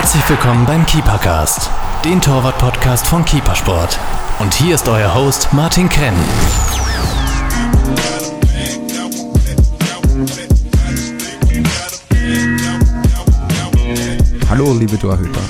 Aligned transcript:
Herzlich 0.00 0.30
willkommen 0.30 0.64
beim 0.64 0.86
Keepercast, 0.86 1.68
den 2.06 2.22
Torwart-Podcast 2.22 3.06
von 3.06 3.22
Keepersport. 3.22 3.98
Und 4.38 4.54
hier 4.54 4.74
ist 4.74 4.88
euer 4.88 5.14
Host 5.14 5.52
Martin 5.52 5.90
Krenn. 5.90 6.14
Hallo 14.48 14.72
liebe 14.72 14.98
Torhüter. 14.98 15.42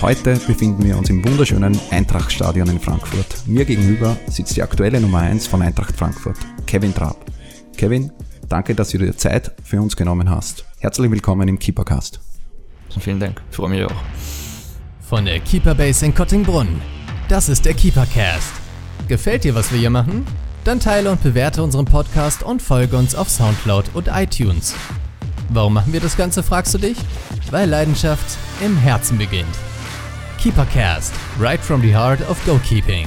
Heute 0.00 0.36
befinden 0.36 0.82
wir 0.84 0.96
uns 0.96 1.10
im 1.10 1.22
wunderschönen 1.22 1.78
Eintrachtstadion 1.90 2.70
in 2.70 2.80
Frankfurt. 2.80 3.46
Mir 3.46 3.66
gegenüber 3.66 4.16
sitzt 4.26 4.56
die 4.56 4.62
aktuelle 4.62 5.02
Nummer 5.02 5.18
1 5.18 5.46
von 5.46 5.60
Eintracht 5.60 5.94
Frankfurt, 5.94 6.38
Kevin 6.66 6.94
Trapp. 6.94 7.26
Kevin, 7.76 8.10
danke, 8.48 8.74
dass 8.74 8.88
du 8.88 8.96
dir 8.96 9.14
Zeit 9.18 9.52
für 9.62 9.82
uns 9.82 9.96
genommen 9.96 10.30
hast. 10.30 10.64
Herzlich 10.78 11.10
willkommen 11.10 11.46
im 11.46 11.58
Keepercast. 11.58 12.20
Vielen 13.00 13.20
Dank, 13.20 13.42
ich 13.50 13.56
freue 13.56 13.70
mich 13.70 13.84
auch. 13.84 14.02
Von 15.00 15.24
der 15.24 15.40
Keeperbase 15.40 16.04
in 16.04 16.14
Kottingbrunn. 16.14 16.80
Das 17.28 17.48
ist 17.48 17.64
der 17.64 17.74
Keepercast. 17.74 18.52
Gefällt 19.06 19.44
dir, 19.44 19.54
was 19.54 19.72
wir 19.72 19.78
hier 19.78 19.90
machen? 19.90 20.26
Dann 20.64 20.80
teile 20.80 21.10
und 21.10 21.22
bewerte 21.22 21.62
unseren 21.62 21.86
Podcast 21.86 22.42
und 22.42 22.60
folge 22.60 22.96
uns 22.96 23.14
auf 23.14 23.30
Soundcloud 23.30 23.94
und 23.94 24.08
iTunes. 24.08 24.74
Warum 25.50 25.74
machen 25.74 25.92
wir 25.94 26.00
das 26.00 26.16
Ganze, 26.16 26.42
fragst 26.42 26.74
du 26.74 26.78
dich? 26.78 26.98
Weil 27.50 27.70
Leidenschaft 27.70 28.36
im 28.62 28.76
Herzen 28.76 29.16
beginnt. 29.16 29.56
Keepercast, 30.38 31.14
right 31.40 31.60
from 31.60 31.80
the 31.80 31.94
heart 31.94 32.20
of 32.28 32.38
goalkeeping. 32.44 33.06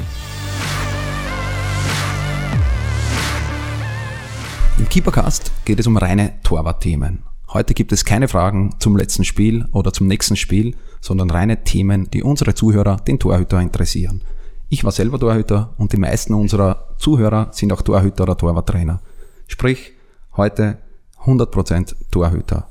Im 4.79 4.89
Keepercast 4.89 5.51
geht 5.65 5.79
es 5.79 5.85
um 5.85 5.97
reine 5.97 6.33
Torwartthemen. 6.41 7.30
Heute 7.53 7.73
gibt 7.73 7.91
es 7.91 8.05
keine 8.05 8.29
Fragen 8.29 8.75
zum 8.79 8.95
letzten 8.95 9.25
Spiel 9.25 9.65
oder 9.73 9.91
zum 9.91 10.07
nächsten 10.07 10.37
Spiel, 10.37 10.77
sondern 11.01 11.29
reine 11.29 11.65
Themen, 11.65 12.09
die 12.09 12.23
unsere 12.23 12.55
Zuhörer, 12.55 12.95
den 12.95 13.19
Torhüter, 13.19 13.59
interessieren. 13.59 14.23
Ich 14.69 14.85
war 14.85 14.93
selber 14.93 15.19
Torhüter 15.19 15.73
und 15.77 15.91
die 15.91 15.97
meisten 15.97 16.33
unserer 16.33 16.95
Zuhörer 16.97 17.49
sind 17.51 17.73
auch 17.73 17.81
Torhüter 17.81 18.23
oder 18.23 18.37
Torwarttrainer. 18.37 19.01
Sprich, 19.47 19.91
heute 20.37 20.77
100% 21.25 21.95
Torhüter. 22.09 22.69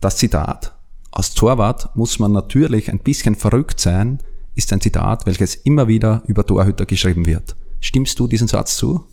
Das 0.00 0.18
Zitat, 0.18 0.72
als 1.10 1.34
Torwart 1.34 1.96
muss 1.96 2.20
man 2.20 2.30
natürlich 2.30 2.92
ein 2.92 3.00
bisschen 3.00 3.34
verrückt 3.34 3.80
sein, 3.80 4.20
ist 4.54 4.72
ein 4.72 4.80
Zitat, 4.80 5.26
welches 5.26 5.56
immer 5.56 5.88
wieder 5.88 6.22
über 6.26 6.46
Torhüter 6.46 6.86
geschrieben 6.86 7.26
wird. 7.26 7.56
Stimmst 7.80 8.20
du 8.20 8.28
diesen 8.28 8.46
Satz 8.46 8.76
zu? 8.76 9.04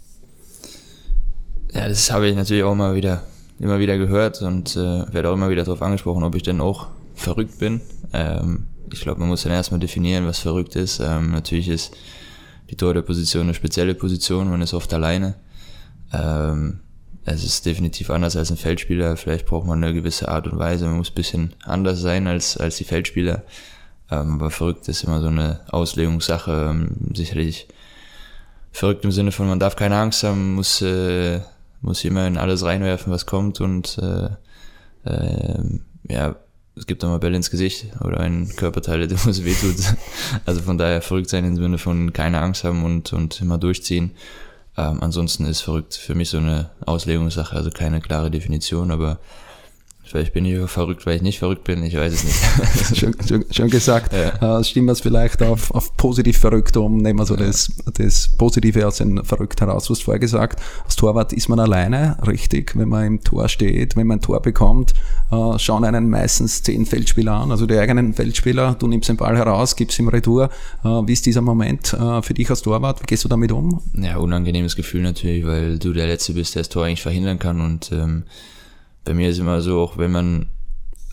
Ja, 1.73 1.89
das 1.89 2.11
habe 2.11 2.27
ich 2.27 2.35
natürlich 2.35 2.63
auch 2.63 2.73
immer 2.73 2.93
wieder 2.93 3.23
immer 3.59 3.79
wieder 3.79 3.97
gehört 3.97 4.41
und 4.41 4.75
äh, 4.75 5.13
werde 5.13 5.29
auch 5.29 5.33
immer 5.33 5.49
wieder 5.49 5.63
darauf 5.63 5.81
angesprochen, 5.81 6.23
ob 6.23 6.35
ich 6.35 6.43
denn 6.43 6.61
auch 6.61 6.87
verrückt 7.15 7.59
bin. 7.59 7.81
Ähm, 8.13 8.67
ich 8.91 9.01
glaube, 9.01 9.19
man 9.19 9.29
muss 9.29 9.43
dann 9.43 9.51
erstmal 9.51 9.79
definieren, 9.79 10.25
was 10.25 10.39
verrückt 10.39 10.75
ist. 10.75 10.99
Ähm, 10.99 11.31
natürlich 11.31 11.69
ist 11.69 11.95
die 12.69 12.75
Torhüterposition 12.75 13.43
eine 13.43 13.53
spezielle 13.53 13.95
Position, 13.95 14.49
man 14.49 14.61
ist 14.61 14.73
oft 14.73 14.93
alleine. 14.93 15.35
Ähm, 16.11 16.79
es 17.25 17.43
ist 17.43 17.65
definitiv 17.65 18.09
anders 18.09 18.35
als 18.35 18.51
ein 18.51 18.57
Feldspieler. 18.57 19.15
Vielleicht 19.15 19.45
braucht 19.45 19.65
man 19.65 19.83
eine 19.83 19.93
gewisse 19.93 20.27
Art 20.27 20.47
und 20.47 20.59
Weise. 20.59 20.85
Man 20.85 20.97
muss 20.97 21.11
ein 21.11 21.15
bisschen 21.15 21.53
anders 21.63 22.01
sein 22.01 22.27
als, 22.27 22.57
als 22.57 22.77
die 22.77 22.83
Feldspieler. 22.83 23.43
Ähm, 24.11 24.35
aber 24.35 24.49
verrückt 24.49 24.87
ist 24.89 25.03
immer 25.03 25.21
so 25.21 25.27
eine 25.27 25.61
Auslegungssache. 25.69 26.69
Ähm, 26.69 27.11
sicherlich 27.13 27.67
verrückt 28.71 29.05
im 29.05 29.11
Sinne 29.11 29.31
von, 29.31 29.47
man 29.47 29.59
darf 29.59 29.75
keine 29.75 29.97
Angst 29.97 30.23
haben, 30.23 30.55
muss 30.55 30.81
äh, 30.81 31.39
muss 31.83 32.03
immer 32.03 32.25
in 32.25 32.37
alles 32.37 32.63
reinwerfen, 32.63 33.11
was 33.11 33.25
kommt 33.25 33.61
und 33.61 33.99
äh, 33.99 34.29
äh, 35.09 35.63
ja, 36.07 36.35
es 36.75 36.87
gibt 36.87 37.03
immer 37.03 37.19
Bälle 37.19 37.35
ins 37.35 37.51
Gesicht 37.51 37.87
oder 38.01 38.19
ein 38.19 38.49
Körperteil, 38.55 39.07
der 39.07 39.19
muss 39.25 39.43
wehtut. 39.43 39.75
Also 40.45 40.61
von 40.61 40.77
daher 40.77 41.01
verrückt 41.01 41.29
sein 41.29 41.45
im 41.45 41.55
Sinne 41.55 41.77
von 41.77 42.13
keine 42.13 42.41
Angst 42.41 42.63
haben 42.63 42.83
und, 42.83 43.13
und 43.13 43.39
immer 43.41 43.57
durchziehen. 43.57 44.11
Ähm, 44.75 45.03
ansonsten 45.03 45.45
ist 45.45 45.61
verrückt 45.61 45.93
für 45.93 46.15
mich 46.15 46.29
so 46.29 46.37
eine 46.37 46.71
Auslegungssache, 46.85 47.55
also 47.55 47.69
keine 47.69 48.01
klare 48.01 48.31
Definition, 48.31 48.89
aber 48.89 49.19
Vielleicht 50.05 50.33
bin 50.33 50.43
ich 50.45 50.69
verrückt, 50.69 51.05
weil 51.05 51.15
ich 51.15 51.21
nicht 51.21 51.39
verrückt 51.39 51.63
bin, 51.63 51.81
ich 51.81 51.95
weiß 51.95 52.13
es 52.13 52.23
nicht. 52.25 52.97
schön, 52.99 53.15
schön, 53.25 53.45
schön, 53.49 53.69
gesagt. 53.69 54.13
Ja. 54.13 54.59
Äh, 54.59 54.63
stimmen 54.65 54.87
wir 54.87 54.91
es 54.91 54.99
vielleicht 54.99 55.41
auf, 55.41 55.71
auf 55.71 55.95
positiv 55.95 56.37
verrückt 56.37 56.75
um, 56.75 56.97
nehmen 56.97 57.17
wir 57.19 57.25
so 57.25 57.35
ja. 57.35 57.45
das, 57.45 57.71
das 57.93 58.27
Positive 58.37 58.85
aus 58.85 58.97
den 58.97 59.23
Verrückt 59.23 59.61
heraus. 59.61 59.85
Du 59.85 59.93
hast 59.93 60.03
vorher 60.03 60.19
gesagt, 60.19 60.61
als 60.83 60.97
Torwart 60.97 61.31
ist 61.31 61.47
man 61.47 61.57
alleine, 61.59 62.17
richtig, 62.27 62.75
wenn 62.75 62.89
man 62.89 63.05
im 63.05 63.23
Tor 63.23 63.47
steht, 63.47 63.95
wenn 63.95 64.05
man 64.05 64.17
ein 64.17 64.21
Tor 64.21 64.41
bekommt, 64.41 64.93
äh, 65.31 65.57
schauen 65.57 65.85
einen 65.85 66.09
meistens 66.09 66.61
zehn 66.61 66.85
Feldspieler 66.85 67.33
an, 67.33 67.51
also 67.51 67.65
die 67.65 67.77
eigenen 67.77 68.13
Feldspieler, 68.13 68.75
du 68.77 68.87
nimmst 68.87 69.07
den 69.07 69.17
Ball 69.17 69.37
heraus, 69.37 69.77
gibst 69.77 69.97
ihm 69.99 70.09
Retour. 70.09 70.49
Äh, 70.83 70.87
wie 70.87 71.13
ist 71.13 71.25
dieser 71.25 71.41
Moment 71.41 71.93
äh, 71.93 72.21
für 72.21 72.33
dich 72.33 72.49
als 72.49 72.61
Torwart? 72.61 73.01
Wie 73.01 73.05
gehst 73.05 73.23
du 73.23 73.29
damit 73.29 73.53
um? 73.53 73.81
Ja, 73.95 74.17
unangenehmes 74.17 74.75
Gefühl 74.75 75.01
natürlich, 75.01 75.45
weil 75.45 75.79
du 75.79 75.93
der 75.93 76.07
Letzte 76.07 76.33
bist, 76.33 76.55
der 76.55 76.63
das 76.63 76.69
Tor 76.69 76.83
eigentlich 76.83 77.01
verhindern 77.01 77.39
kann 77.39 77.61
und 77.61 77.89
ähm, 77.93 78.23
bei 79.05 79.13
mir 79.13 79.29
ist 79.29 79.39
immer 79.39 79.61
so, 79.61 79.79
auch 79.79 79.97
wenn 79.97 80.11
man 80.11 80.47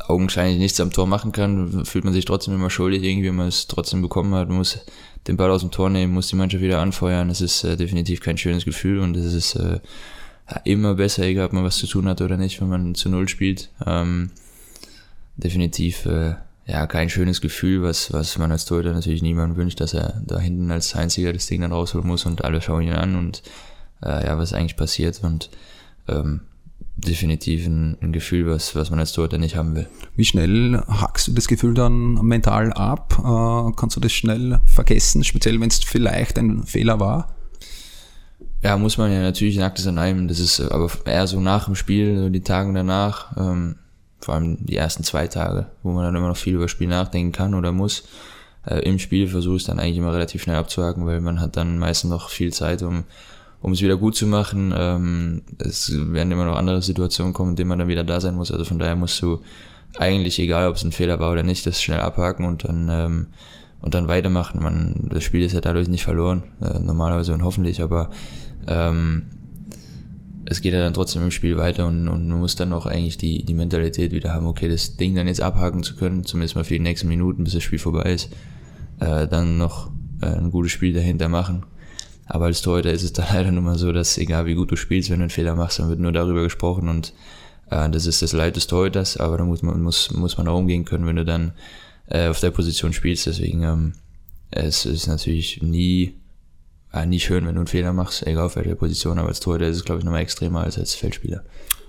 augenscheinlich 0.06 0.58
nichts 0.58 0.80
am 0.80 0.92
Tor 0.92 1.06
machen 1.06 1.32
kann, 1.32 1.84
fühlt 1.84 2.04
man 2.04 2.12
sich 2.12 2.24
trotzdem 2.24 2.54
immer 2.54 2.70
schuldig, 2.70 3.02
irgendwie, 3.02 3.28
wenn 3.28 3.36
man 3.36 3.48
es 3.48 3.66
trotzdem 3.66 4.02
bekommen 4.02 4.34
hat. 4.34 4.48
Muss 4.48 4.78
den 5.26 5.36
Ball 5.36 5.50
aus 5.50 5.60
dem 5.60 5.70
Tor 5.70 5.90
nehmen, 5.90 6.14
muss 6.14 6.28
die 6.28 6.36
Mannschaft 6.36 6.62
wieder 6.62 6.80
anfeuern. 6.80 7.28
Das 7.28 7.40
ist 7.40 7.64
äh, 7.64 7.76
definitiv 7.76 8.20
kein 8.20 8.38
schönes 8.38 8.64
Gefühl 8.64 8.98
und 9.00 9.16
es 9.16 9.32
ist 9.32 9.54
äh, 9.56 9.80
immer 10.64 10.94
besser, 10.94 11.24
egal 11.24 11.46
ob 11.46 11.52
man 11.52 11.64
was 11.64 11.76
zu 11.76 11.86
tun 11.86 12.08
hat 12.08 12.20
oder 12.20 12.36
nicht, 12.36 12.60
wenn 12.60 12.68
man 12.68 12.94
zu 12.94 13.08
Null 13.08 13.28
spielt. 13.28 13.70
Ähm, 13.86 14.30
definitiv 15.36 16.06
äh, 16.06 16.34
ja 16.66 16.86
kein 16.86 17.10
schönes 17.10 17.40
Gefühl, 17.40 17.82
was, 17.82 18.12
was 18.12 18.38
man 18.38 18.52
als 18.52 18.64
Torhüter 18.64 18.92
natürlich 18.92 19.22
niemandem 19.22 19.56
wünscht, 19.56 19.80
dass 19.80 19.94
er 19.94 20.22
da 20.26 20.38
hinten 20.38 20.70
als 20.70 20.94
Einziger 20.94 21.32
das 21.32 21.46
Ding 21.46 21.60
dann 21.60 21.72
rausholen 21.72 22.06
muss 22.06 22.26
und 22.26 22.44
alle 22.44 22.60
schauen 22.60 22.82
ihn 22.82 22.92
an 22.92 23.16
und 23.16 23.42
äh, 24.02 24.26
ja, 24.26 24.38
was 24.38 24.52
eigentlich 24.52 24.76
passiert 24.76 25.20
und 25.22 25.50
ähm, 26.08 26.40
definitiv 27.00 27.66
ein, 27.66 27.96
ein, 28.00 28.12
Gefühl, 28.12 28.46
was, 28.46 28.74
was 28.74 28.90
man 28.90 28.98
als 28.98 29.12
Torhüter 29.12 29.38
nicht 29.38 29.56
haben 29.56 29.74
will. 29.74 29.88
Wie 30.16 30.24
schnell 30.24 30.82
hackst 30.88 31.28
du 31.28 31.32
das 31.32 31.48
Gefühl 31.48 31.74
dann 31.74 32.14
mental 32.14 32.72
ab? 32.72 33.16
Äh, 33.18 33.72
kannst 33.76 33.96
du 33.96 34.00
das 34.00 34.12
schnell 34.12 34.60
vergessen, 34.64 35.24
speziell 35.24 35.60
wenn 35.60 35.68
es 35.68 35.78
vielleicht 35.78 36.38
ein 36.38 36.64
Fehler 36.64 37.00
war? 37.00 37.34
Ja, 38.62 38.76
muss 38.76 38.98
man 38.98 39.10
ja 39.10 39.22
natürlich 39.22 39.56
nacktes 39.56 39.86
an 39.86 39.98
einem. 39.98 40.28
Das 40.28 40.38
ist 40.38 40.60
aber 40.60 40.90
eher 41.04 41.26
so 41.26 41.40
nach 41.40 41.64
dem 41.64 41.74
Spiel, 41.74 42.18
so 42.18 42.28
die 42.28 42.42
Tage 42.42 42.72
danach, 42.72 43.36
ähm, 43.36 43.76
vor 44.20 44.34
allem 44.34 44.58
die 44.60 44.76
ersten 44.76 45.02
zwei 45.02 45.28
Tage, 45.28 45.66
wo 45.82 45.92
man 45.92 46.04
dann 46.04 46.14
immer 46.14 46.28
noch 46.28 46.36
viel 46.36 46.54
über 46.54 46.64
das 46.64 46.70
Spiel 46.70 46.88
nachdenken 46.88 47.32
kann 47.32 47.54
oder 47.54 47.72
muss. 47.72 48.04
Äh, 48.66 48.80
Im 48.80 48.98
Spiel 48.98 49.28
versuche 49.28 49.56
ich 49.56 49.62
es 49.62 49.66
dann 49.66 49.80
eigentlich 49.80 49.96
immer 49.96 50.12
relativ 50.12 50.42
schnell 50.42 50.56
abzuhaken, 50.56 51.06
weil 51.06 51.20
man 51.20 51.40
hat 51.40 51.56
dann 51.56 51.78
meistens 51.78 52.10
noch 52.10 52.28
viel 52.28 52.52
Zeit, 52.52 52.82
um 52.82 53.04
um 53.62 53.72
es 53.72 53.82
wieder 53.82 53.96
gut 53.96 54.16
zu 54.16 54.26
machen. 54.26 54.72
Ähm, 54.76 55.42
es 55.58 55.92
werden 55.94 56.32
immer 56.32 56.44
noch 56.44 56.56
andere 56.56 56.82
Situationen 56.82 57.32
kommen, 57.32 57.50
in 57.50 57.56
denen 57.56 57.68
man 57.68 57.78
dann 57.78 57.88
wieder 57.88 58.04
da 58.04 58.20
sein 58.20 58.34
muss. 58.34 58.50
Also 58.50 58.64
von 58.64 58.78
daher 58.78 58.96
musst 58.96 59.20
du 59.22 59.40
eigentlich, 59.98 60.38
egal 60.38 60.68
ob 60.68 60.76
es 60.76 60.84
ein 60.84 60.92
Fehler 60.92 61.20
war 61.20 61.32
oder 61.32 61.42
nicht, 61.42 61.66
das 61.66 61.82
schnell 61.82 62.00
abhaken 62.00 62.44
und 62.46 62.64
dann 62.64 62.88
ähm, 62.90 63.26
und 63.80 63.94
dann 63.94 64.08
weitermachen. 64.08 64.62
Man, 64.62 65.08
das 65.10 65.24
Spiel 65.24 65.42
ist 65.42 65.52
ja 65.52 65.60
dadurch 65.60 65.88
nicht 65.88 66.04
verloren, 66.04 66.42
äh, 66.60 66.78
normalerweise 66.78 67.32
und 67.32 67.42
hoffentlich, 67.42 67.82
aber 67.82 68.10
ähm, 68.66 69.22
es 70.44 70.60
geht 70.60 70.72
ja 70.72 70.80
dann 70.80 70.94
trotzdem 70.94 71.22
im 71.22 71.30
Spiel 71.30 71.56
weiter 71.56 71.86
und, 71.86 72.08
und 72.08 72.28
man 72.28 72.40
muss 72.40 72.56
dann 72.56 72.72
auch 72.72 72.86
eigentlich 72.86 73.18
die, 73.18 73.44
die 73.44 73.54
Mentalität 73.54 74.12
wieder 74.12 74.34
haben, 74.34 74.46
okay, 74.46 74.68
das 74.68 74.96
Ding 74.96 75.14
dann 75.14 75.28
jetzt 75.28 75.40
abhaken 75.40 75.82
zu 75.82 75.96
können, 75.96 76.24
zumindest 76.24 76.56
mal 76.56 76.64
für 76.64 76.74
die 76.74 76.80
nächsten 76.80 77.08
Minuten, 77.08 77.44
bis 77.44 77.54
das 77.54 77.62
Spiel 77.62 77.78
vorbei 77.78 78.12
ist, 78.12 78.30
äh, 79.00 79.26
dann 79.28 79.56
noch 79.56 79.90
äh, 80.20 80.26
ein 80.26 80.50
gutes 80.50 80.72
Spiel 80.72 80.92
dahinter 80.92 81.28
machen 81.28 81.64
aber 82.30 82.46
als 82.46 82.62
Torhüter 82.62 82.92
ist 82.92 83.02
es 83.02 83.12
da 83.12 83.26
leider 83.32 83.50
nur 83.50 83.62
mal 83.62 83.78
so, 83.78 83.92
dass 83.92 84.16
egal 84.16 84.46
wie 84.46 84.54
gut 84.54 84.70
du 84.70 84.76
spielst, 84.76 85.10
wenn 85.10 85.18
du 85.18 85.24
einen 85.24 85.30
Fehler 85.30 85.56
machst, 85.56 85.78
dann 85.78 85.88
wird 85.88 85.98
nur 85.98 86.12
darüber 86.12 86.42
gesprochen 86.42 86.88
und 86.88 87.12
äh, 87.70 87.90
das 87.90 88.06
ist 88.06 88.22
das 88.22 88.32
Leid 88.32 88.56
des 88.56 88.68
Torhüters, 88.68 89.16
aber 89.16 89.38
da 89.38 89.44
muss 89.44 89.62
man, 89.62 89.82
muss, 89.82 90.12
muss 90.12 90.38
man 90.38 90.48
auch 90.48 90.58
umgehen 90.58 90.84
können, 90.84 91.06
wenn 91.06 91.16
du 91.16 91.24
dann 91.24 91.52
äh, 92.06 92.28
auf 92.28 92.40
der 92.40 92.52
Position 92.52 92.92
spielst. 92.92 93.26
Deswegen 93.26 93.62
ähm, 93.64 93.92
es 94.50 94.86
ist 94.86 95.08
natürlich 95.08 95.60
nie, 95.60 96.14
äh, 96.92 97.04
nie 97.04 97.20
schön, 97.20 97.46
wenn 97.46 97.54
du 97.54 97.60
einen 97.60 97.66
Fehler 97.66 97.92
machst, 97.92 98.26
egal 98.26 98.46
auf 98.46 98.56
welcher 98.56 98.76
Position, 98.76 99.18
aber 99.18 99.28
als 99.28 99.40
Torhüter 99.40 99.66
ist 99.66 99.76
es, 99.76 99.84
glaube 99.84 99.98
ich, 99.98 100.04
nochmal 100.04 100.22
extremer 100.22 100.60
als 100.60 100.78
als 100.78 100.94
Feldspieler. 100.94 101.42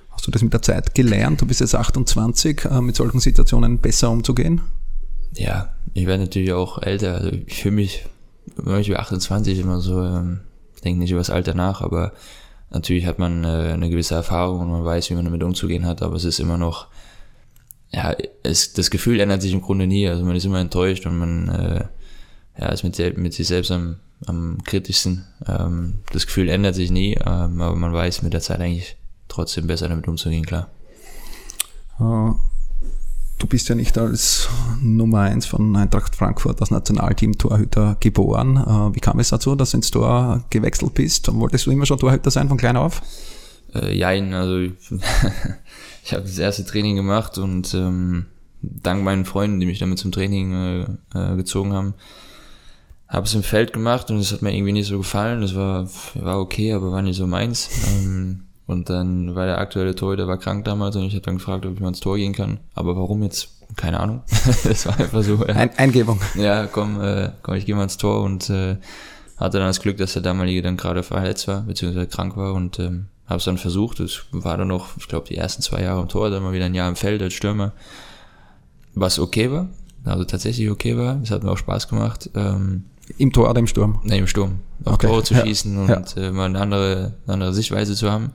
Hast 0.09 0.25
du 0.25 0.31
das 0.31 0.41
mit 0.41 0.53
der 0.53 0.61
Zeit 0.61 0.95
gelernt? 0.95 1.41
Du 1.41 1.45
bist 1.45 1.61
jetzt 1.61 1.75
28, 1.75 2.65
äh, 2.65 2.81
mit 2.81 2.95
solchen 2.95 3.19
Situationen 3.19 3.77
besser 3.77 4.09
umzugehen? 4.09 4.61
Ja, 5.35 5.73
ich 5.93 6.07
werde 6.07 6.23
natürlich 6.23 6.51
auch 6.51 6.81
älter. 6.81 7.15
Also 7.15 7.31
ich 7.31 7.61
fühle 7.61 7.75
mich 7.75 8.05
ich 8.45 8.87
bin 8.87 8.97
28 8.97 9.59
immer 9.59 9.81
so, 9.81 10.01
ähm, 10.01 10.41
denke 10.83 10.99
nicht 10.99 11.11
über 11.11 11.19
das 11.19 11.29
Alter 11.29 11.53
nach, 11.53 11.81
aber 11.81 12.13
natürlich 12.69 13.05
hat 13.05 13.19
man 13.19 13.43
äh, 13.43 13.71
eine 13.73 13.89
gewisse 13.89 14.15
Erfahrung 14.15 14.61
und 14.61 14.71
man 14.71 14.85
weiß, 14.85 15.09
wie 15.09 15.15
man 15.15 15.25
damit 15.25 15.43
umzugehen 15.43 15.85
hat, 15.85 16.01
aber 16.01 16.15
es 16.15 16.25
ist 16.25 16.39
immer 16.39 16.57
noch, 16.57 16.87
ja, 17.91 18.15
es, 18.43 18.73
das 18.73 18.89
Gefühl 18.89 19.19
ändert 19.19 19.41
sich 19.41 19.53
im 19.53 19.61
Grunde 19.61 19.87
nie, 19.87 20.07
also 20.07 20.23
man 20.23 20.35
ist 20.35 20.45
immer 20.45 20.59
enttäuscht 20.59 21.05
und 21.05 21.17
man 21.17 21.49
äh, 21.49 21.85
ja, 22.57 22.69
ist 22.69 22.83
mit, 22.83 23.17
mit 23.17 23.33
sich 23.33 23.47
selbst 23.47 23.71
am, 23.71 23.97
am 24.25 24.59
kritischsten. 24.63 25.25
Ähm, 25.47 25.99
das 26.11 26.25
Gefühl 26.25 26.49
ändert 26.49 26.75
sich 26.75 26.91
nie, 26.91 27.13
ähm, 27.25 27.61
aber 27.61 27.75
man 27.75 27.93
weiß 27.93 28.21
mit 28.21 28.33
der 28.33 28.41
Zeit 28.41 28.59
eigentlich 28.59 28.97
trotzdem 29.27 29.67
besser 29.67 29.89
damit 29.89 30.07
umzugehen, 30.07 30.45
klar. 30.45 30.69
Du 33.41 33.47
bist 33.47 33.67
ja 33.69 33.73
nicht 33.73 33.97
als 33.97 34.47
Nummer 34.83 35.21
eins 35.21 35.47
von 35.47 35.75
Eintracht 35.75 36.15
Frankfurt, 36.15 36.61
das 36.61 36.69
Nationalteam-Torhüter 36.69 37.97
geboren. 37.99 38.55
Äh, 38.55 38.95
wie 38.95 38.99
kam 38.99 39.17
es 39.17 39.29
dazu, 39.29 39.55
dass 39.55 39.71
du 39.71 39.77
ins 39.77 39.89
Tor 39.89 40.45
gewechselt 40.51 40.93
bist? 40.93 41.27
Wolltest 41.33 41.65
du 41.65 41.71
immer 41.71 41.87
schon 41.87 41.97
Torhüter 41.97 42.29
sein 42.29 42.49
von 42.49 42.59
klein 42.59 42.77
auf? 42.77 43.01
Äh, 43.73 43.97
jein, 43.97 44.35
also 44.35 44.59
ich 44.59 44.73
habe 46.13 46.21
das 46.21 46.37
erste 46.37 46.65
Training 46.65 46.95
gemacht 46.95 47.39
und 47.39 47.73
ähm, 47.73 48.27
dank 48.61 49.03
meinen 49.03 49.25
Freunden, 49.25 49.59
die 49.59 49.65
mich 49.65 49.79
damit 49.79 49.97
zum 49.97 50.11
Training 50.11 50.53
äh, 50.53 50.81
äh, 51.15 51.35
gezogen 51.35 51.73
haben, 51.73 51.95
habe 53.07 53.25
es 53.25 53.33
im 53.33 53.41
Feld 53.41 53.73
gemacht 53.73 54.11
und 54.11 54.19
es 54.19 54.31
hat 54.31 54.43
mir 54.43 54.53
irgendwie 54.53 54.73
nicht 54.73 54.87
so 54.87 54.99
gefallen. 54.99 55.41
Das 55.41 55.55
war, 55.55 55.89
war 56.13 56.39
okay, 56.39 56.73
aber 56.73 56.91
war 56.91 57.01
nicht 57.01 57.17
so 57.17 57.25
meins. 57.25 57.69
Ähm, 57.87 58.43
und 58.71 58.89
dann 58.89 59.35
war 59.35 59.45
der 59.45 59.57
aktuelle 59.57 59.95
Torhüter 59.95 60.27
war 60.27 60.37
krank 60.37 60.65
damals 60.65 60.95
und 60.95 61.03
ich 61.03 61.13
habe 61.13 61.21
dann 61.21 61.37
gefragt, 61.37 61.65
ob 61.65 61.73
ich 61.73 61.79
mal 61.79 61.89
ins 61.89 61.99
Tor 61.99 62.17
gehen 62.17 62.33
kann. 62.33 62.59
Aber 62.73 62.95
warum 62.95 63.23
jetzt? 63.23 63.49
Keine 63.75 63.99
Ahnung. 63.99 64.21
das 64.63 64.85
war 64.85 64.99
einfach 64.99 65.23
so. 65.23 65.35
Ja. 65.45 65.55
Ein 65.55 65.69
Eingebung. 65.77 66.19
Ja, 66.35 66.67
komm, 66.67 67.01
äh, 67.01 67.31
komm, 67.41 67.55
ich 67.55 67.65
gehe 67.65 67.75
mal 67.75 67.83
ins 67.83 67.97
Tor 67.97 68.23
und 68.23 68.49
äh, 68.49 68.77
hatte 69.37 69.57
dann 69.59 69.67
das 69.67 69.81
Glück, 69.81 69.97
dass 69.97 70.13
der 70.13 70.21
damalige 70.21 70.61
dann 70.61 70.77
gerade 70.77 71.03
verletzt 71.03 71.47
war, 71.47 71.61
beziehungsweise 71.61 72.07
krank 72.07 72.35
war 72.35 72.53
und 72.53 72.79
ähm, 72.79 73.07
habe 73.27 73.37
es 73.37 73.45
dann 73.45 73.57
versucht. 73.57 73.99
Es 73.99 74.23
war 74.31 74.57
dann 74.57 74.67
noch, 74.67 74.97
ich 74.97 75.07
glaube, 75.07 75.27
die 75.27 75.37
ersten 75.37 75.61
zwei 75.61 75.81
Jahre 75.81 76.01
im 76.01 76.09
Tor, 76.09 76.29
dann 76.29 76.43
mal 76.43 76.53
wieder 76.53 76.65
ein 76.65 76.75
Jahr 76.75 76.89
im 76.89 76.95
Feld 76.95 77.21
als 77.21 77.33
Stürmer, 77.33 77.71
was 78.93 79.19
okay 79.19 79.51
war, 79.51 79.69
also 80.03 80.25
tatsächlich 80.25 80.69
okay 80.69 80.97
war. 80.97 81.21
Es 81.23 81.31
hat 81.31 81.43
mir 81.43 81.51
auch 81.51 81.57
Spaß 81.57 81.87
gemacht. 81.87 82.29
Ähm, 82.35 82.85
Im 83.17 83.31
Tor 83.31 83.49
oder 83.49 83.59
im 83.59 83.67
Sturm? 83.67 83.99
Ne, 84.03 84.17
im 84.17 84.27
Sturm. 84.27 84.59
Auf 84.85 84.95
okay. 84.95 85.07
Tore 85.07 85.23
zu 85.23 85.35
schießen 85.35 85.77
und. 85.77 86.17
Äh, 86.17 86.31
mal 86.31 86.45
eine 86.45 86.59
andere, 86.59 87.13
eine 87.25 87.33
andere 87.33 87.53
Sichtweise 87.53 87.95
zu 87.95 88.11
haben. 88.11 88.31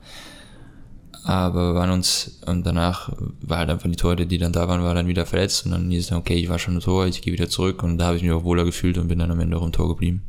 Aber 1.23 1.73
wir 1.73 1.75
waren 1.75 1.91
uns, 1.91 2.39
und 2.45 2.65
danach 2.65 3.11
war 3.41 3.57
halt 3.57 3.69
einfach 3.69 3.89
die 3.89 3.97
Tore, 3.97 4.25
die 4.25 4.37
dann 4.37 4.53
da 4.53 4.69
waren, 4.69 4.81
war 4.81 4.93
dann 4.93 5.07
wieder 5.07 5.25
verletzt 5.25 5.65
und 5.65 5.71
dann 5.71 5.89
hieß 5.89 6.03
es 6.03 6.07
dann, 6.07 6.19
okay, 6.19 6.35
ich 6.35 6.47
war 6.47 6.57
schon 6.57 6.75
im 6.75 6.79
Tor, 6.79 7.05
ich 7.05 7.21
gehe 7.21 7.33
wieder 7.33 7.49
zurück 7.49 7.83
und 7.83 7.97
da 7.97 8.05
habe 8.05 8.15
ich 8.17 8.23
mich 8.23 8.31
auch 8.31 8.45
wohler 8.45 8.63
gefühlt 8.63 8.97
und 8.97 9.09
bin 9.09 9.19
dann 9.19 9.31
am 9.31 9.39
Ende 9.41 9.57
auch 9.57 9.65
im 9.65 9.73
Tor 9.73 9.89
geblieben. 9.89 10.21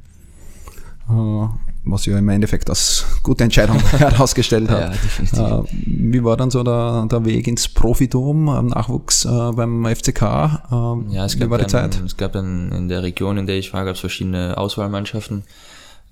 Was 1.84 2.06
ja 2.06 2.18
im 2.18 2.28
Endeffekt 2.28 2.68
als 2.68 3.04
gute 3.22 3.44
Entscheidung 3.44 3.78
herausgestellt 3.90 4.68
hat. 4.68 4.94
Ja. 5.32 5.58
Uh, 5.60 5.64
wie 5.86 6.22
war 6.22 6.36
dann 6.36 6.50
so 6.50 6.62
der, 6.62 7.06
der 7.10 7.24
Weg 7.24 7.46
ins 7.46 7.68
Profitum, 7.68 8.44
Nachwuchs 8.68 9.24
uh, 9.24 9.52
beim 9.52 9.86
FCK? 9.86 10.22
ja, 10.22 11.24
es 11.24 11.38
gab, 11.38 11.50
dann, 11.50 11.90
es 12.04 12.16
gab 12.16 12.32
dann 12.32 12.72
in 12.72 12.88
der 12.88 13.02
Region, 13.02 13.38
in 13.38 13.46
der 13.46 13.56
ich 13.56 13.72
war, 13.72 13.84
gab 13.84 13.94
es 13.94 14.00
verschiedene 14.00 14.58
Auswahlmannschaften. 14.58 15.44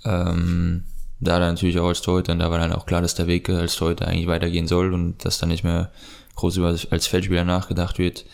Ähm, 0.05 0.85
da 1.21 1.39
dann 1.39 1.55
natürlich 1.55 1.79
auch 1.79 1.89
als 1.89 2.03
Torhüter, 2.03 2.33
und 2.33 2.41
da 2.41 2.51
war 2.51 2.59
dann 2.59 2.73
auch 2.73 2.87
klar, 2.87 3.03
dass 3.03 3.15
der 3.15 3.27
Weg 3.27 3.49
als 3.49 3.77
Torhüter 3.77 4.07
eigentlich 4.07 4.27
weitergehen 4.27 4.67
soll 4.67 4.93
und 4.93 5.25
dass 5.25 5.39
da 5.39 5.47
nicht 5.47 5.65
mehr 5.65 5.91
groß 6.37 6.59
über 6.59 6.75
als 6.91 7.07
Feldspieler 7.07 7.45
nachgedacht 7.45 7.99
wird. 7.99 8.27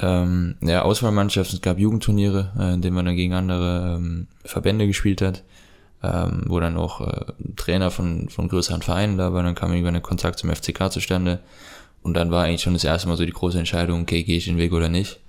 Ähm, 0.00 0.56
ja, 0.60 0.82
Auswahlmannschaften, 0.82 1.56
es 1.56 1.62
gab 1.62 1.78
Jugendturniere, 1.78 2.52
äh, 2.58 2.74
in 2.74 2.82
denen 2.82 2.96
man 2.96 3.04
dann 3.04 3.16
gegen 3.16 3.34
andere 3.34 3.96
ähm, 3.96 4.26
Verbände 4.44 4.86
gespielt 4.86 5.22
hat, 5.22 5.42
ähm, 6.04 6.44
wo 6.46 6.60
dann 6.60 6.76
auch 6.76 7.00
äh, 7.00 7.32
Trainer 7.56 7.90
von, 7.90 8.28
von 8.28 8.48
größeren 8.48 8.82
Vereinen 8.82 9.16
da 9.16 9.32
waren, 9.32 9.44
dann 9.44 9.54
kam 9.54 9.72
irgendwann 9.72 9.96
ein 9.96 10.02
Kontakt 10.02 10.38
zum 10.38 10.50
FCK 10.50 10.90
zustande 10.90 11.40
und 12.02 12.14
dann 12.14 12.30
war 12.30 12.44
eigentlich 12.44 12.62
schon 12.62 12.74
das 12.74 12.84
erste 12.84 13.08
Mal 13.08 13.16
so 13.16 13.24
die 13.24 13.32
große 13.32 13.58
Entscheidung, 13.58 14.02
okay, 14.02 14.22
gehe 14.22 14.36
ich 14.36 14.44
den 14.44 14.58
Weg 14.58 14.72
oder 14.72 14.88
nicht. 14.88 15.20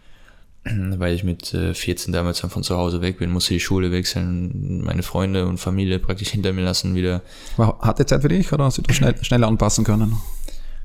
weil 0.97 1.13
ich 1.13 1.23
mit 1.23 1.47
14 1.47 2.13
äh, 2.13 2.17
damals 2.17 2.41
dann 2.41 2.49
von 2.49 2.63
zu 2.63 2.75
Hause 2.75 3.01
weg 3.01 3.19
bin, 3.19 3.31
musste 3.31 3.53
die 3.53 3.59
Schule 3.59 3.91
wechseln, 3.91 4.83
meine 4.83 5.03
Freunde 5.03 5.45
und 5.45 5.59
Familie 5.59 5.99
praktisch 5.99 6.29
hinter 6.29 6.53
mir 6.53 6.63
lassen 6.63 6.95
wieder. 6.95 7.21
War 7.57 7.79
harte 7.81 8.05
Zeit 8.05 8.21
für 8.21 8.29
dich 8.29 8.51
oder 8.51 8.65
hast 8.65 8.79
du 8.79 8.81
das 8.81 8.95
schnell, 8.95 9.15
schnell 9.23 9.43
anpassen 9.43 9.85
können? 9.85 10.17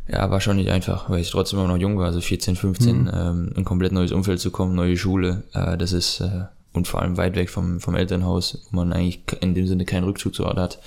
Ja, 0.08 0.30
war 0.30 0.40
schon 0.40 0.56
nicht 0.56 0.70
einfach, 0.70 1.08
weil 1.08 1.20
ich 1.20 1.30
trotzdem 1.30 1.60
immer 1.60 1.68
noch 1.68 1.76
jung 1.76 1.96
war, 1.96 2.06
also 2.06 2.20
14, 2.20 2.56
15, 2.56 3.02
mhm. 3.02 3.10
ähm, 3.14 3.52
ein 3.56 3.64
komplett 3.64 3.92
neues 3.92 4.12
Umfeld 4.12 4.40
zu 4.40 4.50
kommen, 4.50 4.74
neue 4.74 4.96
Schule, 4.96 5.44
äh, 5.54 5.78
das 5.78 5.92
ist, 5.92 6.20
äh, 6.20 6.46
und 6.72 6.86
vor 6.86 7.02
allem 7.02 7.16
weit 7.16 7.36
weg 7.36 7.50
vom, 7.50 7.80
vom 7.80 7.94
Elternhaus, 7.94 8.66
wo 8.70 8.76
man 8.76 8.92
eigentlich 8.92 9.22
in 9.40 9.54
dem 9.54 9.66
Sinne 9.66 9.84
keinen 9.84 10.04
Rückzugsort 10.04 10.56
hat, 10.56 10.78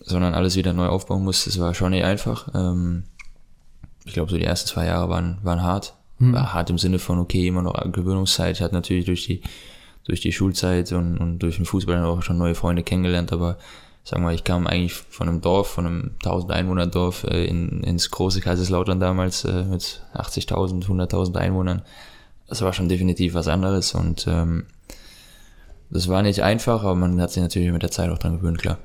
sondern 0.00 0.34
alles 0.34 0.56
wieder 0.56 0.72
neu 0.72 0.86
aufbauen 0.86 1.24
muss, 1.24 1.44
das 1.44 1.58
war 1.58 1.74
schon 1.74 1.90
nicht 1.90 2.04
einfach. 2.04 2.48
Ähm, 2.54 3.04
ich 4.04 4.14
glaube, 4.14 4.30
so 4.30 4.36
die 4.36 4.44
ersten 4.44 4.68
zwei 4.68 4.86
Jahre 4.86 5.08
waren, 5.08 5.38
waren 5.42 5.62
hart, 5.62 5.94
hm. 6.18 6.36
Hart 6.36 6.70
im 6.70 6.78
Sinne 6.78 6.98
von, 6.98 7.18
okay, 7.18 7.46
immer 7.46 7.62
noch 7.62 7.74
Gewöhnungszeit. 7.92 8.56
Ich 8.56 8.62
hatte 8.62 8.74
natürlich 8.74 9.04
durch 9.04 9.24
die, 9.26 9.42
durch 10.04 10.20
die 10.20 10.32
Schulzeit 10.32 10.92
und, 10.92 11.18
und 11.18 11.38
durch 11.40 11.56
den 11.56 11.66
Fußball 11.66 12.04
auch 12.04 12.22
schon 12.22 12.38
neue 12.38 12.54
Freunde 12.54 12.82
kennengelernt, 12.82 13.32
aber 13.32 13.58
sagen 14.04 14.24
wir, 14.24 14.32
ich 14.32 14.44
kam 14.44 14.66
eigentlich 14.66 14.94
von 14.94 15.28
einem 15.28 15.40
Dorf, 15.40 15.68
von 15.68 15.86
einem 15.86 16.10
1000 16.24 16.52
Einwohner 16.52 16.86
Dorf 16.86 17.24
äh, 17.24 17.44
in, 17.44 17.82
ins 17.84 18.10
große 18.10 18.40
Kaiserslautern 18.40 18.98
damals 18.98 19.44
äh, 19.44 19.64
mit 19.64 20.02
80.000, 20.14 20.86
100.000 20.86 21.36
Einwohnern. 21.36 21.82
Das 22.52 22.60
war 22.60 22.74
schon 22.74 22.90
definitiv 22.90 23.32
was 23.32 23.48
anderes 23.48 23.94
und 23.94 24.26
ähm, 24.28 24.66
das 25.88 26.08
war 26.08 26.20
nicht 26.20 26.42
einfach, 26.42 26.82
aber 26.82 26.94
man 26.94 27.18
hat 27.18 27.30
sich 27.30 27.42
natürlich 27.42 27.72
mit 27.72 27.82
der 27.82 27.90
Zeit 27.90 28.10
auch 28.10 28.18
dran 28.18 28.36
gewöhnt, 28.36 28.58
klar 28.58 28.76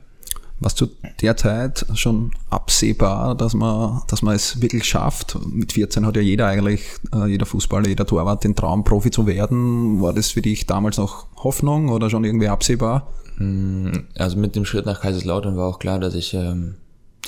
was 0.59 0.75
zu 0.75 0.87
der 1.21 1.37
Zeit 1.37 1.85
schon 1.93 2.31
absehbar, 2.49 3.35
dass 3.35 3.53
man, 3.53 4.01
dass 4.07 4.21
man 4.21 4.35
es 4.35 4.61
wirklich 4.61 4.85
schafft. 4.85 5.37
Mit 5.45 5.73
14 5.73 6.05
hat 6.05 6.15
ja 6.15 6.21
jeder 6.21 6.47
eigentlich, 6.47 6.83
äh, 7.13 7.27
jeder 7.27 7.45
Fußballer, 7.45 7.87
jeder 7.87 8.05
Torwart 8.05 8.43
den 8.43 8.55
Traum, 8.55 8.83
Profi 8.83 9.11
zu 9.11 9.27
werden. 9.27 10.01
War 10.01 10.13
das 10.13 10.31
für 10.31 10.41
dich 10.41 10.65
damals 10.65 10.97
noch 10.97 11.27
Hoffnung 11.37 11.89
oder 11.89 12.09
schon 12.09 12.23
irgendwie 12.23 12.47
absehbar? 12.47 13.07
Mm, 13.37 13.91
also 14.15 14.37
mit 14.37 14.55
dem 14.55 14.65
Schritt 14.65 14.85
nach 14.85 15.01
Kaiserslautern 15.01 15.57
war 15.57 15.67
auch 15.67 15.79
klar, 15.79 15.99
dass 15.99 16.15
ich 16.15 16.33
ähm, 16.33 16.75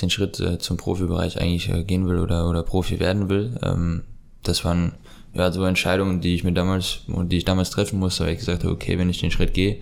den 0.02 0.10
Schritt 0.10 0.40
äh, 0.40 0.58
zum 0.58 0.76
Profibereich 0.76 1.40
eigentlich 1.40 1.68
äh, 1.68 1.84
gehen 1.84 2.08
will 2.08 2.18
oder, 2.18 2.48
oder 2.48 2.64
Profi 2.64 2.98
werden 2.98 3.28
will. 3.28 3.58
Ähm, 3.62 4.02
das 4.42 4.64
waren 4.64 4.92
ja 5.34 5.52
so 5.52 5.64
Entscheidungen, 5.64 6.20
die 6.20 6.34
ich 6.34 6.44
mir 6.44 6.52
damals 6.52 7.00
und 7.06 7.30
die 7.30 7.38
ich 7.38 7.44
damals 7.44 7.70
treffen 7.70 7.98
musste, 7.98 8.24
weil 8.24 8.32
ich 8.32 8.38
gesagt 8.38 8.64
habe, 8.64 8.72
okay, 8.72 8.98
wenn 8.98 9.10
ich 9.10 9.20
den 9.20 9.30
Schritt 9.30 9.54
gehe, 9.54 9.78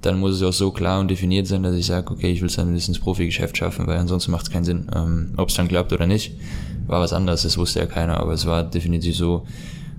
dann 0.00 0.18
muss 0.18 0.34
es 0.34 0.42
auch 0.42 0.52
so 0.52 0.70
klar 0.70 1.00
und 1.00 1.10
definiert 1.10 1.46
sein, 1.46 1.62
dass 1.62 1.74
ich 1.74 1.86
sage, 1.86 2.10
okay, 2.10 2.30
ich 2.30 2.40
will 2.40 2.48
es 2.48 2.56
dann 2.56 2.74
ins 2.74 2.98
Profi-Geschäft 2.98 3.56
schaffen, 3.56 3.86
weil 3.86 3.98
ansonsten 3.98 4.30
macht 4.30 4.44
es 4.44 4.50
keinen 4.50 4.64
Sinn. 4.64 4.90
Ähm, 4.94 5.34
Ob 5.36 5.50
es 5.50 5.54
dann 5.54 5.68
klappt 5.68 5.92
oder 5.92 6.06
nicht, 6.06 6.32
war 6.86 7.00
was 7.00 7.12
anderes, 7.12 7.42
das 7.42 7.58
wusste 7.58 7.80
ja 7.80 7.86
keiner, 7.86 8.18
aber 8.18 8.32
es 8.32 8.46
war 8.46 8.64
definitiv 8.64 9.16
so, 9.16 9.46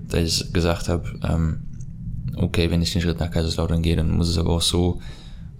dass 0.08 0.22
ich 0.22 0.52
gesagt 0.52 0.88
habe, 0.88 1.04
ähm, 1.22 1.62
okay, 2.36 2.70
wenn 2.70 2.82
ich 2.82 2.92
den 2.92 3.00
Schritt 3.00 3.20
nach 3.20 3.30
Kaiserslautern 3.30 3.82
gehe, 3.82 3.96
dann 3.96 4.10
muss 4.10 4.28
es 4.28 4.38
aber 4.38 4.50
auch 4.50 4.62
so, 4.62 5.00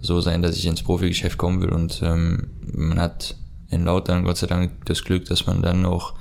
so 0.01 0.19
sein, 0.19 0.41
dass 0.41 0.57
ich 0.57 0.65
ins 0.65 0.83
Profi-Geschäft 0.83 1.37
kommen 1.37 1.61
will 1.61 1.69
und 1.69 2.01
ähm, 2.03 2.49
man 2.73 2.99
hat 2.99 3.37
in 3.69 3.85
Lautern 3.85 4.25
Gott 4.25 4.37
sei 4.37 4.47
Dank 4.47 4.85
das 4.85 5.03
Glück, 5.03 5.25
dass 5.25 5.47
man 5.47 5.61
dann 5.61 5.85
auch 5.85 6.13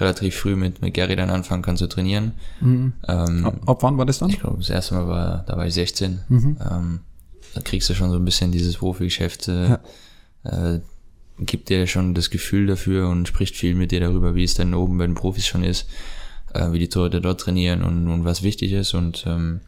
relativ 0.00 0.36
früh 0.36 0.56
mit, 0.56 0.82
mit 0.82 0.94
Gary 0.94 1.16
dann 1.16 1.30
anfangen 1.30 1.62
kann 1.62 1.76
zu 1.76 1.86
trainieren. 1.86 2.32
Mhm. 2.60 2.92
Ähm, 3.08 3.46
ab, 3.46 3.60
ab, 3.66 3.82
wann 3.82 3.98
war 3.98 4.06
das 4.06 4.18
dann? 4.18 4.30
Ich 4.30 4.40
glaube, 4.40 4.58
das 4.58 4.70
erste 4.70 4.94
Mal 4.94 5.08
war, 5.08 5.44
da 5.46 5.56
war 5.56 5.66
ich 5.66 5.74
16. 5.74 6.20
Mhm. 6.28 6.56
Ähm, 6.70 7.00
da 7.54 7.60
kriegst 7.60 7.88
du 7.88 7.94
schon 7.94 8.10
so 8.10 8.16
ein 8.16 8.24
bisschen 8.24 8.52
dieses 8.52 8.76
Profi-Geschäft, 8.76 9.48
äh, 9.48 9.68
ja. 9.68 9.80
äh, 10.44 10.80
gibt 11.38 11.68
dir 11.68 11.86
schon 11.86 12.14
das 12.14 12.30
Gefühl 12.30 12.66
dafür 12.66 13.08
und 13.08 13.26
spricht 13.26 13.56
viel 13.56 13.74
mit 13.74 13.92
dir 13.92 14.00
darüber, 14.00 14.34
wie 14.34 14.44
es 14.44 14.54
denn 14.54 14.74
oben 14.74 14.98
bei 14.98 15.06
den 15.06 15.14
Profis 15.14 15.46
schon 15.46 15.64
ist, 15.64 15.88
äh, 16.54 16.72
wie 16.72 16.78
die 16.78 16.88
Torhüter 16.88 17.20
dort 17.20 17.40
trainieren 17.40 17.82
und, 17.82 18.08
und 18.08 18.24
was 18.24 18.42
wichtig 18.42 18.72
ist 18.72 18.94
und 18.94 19.24
ähm, 19.26 19.60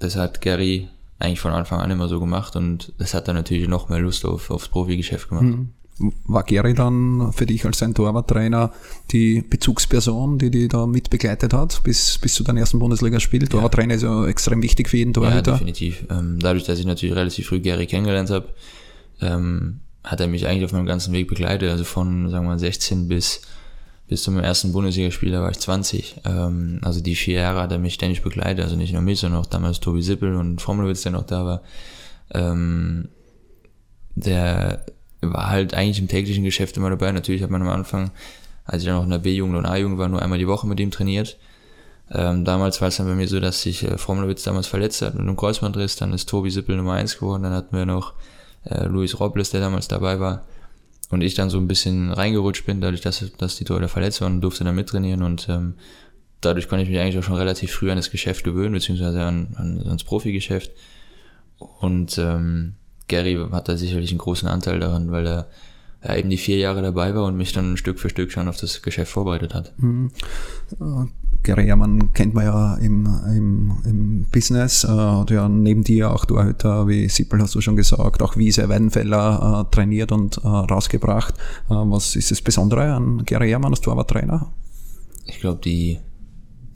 das 0.00 0.16
hat 0.16 0.40
Gary 0.40 0.88
eigentlich 1.20 1.40
von 1.40 1.52
Anfang 1.52 1.80
an 1.80 1.92
immer 1.92 2.08
so 2.08 2.18
gemacht 2.18 2.56
und 2.56 2.92
das 2.98 3.14
hat 3.14 3.28
dann 3.28 3.36
natürlich 3.36 3.68
noch 3.68 3.88
mehr 3.88 4.00
Lust 4.00 4.24
auf, 4.24 4.50
aufs 4.50 4.68
Profi-Geschäft 4.68 5.28
gemacht. 5.28 5.44
Mhm 5.44 5.70
war 5.98 6.42
Gary 6.44 6.74
dann 6.74 7.32
für 7.32 7.46
dich 7.46 7.64
als 7.64 7.78
sein 7.78 7.94
Torwarttrainer 7.94 8.72
die 9.10 9.42
Bezugsperson, 9.42 10.38
die 10.38 10.50
die 10.50 10.68
da 10.68 10.86
mit 10.86 11.10
begleitet 11.10 11.52
hat, 11.52 11.82
bis, 11.84 12.18
bis 12.18 12.34
zu 12.34 12.44
deinem 12.44 12.58
ersten 12.58 12.78
Bundesligaspiel? 12.78 13.46
Torwarttrainer 13.46 13.94
ist 13.94 14.02
ja 14.02 14.26
extrem 14.26 14.62
wichtig 14.62 14.88
für 14.88 14.96
jeden 14.96 15.12
Torhüter. 15.12 15.36
Ja, 15.36 15.58
definitiv. 15.58 16.04
Ähm, 16.10 16.38
dadurch, 16.40 16.64
dass 16.64 16.78
ich 16.78 16.86
natürlich 16.86 17.14
relativ 17.14 17.46
früh 17.46 17.60
Gary 17.60 17.86
kennengelernt 17.86 18.30
habe, 18.30 18.48
ähm, 19.20 19.80
hat 20.02 20.20
er 20.20 20.26
mich 20.26 20.46
eigentlich 20.46 20.64
auf 20.64 20.72
meinem 20.72 20.86
ganzen 20.86 21.12
Weg 21.12 21.28
begleitet. 21.28 21.70
Also 21.70 21.84
von, 21.84 22.28
sagen 22.30 22.46
wir 22.46 22.50
mal, 22.50 22.58
16 22.58 23.06
bis, 23.06 23.42
bis 24.08 24.22
zum 24.22 24.38
ersten 24.38 24.72
Bundesligaspiel, 24.72 25.30
da 25.30 25.42
war 25.42 25.50
ich 25.50 25.58
20. 25.58 26.22
Ähm, 26.24 26.80
also 26.82 27.00
die 27.00 27.14
vier 27.14 27.40
Jahre 27.40 27.60
hat 27.60 27.70
er 27.70 27.78
mich 27.78 27.94
ständig 27.94 28.22
begleitet. 28.22 28.64
Also 28.64 28.76
nicht 28.76 28.92
nur 28.92 29.02
mich, 29.02 29.20
sondern 29.20 29.40
auch 29.40 29.46
damals 29.46 29.78
Tobi 29.78 30.02
Sippel 30.02 30.34
und 30.34 30.60
Formelwitz, 30.60 31.02
der 31.02 31.12
noch 31.12 31.26
da 31.26 31.44
war. 31.44 31.62
der 34.14 34.84
war 35.22 35.48
halt 35.48 35.74
eigentlich 35.74 35.98
im 35.98 36.08
täglichen 36.08 36.44
Geschäft 36.44 36.76
immer 36.76 36.90
dabei. 36.90 37.12
Natürlich 37.12 37.42
hat 37.42 37.50
man 37.50 37.62
am 37.62 37.68
Anfang, 37.68 38.10
als 38.64 38.82
ich 38.82 38.88
dann 38.88 38.96
noch 38.96 39.04
in 39.04 39.10
der 39.10 39.18
B-Jugend 39.18 39.56
und 39.56 39.66
A-Jugend 39.66 39.98
war, 39.98 40.08
nur 40.08 40.20
einmal 40.20 40.38
die 40.38 40.48
Woche 40.48 40.66
mit 40.66 40.80
ihm 40.80 40.90
trainiert. 40.90 41.38
Ähm, 42.10 42.44
damals 42.44 42.80
war 42.80 42.88
es 42.88 42.96
dann 42.96 43.06
bei 43.06 43.14
mir 43.14 43.28
so, 43.28 43.40
dass 43.40 43.62
sich 43.62 43.84
äh, 43.84 43.96
Formelwitz 43.96 44.42
damals 44.42 44.66
verletzt 44.66 45.00
hat 45.02 45.14
mit 45.14 45.22
einem 45.22 45.36
Kreuzbandriss. 45.36 45.96
Dann 45.96 46.12
ist 46.12 46.28
Tobi 46.28 46.50
Sippel 46.50 46.76
Nummer 46.76 46.94
eins 46.94 47.18
geworden. 47.18 47.44
Dann 47.44 47.52
hatten 47.52 47.74
wir 47.74 47.86
noch 47.86 48.14
äh, 48.64 48.84
Luis 48.84 49.18
Robles, 49.18 49.50
der 49.50 49.60
damals 49.60 49.88
dabei 49.88 50.20
war. 50.20 50.44
Und 51.10 51.22
ich 51.22 51.34
dann 51.34 51.50
so 51.50 51.58
ein 51.58 51.68
bisschen 51.68 52.10
reingerutscht 52.10 52.66
bin, 52.66 52.80
dadurch, 52.80 53.02
dass, 53.02 53.32
dass 53.38 53.56
die 53.56 53.64
Torhüter 53.64 53.88
verletzt 53.88 54.20
waren, 54.20 54.40
durfte 54.40 54.64
dann 54.64 54.74
mittrainieren 54.74 55.22
und 55.22 55.46
ähm, 55.50 55.74
dadurch 56.40 56.68
konnte 56.68 56.84
ich 56.84 56.88
mich 56.88 56.98
eigentlich 56.98 57.18
auch 57.18 57.22
schon 57.22 57.36
relativ 57.36 57.70
früh 57.70 57.90
an 57.90 57.98
das 57.98 58.10
Geschäft 58.10 58.44
gewöhnen, 58.44 58.72
beziehungsweise 58.72 59.22
an, 59.22 59.54
an, 59.56 59.82
ans 59.86 60.04
Profigeschäft. 60.04 60.72
Und 61.58 62.16
ähm, 62.18 62.76
Gary 63.08 63.38
hat 63.52 63.68
da 63.68 63.76
sicherlich 63.76 64.10
einen 64.10 64.18
großen 64.18 64.48
Anteil 64.48 64.80
daran, 64.80 65.10
weil 65.10 65.26
er 65.26 65.46
ja, 66.04 66.16
eben 66.16 66.30
die 66.30 66.36
vier 66.36 66.58
Jahre 66.58 66.82
dabei 66.82 67.14
war 67.14 67.24
und 67.24 67.36
mich 67.36 67.52
dann 67.52 67.76
Stück 67.76 68.00
für 68.00 68.10
Stück 68.10 68.32
schon 68.32 68.48
auf 68.48 68.56
das 68.56 68.82
Geschäft 68.82 69.12
vorbereitet 69.12 69.54
hat. 69.54 69.72
Mhm. 69.78 70.10
Gary 71.42 71.64
Hermann 71.64 72.12
kennt 72.12 72.34
man 72.34 72.44
ja 72.44 72.74
im, 72.76 73.06
im, 73.26 73.72
im 73.84 74.26
Business, 74.30 74.84
äh, 74.84 74.88
hat 74.88 75.30
ja 75.30 75.48
neben 75.48 75.82
dir 75.82 76.12
auch 76.12 76.24
Torhüter 76.24 76.86
wie 76.86 77.08
Sippel, 77.08 77.40
hast 77.40 77.54
du 77.54 77.60
schon 77.60 77.76
gesagt, 77.76 78.22
auch 78.22 78.36
Wiese 78.36 78.68
Weidenfeller 78.68 79.66
äh, 79.66 79.74
trainiert 79.74 80.12
und 80.12 80.38
äh, 80.38 80.46
rausgebracht. 80.46 81.34
Äh, 81.68 81.74
was 81.74 82.14
ist 82.16 82.30
das 82.30 82.42
Besondere 82.42 82.92
an 82.92 83.24
Gary 83.24 83.48
Hermann 83.48 83.72
als 83.72 83.80
Torwarttrainer? 83.80 84.52
Ich 85.26 85.40
glaube, 85.40 85.60
die, 85.64 85.98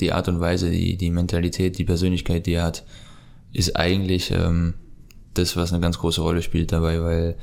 die 0.00 0.12
Art 0.12 0.28
und 0.28 0.40
Weise, 0.40 0.70
die, 0.70 0.96
die 0.96 1.10
Mentalität, 1.10 1.78
die 1.78 1.84
Persönlichkeit, 1.84 2.46
die 2.46 2.54
er 2.54 2.64
hat, 2.64 2.84
ist 3.52 3.76
eigentlich 3.76 4.32
ähm, 4.32 4.74
das, 5.38 5.56
was 5.56 5.72
eine 5.72 5.80
ganz 5.80 5.98
große 5.98 6.20
Rolle 6.20 6.42
spielt 6.42 6.72
dabei, 6.72 7.02
weil, 7.02 7.36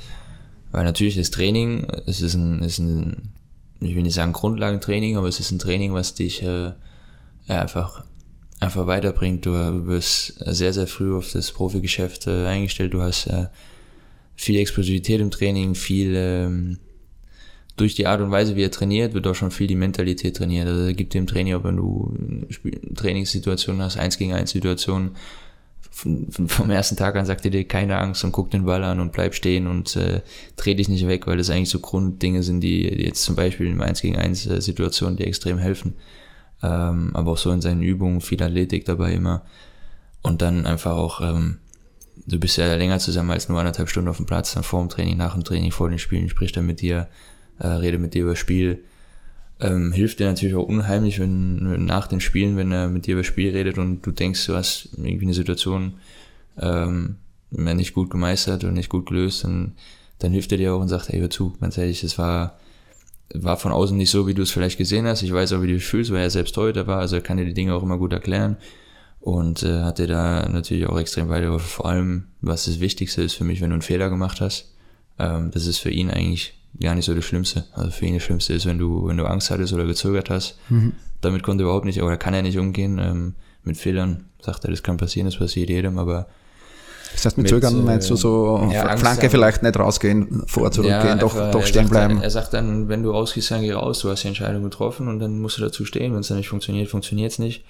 weil 0.71 0.83
natürlich 0.83 1.15
das 1.15 1.31
Training, 1.31 1.87
es 2.05 2.21
ist 2.21 2.33
ein, 2.33 2.61
ist 2.61 2.79
ein 2.79 3.33
ich 3.87 3.95
will 3.95 4.03
nicht 4.03 4.13
sagen 4.13 4.33
Grundlagentraining, 4.33 5.17
aber 5.17 5.27
es 5.27 5.39
ist 5.39 5.51
ein 5.51 5.59
Training, 5.59 5.93
was 5.93 6.13
dich 6.13 6.43
äh, 6.43 6.71
einfach, 7.47 8.03
einfach 8.59 8.87
weiterbringt. 8.87 9.45
Du 9.45 9.51
wirst 9.87 10.35
sehr, 10.45 10.73
sehr 10.73 10.87
früh 10.87 11.15
auf 11.15 11.31
das 11.31 11.51
Profigeschäft 11.51 12.27
äh, 12.27 12.45
eingestellt. 12.45 12.93
Du 12.93 13.01
hast 13.01 13.27
äh, 13.27 13.47
viel 14.35 14.59
Explosivität 14.59 15.19
im 15.19 15.31
Training, 15.31 15.75
viel 15.75 16.13
ähm, 16.15 16.77
durch 17.75 17.95
die 17.95 18.07
Art 18.07 18.21
und 18.21 18.31
Weise, 18.31 18.55
wie 18.55 18.63
er 18.63 18.71
trainiert, 18.71 19.13
wird 19.13 19.25
auch 19.25 19.35
schon 19.35 19.51
viel 19.51 19.67
die 19.67 19.75
Mentalität 19.75 20.37
trainiert. 20.37 20.67
Also 20.67 20.93
gibt 20.93 21.13
dem 21.13 21.25
Training, 21.25 21.55
auch 21.55 21.63
wenn 21.63 21.77
du 21.77 22.13
Trainingssituationen 22.95 23.81
hast, 23.81 23.97
eins 23.97 24.17
gegen 24.17 24.33
eins 24.33 24.51
Situationen, 24.51 25.11
vom 25.93 26.71
ersten 26.71 26.95
Tag 26.95 27.15
an 27.15 27.25
sagt 27.25 27.45
er 27.45 27.51
dir 27.51 27.67
keine 27.67 27.99
Angst 27.99 28.23
und 28.23 28.31
guck 28.31 28.49
den 28.49 28.65
Ball 28.65 28.83
an 28.83 28.99
und 28.99 29.11
bleib 29.11 29.35
stehen 29.35 29.67
und 29.67 29.95
äh, 29.95 30.21
dreh 30.55 30.73
dich 30.73 30.89
nicht 30.89 31.07
weg, 31.07 31.27
weil 31.27 31.37
das 31.37 31.51
eigentlich 31.51 31.69
so 31.69 31.79
Grunddinge 31.79 32.41
sind, 32.41 32.61
die, 32.61 32.81
jetzt 32.81 33.23
zum 33.23 33.35
Beispiel 33.35 33.67
in 33.67 33.79
1 33.79 34.01
gegen 34.01 34.17
1 34.17 34.47
äh, 34.47 34.59
Situationen, 34.61 35.17
die 35.17 35.25
extrem 35.25 35.59
helfen. 35.59 35.93
Ähm, 36.63 37.11
aber 37.13 37.33
auch 37.33 37.37
so 37.37 37.51
in 37.51 37.61
seinen 37.61 37.83
Übungen, 37.83 38.21
viel 38.21 38.41
Athletik 38.41 38.85
dabei 38.85 39.13
immer. 39.13 39.43
Und 40.23 40.41
dann 40.41 40.65
einfach 40.65 40.93
auch, 40.93 41.21
ähm, 41.21 41.59
du 42.25 42.39
bist 42.39 42.57
ja 42.57 42.73
länger 42.73 42.97
zusammen 42.97 43.29
als 43.29 43.47
nur 43.47 43.59
anderthalb 43.59 43.89
Stunden 43.89 44.09
auf 44.09 44.17
dem 44.17 44.25
Platz, 44.25 44.55
dann 44.55 44.63
vor 44.63 44.79
dem 44.79 44.89
Training, 44.89 45.17
nach 45.17 45.35
dem 45.35 45.43
Training, 45.43 45.71
vor 45.71 45.89
den 45.89 45.99
Spielen, 45.99 46.27
spricht 46.27 46.57
er 46.57 46.63
mit 46.63 46.81
dir, 46.81 47.07
äh, 47.59 47.67
redet 47.67 48.01
mit 48.01 48.15
dir 48.15 48.23
über 48.23 48.35
Spiel 48.35 48.83
ähm, 49.59 49.91
hilft 49.91 50.19
dir 50.19 50.27
natürlich 50.27 50.55
auch 50.55 50.67
unheimlich, 50.67 51.19
wenn 51.19 51.85
nach 51.85 52.07
den 52.07 52.19
Spielen, 52.19 52.57
wenn 52.57 52.71
er 52.71 52.87
mit 52.87 53.05
dir 53.05 53.13
über 53.13 53.21
das 53.21 53.27
Spiel 53.27 53.51
redet 53.51 53.77
und 53.77 54.01
du 54.01 54.11
denkst, 54.11 54.45
du 54.47 54.55
hast 54.55 54.89
irgendwie 54.97 55.25
eine 55.25 55.33
Situation 55.33 55.93
ähm, 56.59 57.17
nicht 57.51 57.93
gut 57.93 58.09
gemeistert 58.09 58.63
und 58.63 58.73
nicht 58.73 58.89
gut 58.89 59.05
gelöst, 59.05 59.43
dann, 59.43 59.73
dann 60.19 60.31
hilft 60.31 60.51
er 60.51 60.57
dir 60.57 60.73
auch 60.73 60.81
und 60.81 60.89
sagt, 60.89 61.09
hey, 61.09 61.19
hör 61.19 61.29
zu, 61.29 61.53
ganz 61.61 61.77
ehrlich, 61.77 62.01
das 62.01 62.17
war, 62.17 62.59
war 63.33 63.57
von 63.57 63.71
außen 63.71 63.95
nicht 63.95 64.09
so, 64.09 64.27
wie 64.27 64.33
du 64.33 64.41
es 64.41 64.51
vielleicht 64.51 64.77
gesehen 64.77 65.05
hast. 65.05 65.21
Ich 65.21 65.33
weiß 65.33 65.53
auch, 65.53 65.61
wie 65.61 65.67
du 65.67 65.73
dich 65.73 65.85
fühlst, 65.85 66.11
weil 66.11 66.21
er 66.21 66.29
selbst 66.29 66.57
heute 66.57 66.87
war, 66.87 66.99
also 66.99 67.15
er 67.15 67.21
kann 67.21 67.37
dir 67.37 67.45
die 67.45 67.53
Dinge 67.53 67.73
auch 67.73 67.83
immer 67.83 67.97
gut 67.97 68.13
erklären 68.13 68.57
und 69.19 69.63
äh, 69.63 69.81
hat 69.81 69.99
dir 69.99 70.07
da 70.07 70.49
natürlich 70.49 70.87
auch 70.87 70.99
extrem 70.99 71.29
weitergeholfen. 71.29 71.69
Vor 71.69 71.85
allem, 71.85 72.25
was 72.41 72.65
das 72.65 72.79
Wichtigste 72.79 73.21
ist 73.21 73.35
für 73.35 73.43
mich, 73.43 73.61
wenn 73.61 73.69
du 73.69 73.75
einen 73.75 73.81
Fehler 73.81 74.09
gemacht 74.09 74.41
hast, 74.41 74.73
ähm, 75.19 75.51
das 75.51 75.67
ist 75.67 75.77
für 75.77 75.91
ihn 75.91 76.09
eigentlich 76.09 76.55
gar 76.81 76.95
nicht 76.95 77.05
so 77.05 77.13
das 77.13 77.25
Schlimmste. 77.25 77.65
Also 77.73 77.91
für 77.91 78.05
ihn 78.05 78.15
das 78.15 78.23
Schlimmste 78.23 78.53
ist, 78.53 78.65
wenn 78.65 78.77
du, 78.77 79.07
wenn 79.07 79.17
du 79.17 79.25
Angst 79.25 79.51
hattest 79.51 79.73
oder 79.73 79.85
gezögert 79.85 80.29
hast. 80.29 80.57
Mhm. 80.69 80.93
Damit 81.21 81.43
konnte 81.43 81.63
er 81.63 81.65
überhaupt 81.65 81.85
nicht, 81.85 82.01
oder 82.01 82.17
kann 82.17 82.33
er 82.33 82.41
nicht 82.41 82.57
umgehen. 82.57 82.99
Ähm, 82.99 83.35
mit 83.63 83.77
Fehlern 83.77 84.25
sagt 84.41 84.65
er, 84.65 84.71
das 84.71 84.83
kann 84.83 84.97
passieren, 84.97 85.25
das 85.25 85.37
passiert 85.37 85.69
jedem, 85.69 85.97
aber 85.97 86.27
das 87.13 87.25
heißt, 87.25 87.37
mit, 87.37 87.43
mit 87.43 87.49
Zögern 87.49 87.85
meinst 87.85 88.09
du 88.09 88.15
so, 88.15 88.69
ja, 88.71 88.97
Flanke 88.97 89.29
vielleicht 89.29 89.61
nicht 89.61 89.77
rausgehen, 89.77 90.43
vor 90.47 90.71
zurückgehen, 90.71 91.05
ja, 91.05 91.15
doch, 91.15 91.51
doch 91.51 91.65
stehen 91.65 91.87
bleiben. 91.87 92.15
Dann, 92.15 92.23
er 92.23 92.29
sagt 92.29 92.53
dann, 92.53 92.89
wenn 92.89 93.03
du 93.03 93.11
rausgehst, 93.11 93.51
dann 93.51 93.61
geh 93.61 93.71
raus, 93.71 93.99
du 93.99 94.09
hast 94.09 94.23
die 94.23 94.29
Entscheidung 94.29 94.63
getroffen 94.63 95.07
und 95.07 95.19
dann 95.19 95.39
musst 95.39 95.57
du 95.57 95.61
dazu 95.61 95.85
stehen. 95.85 96.13
Wenn 96.13 96.21
es 96.21 96.29
dann 96.29 96.37
nicht 96.37 96.49
funktioniert, 96.49 96.89
funktioniert 96.89 97.31
es 97.31 97.39
nicht. 97.39 97.63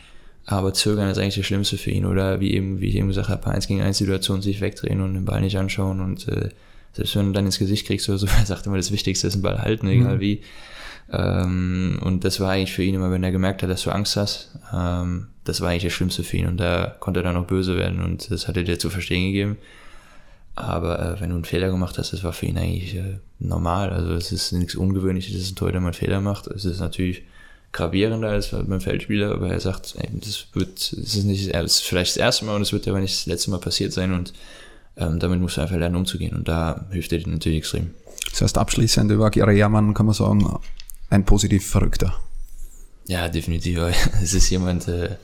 Aber 0.46 0.74
Zögern 0.74 1.10
ist 1.10 1.18
eigentlich 1.18 1.36
das 1.36 1.46
Schlimmste 1.46 1.78
für 1.78 1.92
ihn. 1.92 2.06
Oder 2.06 2.40
wie 2.40 2.54
eben, 2.54 2.80
wie 2.80 2.88
ich 2.88 2.96
eben 2.96 3.08
gesagt 3.08 3.30
habe, 3.30 3.48
eins 3.48 3.68
gegen 3.68 3.82
eins 3.82 3.98
Situation 3.98 4.42
sich 4.42 4.62
wegdrehen 4.62 5.02
und 5.02 5.14
den 5.14 5.26
Ball 5.26 5.42
nicht 5.42 5.58
anschauen 5.58 6.00
und 6.02 6.28
äh, 6.28 6.50
selbst 6.94 7.16
wenn 7.16 7.28
du 7.28 7.32
dann 7.34 7.46
ins 7.46 7.60
Gesicht 7.60 7.88
kriegst 7.88 8.08
oder 8.10 8.18
so, 8.18 8.28
er 8.40 8.46
sagt 8.46 8.66
immer, 8.66 8.78
das 8.78 8.92
Wichtigste 8.92 9.28
ist 9.28 9.36
ein 9.36 9.42
Ball 9.42 9.62
halten, 9.62 9.88
egal 9.88 10.16
mhm. 10.16 10.20
wie. 10.20 10.42
Ähm, 11.12 12.00
und 12.02 12.24
das 12.24 12.40
war 12.40 12.52
eigentlich 12.52 12.74
für 12.74 12.84
ihn 12.84 12.96
immer, 12.96 13.12
wenn 13.12 13.24
er 13.24 13.32
gemerkt 13.32 13.62
hat, 13.62 13.70
dass 13.70 13.84
du 13.84 13.92
Angst 13.92 14.16
hast, 14.16 14.58
ähm, 14.74 15.28
das 15.44 15.62
war 15.62 15.70
eigentlich 15.70 15.84
das 15.84 15.94
Schlimmste 15.94 16.24
für 16.24 16.38
ihn 16.38 16.48
und 16.48 16.58
da 16.58 16.96
konnte 17.00 17.20
er 17.20 17.24
dann 17.24 17.36
auch 17.36 17.46
böse 17.46 17.76
werden 17.76 18.02
und 18.02 18.32
das 18.32 18.48
hat 18.48 18.56
er 18.56 18.64
dir 18.64 18.80
zu 18.80 18.90
verstehen 18.90 19.28
gegeben. 19.28 19.58
Aber 20.56 21.00
äh, 21.00 21.20
wenn 21.20 21.30
du 21.30 21.36
einen 21.36 21.46
Fehler 21.46 21.70
gemacht 21.70 21.98
hast, 21.98 22.14
das 22.14 22.24
war 22.24 22.32
für 22.32 22.46
ihn 22.46 22.58
eigentlich 22.58 22.96
äh, 22.96 23.18
normal. 23.40 23.90
Also 23.90 24.14
es 24.14 24.32
ist 24.32 24.52
nichts 24.52 24.76
Ungewöhnliches, 24.76 25.36
dass 25.36 25.52
ein 25.52 25.56
Torhüter 25.56 25.80
mal 25.80 25.88
einen 25.88 25.94
Fehler 25.94 26.22
macht. 26.22 26.48
Es 26.48 26.64
ist 26.64 26.80
natürlich 26.80 27.24
gravierender 27.72 28.30
als 28.30 28.50
beim 28.50 28.80
Feldspieler, 28.80 29.32
aber 29.32 29.50
er 29.50 29.60
sagt, 29.60 29.96
ey, 29.98 30.08
das 30.14 30.46
wird, 30.54 30.78
es 30.78 30.94
ist 30.94 31.24
nicht, 31.24 31.50
es 31.54 31.72
ist 31.72 31.82
vielleicht 31.82 32.12
das 32.12 32.18
erste 32.18 32.46
Mal 32.46 32.56
und 32.56 32.62
es 32.62 32.72
wird 32.72 32.88
aber 32.88 33.00
nicht 33.00 33.16
das 33.16 33.26
letzte 33.26 33.50
Mal 33.50 33.60
passiert 33.60 33.92
sein 33.94 34.14
und 34.14 34.32
ähm, 34.98 35.20
damit 35.20 35.40
musst 35.40 35.58
du 35.58 35.62
einfach 35.62 35.76
lernen 35.76 35.96
umzugehen 35.96 36.36
und 36.36 36.48
da 36.48 36.86
hilft 36.92 37.12
dir 37.12 37.28
natürlich 37.28 37.60
extrem. 37.60 37.92
Das 38.32 38.42
heißt, 38.42 38.58
abschließend 38.58 39.12
über 39.12 39.30
Gary 39.32 39.58
Hermann 39.58 39.94
kann 39.94 40.06
man 40.06 40.16
sagen, 40.16 40.60
ein 41.10 41.26
positiv 41.26 41.68
Verrückter. 41.68 42.20
Ja, 43.08 43.28
definitiv. 43.30 43.80
Es 44.22 44.34
ist 44.34 44.50
jemand, 44.50 44.88
äh, 44.88 45.18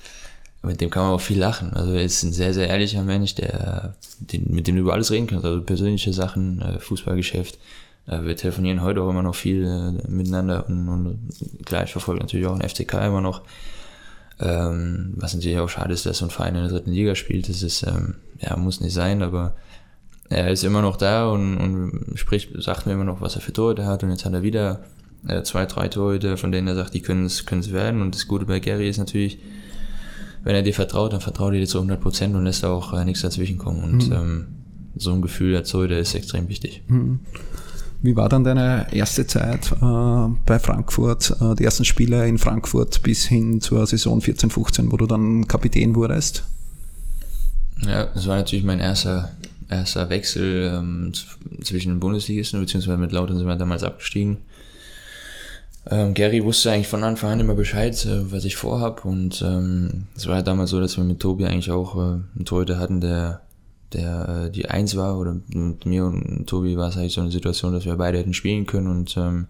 mit 0.61 0.81
dem 0.81 0.89
kann 0.89 1.03
man 1.03 1.13
auch 1.13 1.21
viel 1.21 1.39
lachen. 1.39 1.73
Also 1.73 1.93
er 1.93 2.03
ist 2.03 2.23
ein 2.23 2.33
sehr, 2.33 2.53
sehr 2.53 2.67
ehrlicher 2.67 3.03
Mensch, 3.03 3.35
der, 3.35 3.95
den, 4.19 4.45
mit 4.49 4.67
dem 4.67 4.75
du 4.75 4.81
über 4.81 4.93
alles 4.93 5.11
reden 5.11 5.27
kannst. 5.27 5.45
Also 5.45 5.61
persönliche 5.61 6.13
Sachen, 6.13 6.61
äh, 6.61 6.79
Fußballgeschäft. 6.79 7.57
Äh, 8.07 8.23
wir 8.23 8.35
telefonieren 8.35 8.81
heute 8.81 9.01
auch 9.01 9.09
immer 9.09 9.23
noch 9.23 9.35
viel 9.35 9.63
äh, 9.65 10.07
miteinander 10.09 10.67
und, 10.67 10.89
und 10.89 11.65
klar, 11.65 11.83
ich 11.83 11.91
verfolge 11.91 12.21
natürlich 12.21 12.45
auch 12.47 12.57
den 12.57 12.67
FCK 12.67 12.93
immer 13.05 13.21
noch. 13.21 13.41
Ähm, 14.41 15.13
was 15.17 15.33
natürlich 15.33 15.59
auch 15.59 15.69
schade 15.69 15.93
ist, 15.93 16.05
dass 16.05 16.19
so 16.19 16.25
ein 16.25 16.31
Verein 16.31 16.55
in 16.55 16.61
der 16.61 16.71
dritten 16.71 16.91
Liga 16.91 17.15
spielt. 17.15 17.49
Das 17.49 17.61
ist, 17.61 17.83
ähm, 17.83 18.15
ja, 18.39 18.55
muss 18.55 18.79
nicht 18.79 18.93
sein, 18.93 19.21
aber 19.21 19.55
er 20.29 20.49
ist 20.49 20.63
immer 20.63 20.81
noch 20.81 20.95
da 20.95 21.29
und, 21.29 21.57
und 21.57 22.17
spricht, 22.17 22.51
sagt 22.61 22.85
mir 22.85 22.93
immer 22.93 23.03
noch, 23.03 23.19
was 23.19 23.35
er 23.35 23.41
für 23.41 23.51
Torhüter 23.51 23.85
hat. 23.85 24.03
Und 24.03 24.11
jetzt 24.11 24.25
hat 24.25 24.33
er 24.33 24.43
wieder 24.43 24.83
äh, 25.27 25.43
zwei, 25.43 25.65
drei 25.65 25.87
Torhüter, 25.87 26.37
von 26.37 26.51
denen 26.51 26.67
er 26.67 26.75
sagt, 26.75 26.93
die 26.93 27.01
können 27.01 27.25
es 27.25 27.71
werden. 27.71 28.01
Und 28.01 28.15
das 28.15 28.27
Gute 28.27 28.45
bei 28.45 28.59
Gary 28.59 28.87
ist 28.87 28.97
natürlich, 28.97 29.39
wenn 30.43 30.55
er 30.55 30.61
dir 30.61 30.73
vertraut, 30.73 31.11
dann 31.13 31.21
vertraut 31.21 31.53
er 31.53 31.59
dir 31.59 31.67
zu 31.67 31.79
100 31.79 31.99
Prozent 31.99 32.35
und 32.35 32.45
lässt 32.45 32.63
auch 32.63 32.93
äh, 32.93 33.03
nichts 33.03 33.21
dazwischen 33.21 33.57
kommen. 33.57 33.83
Und 33.83 34.07
mhm. 34.07 34.13
ähm, 34.13 34.47
so 34.95 35.11
ein 35.11 35.21
Gefühl 35.21 35.55
als 35.55 35.69
Torhüter 35.69 35.97
ist 35.97 36.15
extrem 36.15 36.47
wichtig. 36.47 36.83
Mhm. 36.87 37.19
Wie 38.01 38.15
war 38.15 38.29
dann 38.29 38.45
deine 38.45 38.87
erste 38.91 39.27
Zeit 39.27 39.71
äh, 39.73 39.75
bei 40.45 40.59
Frankfurt, 40.59 41.35
äh, 41.41 41.55
die 41.55 41.65
ersten 41.65 41.83
Spiele 41.83 42.27
in 42.27 42.37
Frankfurt 42.37 43.03
bis 43.03 43.25
hin 43.25 43.59
zur 43.59 43.85
Saison 43.85 44.21
14-15, 44.21 44.91
wo 44.91 44.97
du 44.97 45.05
dann 45.05 45.47
Kapitän 45.47 45.95
wurdest? 45.95 46.45
Ja, 47.81 48.05
das 48.05 48.27
war 48.27 48.37
natürlich 48.37 48.63
mein 48.63 48.79
erster, 48.79 49.31
erster 49.69 50.09
Wechsel 50.09 50.71
ähm, 50.77 51.11
zwischen 51.61 51.89
den 51.89 51.99
Bundesligisten, 51.99 52.59
beziehungsweise 52.61 52.97
mit 52.97 53.11
Lautern 53.11 53.37
sind 53.37 53.47
wir 53.47 53.55
damals 53.57 53.83
abgestiegen. 53.83 54.37
Ähm, 55.89 56.13
Gary 56.13 56.43
wusste 56.43 56.71
eigentlich 56.71 56.87
von 56.87 57.03
Anfang 57.03 57.31
an 57.31 57.39
immer 57.41 57.55
Bescheid, 57.55 58.05
äh, 58.05 58.31
was 58.31 58.45
ich 58.45 58.55
vorhab 58.55 59.03
und 59.03 59.41
ähm, 59.41 60.07
es 60.15 60.27
war 60.27 60.37
ja 60.37 60.41
damals 60.41 60.69
so, 60.69 60.79
dass 60.79 60.95
wir 60.95 61.03
mit 61.03 61.19
Tobi 61.19 61.45
eigentlich 61.45 61.71
auch 61.71 61.95
äh, 61.95 61.99
einen 61.99 62.45
Torhüter 62.45 62.79
hatten, 62.79 63.01
der 63.01 63.41
der 63.93 64.45
äh, 64.45 64.51
die 64.51 64.69
Eins 64.69 64.95
war 64.95 65.17
oder 65.17 65.35
mit 65.47 65.85
mir 65.85 66.05
und 66.05 66.47
Tobi 66.47 66.77
war 66.77 66.89
es 66.89 66.97
eigentlich 66.97 67.13
so 67.13 67.21
eine 67.21 67.31
Situation, 67.31 67.73
dass 67.73 67.85
wir 67.85 67.95
beide 67.95 68.17
hätten 68.17 68.33
spielen 68.33 68.65
können 68.65 68.87
und 68.87 69.15
ähm, 69.17 69.47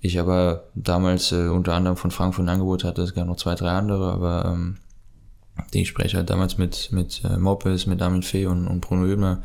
ich 0.00 0.20
aber 0.20 0.64
damals 0.74 1.32
äh, 1.32 1.48
unter 1.48 1.74
anderem 1.74 1.96
von 1.96 2.10
Frankfurt 2.10 2.44
ein 2.44 2.48
Angebot 2.50 2.84
hatte, 2.84 3.02
es 3.02 3.14
gab 3.14 3.26
noch 3.26 3.36
zwei, 3.36 3.54
drei 3.54 3.70
andere, 3.70 4.12
aber 4.12 4.44
ähm, 4.46 4.76
die 5.72 5.80
Gespräche 5.80 6.18
halt 6.18 6.30
damals 6.30 6.58
mit, 6.58 6.92
mit 6.92 7.22
äh, 7.24 7.36
Moppes, 7.36 7.86
mit 7.86 8.02
Armin 8.02 8.22
Fee 8.22 8.46
und, 8.46 8.66
und 8.66 8.80
Bruno 8.80 9.06
Ödmer 9.06 9.42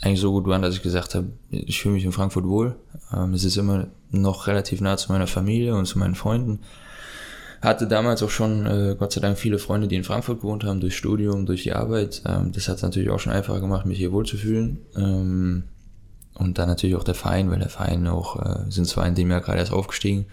eigentlich 0.00 0.20
so 0.20 0.32
gut 0.32 0.46
waren, 0.46 0.62
dass 0.62 0.74
ich 0.74 0.82
gesagt 0.82 1.14
habe, 1.14 1.28
ich 1.50 1.80
fühle 1.80 1.94
mich 1.94 2.04
in 2.04 2.12
Frankfurt 2.12 2.46
wohl. 2.46 2.76
Ähm, 3.12 3.32
es 3.34 3.44
ist 3.44 3.56
immer 3.56 3.86
noch 4.10 4.46
relativ 4.46 4.80
nah 4.80 4.96
zu 4.96 5.12
meiner 5.12 5.26
Familie 5.26 5.74
und 5.74 5.86
zu 5.86 5.98
meinen 5.98 6.14
Freunden 6.14 6.60
hatte 7.62 7.86
damals 7.86 8.22
auch 8.22 8.30
schon, 8.30 8.66
äh, 8.66 8.96
Gott 8.98 9.12
sei 9.12 9.20
Dank, 9.20 9.38
viele 9.38 9.58
Freunde, 9.58 9.88
die 9.88 9.96
in 9.96 10.04
Frankfurt 10.04 10.40
gewohnt 10.40 10.64
haben, 10.64 10.80
durch 10.80 10.96
Studium, 10.96 11.46
durch 11.46 11.62
die 11.62 11.72
Arbeit. 11.72 12.22
Ähm, 12.26 12.52
das 12.52 12.68
hat 12.68 12.76
es 12.76 12.82
natürlich 12.82 13.10
auch 13.10 13.20
schon 13.20 13.32
einfacher 13.32 13.60
gemacht, 13.60 13.86
mich 13.86 13.98
hier 13.98 14.12
wohlzufühlen. 14.12 14.78
Ähm, 14.96 15.64
und 16.34 16.58
dann 16.58 16.68
natürlich 16.68 16.96
auch 16.96 17.04
der 17.04 17.14
Verein, 17.14 17.50
weil 17.50 17.58
der 17.58 17.70
Verein 17.70 18.06
auch, 18.06 18.36
äh, 18.36 18.70
sind 18.70 18.86
zwar 18.86 19.06
in 19.06 19.14
dem 19.14 19.30
Jahr 19.30 19.40
gerade 19.40 19.58
erst 19.58 19.72
aufgestiegen, 19.72 20.26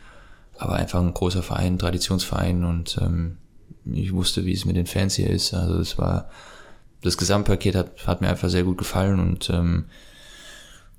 aber 0.58 0.74
einfach 0.74 1.00
ein 1.00 1.14
großer 1.14 1.44
Verein, 1.44 1.80
Traditionsverein 1.80 2.64
und 2.66 2.98
ähm, 3.02 3.38
ich 3.86 4.14
wusste, 4.14 4.46
wie 4.46 4.54
es 4.54 4.66
mit 4.66 4.76
den 4.76 4.86
Fans 4.86 5.16
hier 5.16 5.30
ist. 5.30 5.54
Also 5.54 5.80
es 5.80 5.98
war, 5.98 6.30
das 7.02 7.18
Gesamtpaket 7.18 7.76
hat, 7.76 8.08
hat 8.08 8.22
mir 8.22 8.30
einfach 8.30 8.50
sehr 8.50 8.64
gut 8.64 8.78
gefallen 8.78 9.20
und 9.20 9.50
ähm, 9.50 9.86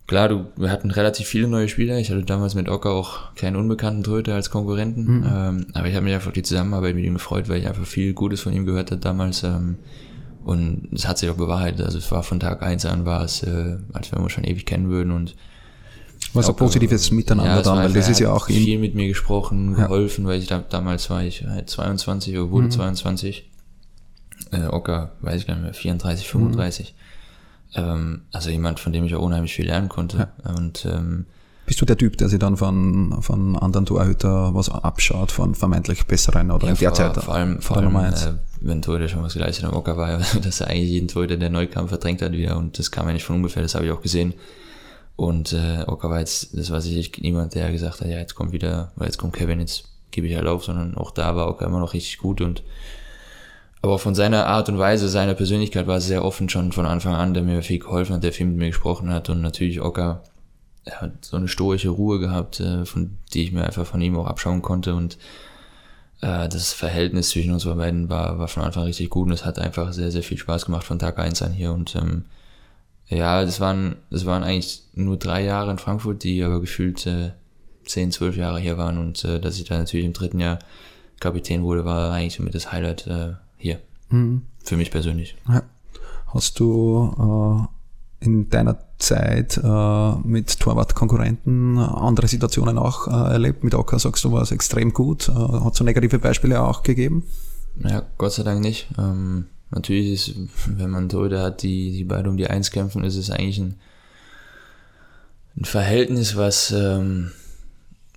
klar, 0.07 0.29
du, 0.29 0.47
wir 0.57 0.71
hatten 0.71 0.91
relativ 0.91 1.27
viele 1.27 1.49
neue 1.49 1.69
Spieler. 1.69 1.99
Ich 1.99 2.11
hatte 2.11 2.23
damals 2.23 2.55
mit 2.55 2.69
Ocker 2.69 2.91
auch 2.91 3.35
keinen 3.35 3.57
unbekannten 3.57 4.03
Torhüter 4.03 4.35
als 4.35 4.51
Konkurrenten. 4.51 5.19
Mhm. 5.19 5.25
Ähm, 5.33 5.67
aber 5.75 5.89
ich 5.89 5.95
habe 5.95 6.05
mich 6.05 6.15
einfach 6.15 6.29
auf 6.29 6.33
die 6.35 6.43
Zusammenarbeit 6.43 6.95
mit 6.95 7.05
ihm 7.05 7.15
gefreut, 7.15 7.49
weil 7.49 7.61
ich 7.61 7.67
einfach 7.69 7.87
viel 7.87 8.13
Gutes 8.15 8.41
von 8.41 8.53
ihm 8.53 8.67
gehört 8.67 8.91
habe 8.91 9.01
damals. 9.01 9.43
Ähm, 9.43 9.77
und 10.45 10.89
es 10.93 11.09
hat 11.09 11.17
sich 11.19 11.31
auch 11.31 11.37
bewahrheitet. 11.37 11.81
Also 11.87 11.97
es 11.99 12.11
war 12.13 12.23
von 12.23 12.39
Tag 12.39 12.63
eins 12.63 12.85
an 12.85 13.07
war 13.07 13.23
es, 13.25 13.43
äh, 13.43 13.79
als 13.95 14.13
wenn 14.13 14.19
wir 14.19 14.25
uns 14.25 14.33
schon 14.33 14.45
ewig 14.45 14.67
kennen 14.67 14.91
würden. 14.91 15.11
Und 15.11 15.35
Was 16.35 16.49
ein 16.51 16.57
positives 16.57 17.11
Miteinander 17.11 17.57
ja, 17.57 17.63
dann, 17.63 17.79
weil 17.79 17.93
das 17.95 18.09
ist 18.11 18.21
ja 18.21 18.29
er 18.29 18.35
hat 18.35 18.43
auch 18.43 18.47
viel 18.47 18.79
mit 18.79 18.95
mir 18.95 19.09
gesprochen, 19.09 19.73
Ja. 19.79 19.85
geholfen, 19.85 20.27
weil 20.27 20.39
ich 20.39 20.47
da, 20.47 20.59
damals 20.59 21.09
war 21.09 21.23
ich 21.25 21.45
halt 21.47 21.71
22 21.71 22.37
oder 22.37 22.47
Mhm. 22.47 22.51
wurde 22.51 22.69
22. 22.69 23.51
Äh, 24.53 24.67
Ocker, 24.67 25.13
weiß 25.23 25.41
ich 25.41 25.47
gar 25.47 25.55
nicht 25.55 25.65
mehr, 25.65 25.75
34, 25.75 26.25
Mhm. 26.35 26.41
35. 27.75 27.77
Ähm, 27.77 28.23
also 28.33 28.51
jemand, 28.51 28.81
von 28.81 28.93
dem 28.93 29.05
ich 29.05 29.15
auch 29.15 29.23
unheimlich 29.23 29.55
viel 29.55 29.67
lernen 29.67 29.89
konnte. 29.89 30.29
Und 30.57 30.87
ähm, 30.87 31.27
bist 31.67 31.81
du 31.81 31.87
der 31.87 31.97
Typ, 31.97 32.19
der 32.19 32.29
sich 32.29 32.39
dann 32.39 32.57
von, 32.59 33.23
von 33.23 33.57
anderen 33.57 33.87
Torhüter 33.87 34.55
was 34.55 34.69
abschaut, 34.69 35.33
von 35.33 35.55
vermeintlich 35.55 36.07
besseren 36.07 36.51
oder 36.51 36.69
in 36.69 36.77
der 36.77 37.15
vor, 37.15 37.35
allem, 37.35 37.63
vor 37.63 37.79
allem 37.79 37.97
äh, 37.97 38.13
wenn 38.61 38.83
Torhüter 38.83 39.09
schon 39.09 39.23
was 39.23 39.33
geleistet 39.33 39.65
hat, 39.65 39.73
Ocker 39.73 39.97
war 39.97 40.11
ja, 40.11 40.19
dass 40.43 40.61
er 40.61 40.69
eigentlich 40.69 40.91
jeden 40.91 41.09
Torhüter, 41.09 41.37
der 41.37 41.51
neu 41.51 41.67
kam, 41.67 41.89
verdrängt 41.89 42.21
hat 42.21 42.33
wieder. 42.33 42.59
Und 42.59 42.79
das 42.79 42.91
kam 42.91 43.07
ja 43.07 43.15
nicht 43.15 43.25
von 43.25 43.37
ungefähr, 43.37 43.63
das 43.63 43.75
habe 43.75 43.87
ich 43.87 43.93
auch 43.93 44.03
gesehen. 44.03 44.35
Und 45.17 45.53
äh, 45.53 45.85
Ocker 45.87 46.11
war 46.11 46.21
jetzt, 46.21 46.57
das 46.59 46.71
war 46.71 46.81
sicherlich 46.81 47.13
niemand, 47.21 47.55
der 47.55 47.73
gesagt 47.73 48.01
hat, 48.01 48.09
ja, 48.09 48.19
jetzt 48.19 48.35
kommt 48.35 48.53
wieder, 48.53 48.93
weil 48.97 49.07
jetzt 49.07 49.17
kommt 49.17 49.33
Kevin, 49.35 49.61
jetzt 49.61 49.85
gebe 50.11 50.27
ich 50.27 50.37
halt 50.37 50.47
auf, 50.47 50.65
sondern 50.65 50.97
auch 50.97 51.13
da 51.13 51.35
war 51.35 51.49
Ocker 51.49 51.67
immer 51.67 51.81
noch 51.81 51.95
richtig 51.95 52.19
gut 52.19 52.41
und 52.41 52.63
aber 53.85 53.99
von 53.99 54.15
seiner 54.15 54.47
Art 54.47 54.71
und 54.71 54.79
Weise, 54.79 55.11
seiner 55.11 55.35
Persönlichkeit 55.35 55.87
war 55.87 56.01
sehr 56.01 56.25
offen 56.25 56.49
schon 56.49 56.73
von 56.73 56.87
Anfang 56.87 57.17
an, 57.17 57.35
der 57.35 57.43
mir 57.43 57.61
viel 57.61 57.81
geholfen 57.81 58.15
hat, 58.15 58.25
der 58.25 58.33
viel 58.33 58.47
mit 58.47 58.57
mir 58.57 58.69
gesprochen 58.69 59.11
hat 59.11 59.29
und 59.29 59.43
natürlich 59.43 59.83
Ocker 59.83 60.23
er 60.87 61.03
hat 61.03 61.23
so 61.23 61.37
eine 61.37 61.49
stoische 61.49 61.91
Ruhe 61.91 62.19
gehabt, 62.19 62.61
äh, 62.61 62.87
von 62.87 63.19
die 63.35 63.43
ich 63.43 63.53
mir 63.53 63.63
einfach 63.63 63.85
von 63.85 64.01
ihm 64.01 64.17
auch 64.17 64.27
abschauen 64.27 64.63
konnte 64.63 64.95
und 64.95 65.19
äh, 66.23 66.49
das 66.49 66.73
Verhältnis 66.73 67.29
zwischen 67.29 67.53
uns 67.53 67.67
beiden 67.67 68.09
war, 68.09 68.39
war 68.39 68.49
von 68.49 68.63
Anfang 68.63 68.85
an 68.85 68.87
richtig 68.87 69.11
gut 69.11 69.27
und 69.27 69.35
es 69.35 69.45
hat 69.45 69.59
einfach 69.59 69.93
sehr, 69.93 70.11
sehr 70.11 70.23
viel 70.23 70.39
Spaß 70.39 70.65
gemacht 70.65 70.87
von 70.87 70.99
Tag 70.99 71.19
eins 71.19 71.43
an 71.43 71.53
hier 71.53 71.75
und 71.75 71.95
ähm, 71.95 72.25
ja, 73.09 73.45
das 73.45 73.61
waren, 73.61 73.97
das 74.09 74.25
waren 74.25 74.45
eigentlich 74.45 74.85
nur 74.95 75.19
drei 75.19 75.45
Jahre 75.45 75.71
in 75.71 75.79
Frankfurt, 75.79 76.23
die 76.25 76.43
aber 76.43 76.63
gefühlt 76.63 77.07
äh, 77.07 77.33
zehn, 77.85 78.13
zwölf 78.13 78.39
Jahre 78.39 78.61
hier 78.61 78.79
waren 78.79 78.97
und 78.97 79.27
äh, 79.27 79.41
dass 79.41 79.59
ich 79.59 79.65
dann 79.65 79.81
natürlich 79.81 80.07
im 80.07 80.15
dritten 80.15 80.41
Jahr 80.41 80.59
Kapitän 81.21 81.63
wurde, 81.65 81.85
war 81.85 82.15
eigentlich 82.15 82.37
somit 82.37 82.55
das 82.55 82.73
Highlight 82.73 83.07
äh, 83.09 83.35
hier. 83.65 83.81
Für 84.63 84.77
mich 84.77 84.91
persönlich. 84.91 85.37
Ja. 85.49 85.63
Hast 86.27 86.61
du 86.61 87.69
äh, 88.21 88.25
in 88.25 88.49
deiner 88.51 88.79
Zeit 88.99 89.57
äh, 89.57 90.13
mit 90.23 90.61
Torwartkonkurrenten 90.61 91.79
andere 91.79 92.29
Situationen 92.29 92.79
auch 92.79 93.09
äh, 93.09 93.33
erlebt? 93.33 93.65
Mit 93.65 93.75
Ocker 93.75 93.99
sagst 93.99 94.23
du, 94.25 94.33
war 94.33 94.43
es 94.43 94.53
extrem 94.53 94.93
gut. 94.93 95.29
Äh, 95.29 95.33
hat 95.33 95.73
es 95.73 95.79
so 95.79 95.85
negative 95.85 96.19
Beispiele 96.19 96.61
auch 96.61 96.83
gegeben? 96.83 97.25
Ja, 97.83 98.03
Gott 98.19 98.33
sei 98.33 98.43
Dank 98.43 98.61
nicht. 98.61 98.89
Ähm, 98.99 99.47
natürlich 99.71 100.13
ist, 100.13 100.35
wenn 100.67 100.91
man 100.91 101.09
Torhüter 101.09 101.43
hat, 101.43 101.63
die, 101.63 101.93
die 101.93 102.05
beide 102.05 102.31
um 102.31 102.37
die 102.37 102.47
Eins 102.47 102.71
kämpfen, 102.71 103.03
ist 103.03 103.17
es 103.17 103.31
eigentlich 103.31 103.59
ein, 103.59 103.77
ein 105.57 105.65
Verhältnis, 105.65 106.37
was, 106.37 106.71
ähm, 106.73 107.33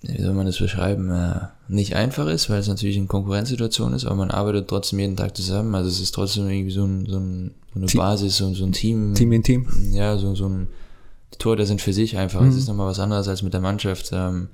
wie 0.02 0.22
soll 0.22 0.32
man 0.34 0.46
das 0.46 0.58
beschreiben, 0.58 1.10
äh, 1.10 1.40
nicht 1.68 1.96
einfach 1.96 2.28
ist, 2.28 2.48
weil 2.48 2.60
es 2.60 2.68
natürlich 2.68 2.96
eine 2.96 3.06
Konkurrenzsituation 3.06 3.92
ist, 3.94 4.04
aber 4.04 4.14
man 4.14 4.30
arbeitet 4.30 4.68
trotzdem 4.68 5.00
jeden 5.00 5.16
Tag 5.16 5.36
zusammen. 5.36 5.74
Also 5.74 5.88
es 5.88 6.00
ist 6.00 6.14
trotzdem 6.14 6.48
irgendwie 6.48 6.70
so, 6.70 6.84
ein, 6.84 7.06
so, 7.06 7.18
ein, 7.18 7.50
so 7.74 7.80
eine 7.80 7.86
Team- 7.86 7.98
Basis, 7.98 8.36
so, 8.36 8.54
so 8.54 8.64
ein 8.64 8.72
Team. 8.72 9.14
Team 9.14 9.32
in 9.32 9.42
Team? 9.42 9.66
Ja, 9.92 10.16
so, 10.16 10.34
so 10.34 10.48
ein 10.48 10.68
die 11.34 11.38
Torhüter 11.38 11.66
sind 11.66 11.82
für 11.82 11.92
sich 11.92 12.16
einfach. 12.16 12.40
Es 12.42 12.56
ist 12.56 12.68
nochmal 12.68 12.86
was 12.88 13.00
anderes 13.00 13.28
als 13.28 13.42
mit 13.42 13.52
der 13.52 13.60
Mannschaft. 13.60 14.10
Ähm, 14.12 14.48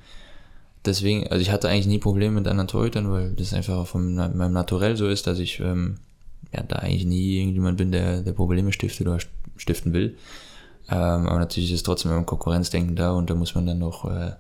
deswegen, 0.84 1.28
also 1.28 1.40
ich 1.40 1.52
hatte 1.52 1.68
eigentlich 1.68 1.86
nie 1.86 1.98
Probleme 2.00 2.34
mit 2.34 2.48
anderen 2.48 2.66
Torhütern, 2.66 3.10
weil 3.12 3.30
das 3.32 3.54
einfach 3.54 3.76
auch 3.76 3.86
von 3.86 4.14
meinem 4.14 4.52
Naturell 4.52 4.96
so 4.96 5.06
ist, 5.06 5.26
dass 5.28 5.38
ich 5.38 5.60
ähm, 5.60 5.98
ja 6.52 6.64
da 6.66 6.76
eigentlich 6.76 7.04
nie 7.06 7.38
irgendjemand 7.38 7.76
bin, 7.78 7.92
der, 7.92 8.22
der 8.22 8.32
Probleme 8.32 8.72
stiftet 8.72 9.06
oder 9.06 9.18
st- 9.18 9.28
stiften 9.56 9.92
will. 9.92 10.16
Ähm, 10.88 11.28
aber 11.28 11.38
natürlich 11.38 11.72
ist 11.72 11.84
trotzdem 11.86 12.10
immer 12.10 12.20
ein 12.20 12.26
Konkurrenzdenken 12.26 12.96
da 12.96 13.12
und 13.12 13.30
da 13.30 13.34
muss 13.34 13.54
man 13.54 13.66
dann 13.66 13.78
noch, 13.78 14.04
äh, 14.10 14.32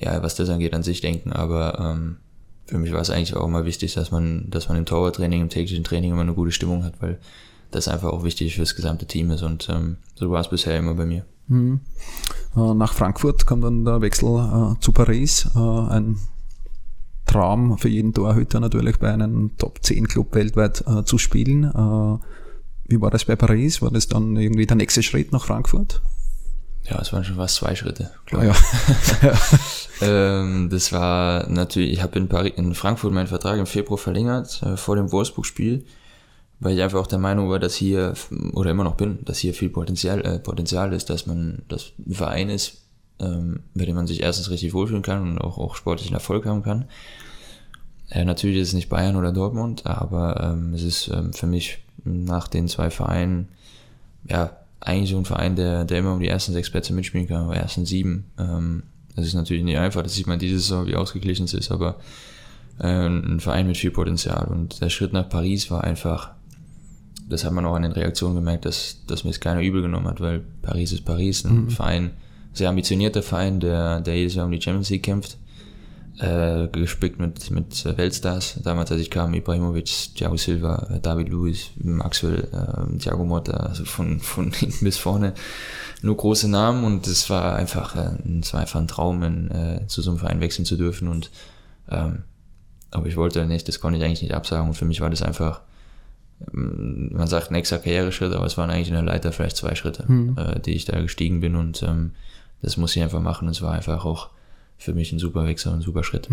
ja, 0.00 0.22
was 0.22 0.34
das 0.34 0.48
angeht, 0.48 0.74
an 0.74 0.82
sich 0.82 1.00
denken. 1.00 1.32
Aber 1.32 1.78
ähm, 1.78 2.16
für 2.66 2.78
mich 2.78 2.92
war 2.92 3.00
es 3.00 3.10
eigentlich 3.10 3.36
auch 3.36 3.46
immer 3.46 3.64
wichtig, 3.64 3.94
dass 3.94 4.10
man, 4.10 4.50
dass 4.50 4.68
man 4.68 4.76
im 4.76 4.86
Torwarttraining, 4.86 5.42
im 5.42 5.48
täglichen 5.48 5.84
Training 5.84 6.12
immer 6.12 6.22
eine 6.22 6.34
gute 6.34 6.52
Stimmung 6.52 6.84
hat, 6.84 7.00
weil 7.00 7.18
das 7.70 7.88
einfach 7.88 8.10
auch 8.10 8.24
wichtig 8.24 8.54
für 8.54 8.62
das 8.62 8.76
gesamte 8.76 9.06
Team 9.06 9.30
ist 9.30 9.42
und 9.42 9.68
ähm, 9.68 9.98
so 10.14 10.30
war 10.30 10.40
es 10.40 10.48
bisher 10.48 10.78
immer 10.78 10.94
bei 10.94 11.04
mir. 11.04 11.24
Äh, 12.56 12.74
Nach 12.74 12.92
Frankfurt 12.92 13.46
kam 13.46 13.60
dann 13.60 13.84
der 13.84 14.00
Wechsel 14.00 14.28
äh, 14.28 14.80
zu 14.80 14.92
Paris. 14.92 15.48
Äh, 15.54 15.58
ein 15.58 16.16
Traum 17.26 17.76
für 17.78 17.88
jeden 17.88 18.14
Torhüter 18.14 18.60
natürlich 18.60 18.98
bei 18.98 19.12
einem 19.12 19.56
Top 19.58 19.82
10 19.82 20.08
Club 20.08 20.34
weltweit 20.34 20.82
äh, 20.86 21.04
zu 21.04 21.18
spielen. 21.18 21.64
Äh, 21.64 22.18
wie 22.90 23.00
war 23.00 23.10
das 23.10 23.26
bei 23.26 23.36
Paris? 23.36 23.82
War 23.82 23.90
das 23.90 24.08
dann 24.08 24.36
irgendwie 24.36 24.66
der 24.66 24.76
nächste 24.76 25.02
Schritt 25.02 25.32
nach 25.32 25.44
Frankfurt? 25.44 26.00
Ja, 26.90 27.00
es 27.00 27.12
waren 27.12 27.24
schon 27.24 27.36
fast 27.36 27.56
zwei 27.56 27.74
Schritte. 27.74 28.10
Ah, 28.32 28.44
ja. 28.44 28.54
Ähm, 30.00 30.68
das 30.70 30.92
war 30.92 31.48
natürlich, 31.48 31.92
ich 31.92 32.02
habe 32.02 32.18
in, 32.18 32.28
Paris, 32.28 32.52
in 32.56 32.74
Frankfurt 32.74 33.12
meinen 33.12 33.26
Vertrag 33.26 33.58
im 33.58 33.66
Februar 33.66 33.98
verlängert, 33.98 34.62
äh, 34.62 34.76
vor 34.76 34.96
dem 34.96 35.10
Wolfsburg-Spiel, 35.10 35.84
weil 36.60 36.76
ich 36.76 36.82
einfach 36.82 37.00
auch 37.00 37.08
der 37.08 37.18
Meinung 37.18 37.50
war, 37.50 37.58
dass 37.58 37.74
hier, 37.74 38.14
oder 38.52 38.70
immer 38.70 38.84
noch 38.84 38.94
bin, 38.94 39.24
dass 39.24 39.38
hier 39.38 39.54
viel 39.54 39.70
Potenzial, 39.70 40.24
äh, 40.24 40.38
Potenzial 40.38 40.92
ist, 40.92 41.10
dass 41.10 41.26
man, 41.26 41.62
ein 41.68 42.14
Verein 42.14 42.48
ist, 42.48 42.82
ähm, 43.18 43.64
bei 43.74 43.86
dem 43.86 43.96
man 43.96 44.06
sich 44.06 44.22
erstens 44.22 44.50
richtig 44.50 44.72
wohlfühlen 44.72 45.02
kann 45.02 45.22
und 45.22 45.38
auch, 45.38 45.58
auch 45.58 45.74
sportlichen 45.74 46.14
Erfolg 46.14 46.46
haben 46.46 46.62
kann. 46.62 46.84
Äh, 48.10 48.24
natürlich 48.24 48.58
ist 48.58 48.68
es 48.68 48.74
nicht 48.74 48.88
Bayern 48.88 49.16
oder 49.16 49.32
Dortmund, 49.32 49.84
aber 49.84 50.52
ähm, 50.52 50.74
es 50.74 50.82
ist 50.82 51.08
ähm, 51.08 51.32
für 51.32 51.46
mich 51.46 51.78
nach 52.04 52.48
den 52.48 52.68
zwei 52.68 52.90
Vereinen, 52.90 53.48
ja, 54.28 54.56
eigentlich 54.80 55.10
so 55.10 55.18
ein 55.18 55.24
Verein, 55.24 55.56
der, 55.56 55.84
der 55.84 55.98
immer 55.98 56.12
um 56.12 56.20
die 56.20 56.28
ersten 56.28 56.52
sechs 56.52 56.70
Plätze 56.70 56.92
mitspielen 56.92 57.26
kann, 57.26 57.48
oder 57.48 57.56
ersten 57.56 57.84
sieben. 57.84 58.26
Ähm, 58.38 58.84
das 59.16 59.26
ist 59.26 59.34
natürlich 59.34 59.64
nicht 59.64 59.78
einfach, 59.78 60.02
das 60.02 60.14
sieht 60.14 60.26
man 60.26 60.38
dieses 60.38 60.68
Saison, 60.68 60.86
wie 60.86 60.94
ausgeglichen 60.94 61.44
es 61.44 61.54
ist, 61.54 61.72
aber 61.72 61.96
äh, 62.78 63.06
ein 63.06 63.40
Verein 63.40 63.66
mit 63.66 63.76
viel 63.76 63.90
Potenzial. 63.90 64.46
Und 64.46 64.80
der 64.80 64.90
Schritt 64.90 65.12
nach 65.12 65.28
Paris 65.28 65.70
war 65.70 65.82
einfach, 65.82 66.30
das 67.28 67.44
hat 67.44 67.52
man 67.52 67.66
auch 67.66 67.74
an 67.74 67.82
den 67.82 67.92
Reaktionen 67.92 68.36
gemerkt, 68.36 68.64
dass, 68.64 69.04
dass 69.06 69.24
mir 69.24 69.30
es 69.30 69.40
keiner 69.40 69.60
übel 69.60 69.82
genommen 69.82 70.06
hat, 70.06 70.20
weil 70.20 70.42
Paris 70.62 70.92
ist 70.92 71.04
Paris, 71.04 71.44
ein 71.44 71.68
Verein, 71.70 72.12
sehr 72.52 72.70
ambitionierter 72.70 73.22
Verein, 73.22 73.60
der, 73.60 74.00
der 74.00 74.16
jedes 74.16 74.34
Jahr 74.34 74.46
um 74.46 74.52
die 74.52 74.60
Champions 74.60 74.90
League 74.90 75.02
kämpft, 75.02 75.36
äh, 76.18 76.68
gespickt 76.68 77.18
mit, 77.18 77.50
mit 77.50 77.84
Weltstars. 77.96 78.58
Damals, 78.62 78.90
als 78.90 79.00
ich 79.00 79.10
kam, 79.10 79.34
Ibrahimovic, 79.34 80.14
Thiago 80.14 80.36
Silva, 80.36 80.98
David 81.02 81.28
Luiz, 81.28 81.70
Maxwell, 81.76 82.48
äh, 82.52 82.98
Thiago 82.98 83.24
Motta, 83.24 83.52
also 83.52 83.84
von, 83.84 84.20
von 84.20 84.52
hinten 84.52 84.84
bis 84.84 84.98
vorne 84.98 85.34
nur 86.02 86.16
große 86.16 86.48
Namen 86.48 86.84
und 86.84 87.06
es 87.06 87.28
war 87.30 87.56
einfach, 87.56 87.96
äh, 87.96 88.38
es 88.40 88.52
war 88.52 88.60
einfach 88.60 88.80
ein 88.80 88.88
Traum, 88.88 89.22
in, 89.22 89.50
äh, 89.50 89.86
zu 89.86 90.02
so 90.02 90.10
einem 90.10 90.18
Verein 90.18 90.40
wechseln 90.40 90.64
zu 90.64 90.76
dürfen 90.76 91.08
und 91.08 91.30
ähm, 91.90 92.24
aber 92.90 93.06
ich 93.06 93.16
wollte 93.16 93.44
nicht, 93.46 93.68
das 93.68 93.80
konnte 93.80 93.98
ich 93.98 94.04
eigentlich 94.04 94.22
nicht 94.22 94.34
absagen 94.34 94.68
und 94.68 94.74
für 94.74 94.84
mich 94.84 95.00
war 95.00 95.10
das 95.10 95.22
einfach, 95.22 95.60
ähm, 96.52 97.10
man 97.12 97.26
sagt 97.26 97.50
nächster 97.50 97.78
Karriereschritt, 97.78 98.32
aber 98.32 98.46
es 98.46 98.56
waren 98.56 98.70
eigentlich 98.70 98.88
in 98.88 98.94
der 98.94 99.02
Leiter 99.02 99.32
vielleicht 99.32 99.56
zwei 99.56 99.74
Schritte, 99.74 100.04
äh, 100.36 100.60
die 100.60 100.72
ich 100.72 100.84
da 100.84 101.00
gestiegen 101.00 101.40
bin 101.40 101.56
und 101.56 101.82
ähm, 101.82 102.12
das 102.62 102.76
muss 102.76 102.96
ich 102.96 103.02
einfach 103.02 103.20
machen. 103.20 103.48
Es 103.48 103.62
war 103.62 103.72
einfach 103.72 104.04
auch 104.04 104.30
für 104.78 104.94
mich 104.94 105.12
ein 105.12 105.18
super 105.18 105.44
Wechsel 105.46 105.72
ein 105.72 105.80
super 105.80 106.04
Schritt. 106.04 106.28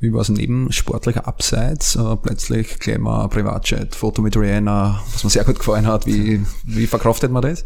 Wie 0.00 0.12
war 0.12 0.20
es 0.20 0.28
neben 0.28 0.72
sportlicher 0.72 1.26
Abseits? 1.26 1.96
Äh, 1.96 2.16
plötzlich 2.16 2.78
gleich 2.78 2.98
mal 2.98 3.28
Privatchat, 3.28 3.94
Foto 3.94 4.22
mit 4.22 4.36
Rihanna, 4.36 5.02
was 5.12 5.24
mir 5.24 5.30
sehr 5.30 5.44
gut 5.44 5.58
gefallen 5.58 5.86
hat. 5.86 6.06
Wie, 6.06 6.44
wie 6.64 6.86
verkraftet 6.86 7.30
man 7.30 7.42
das? 7.42 7.64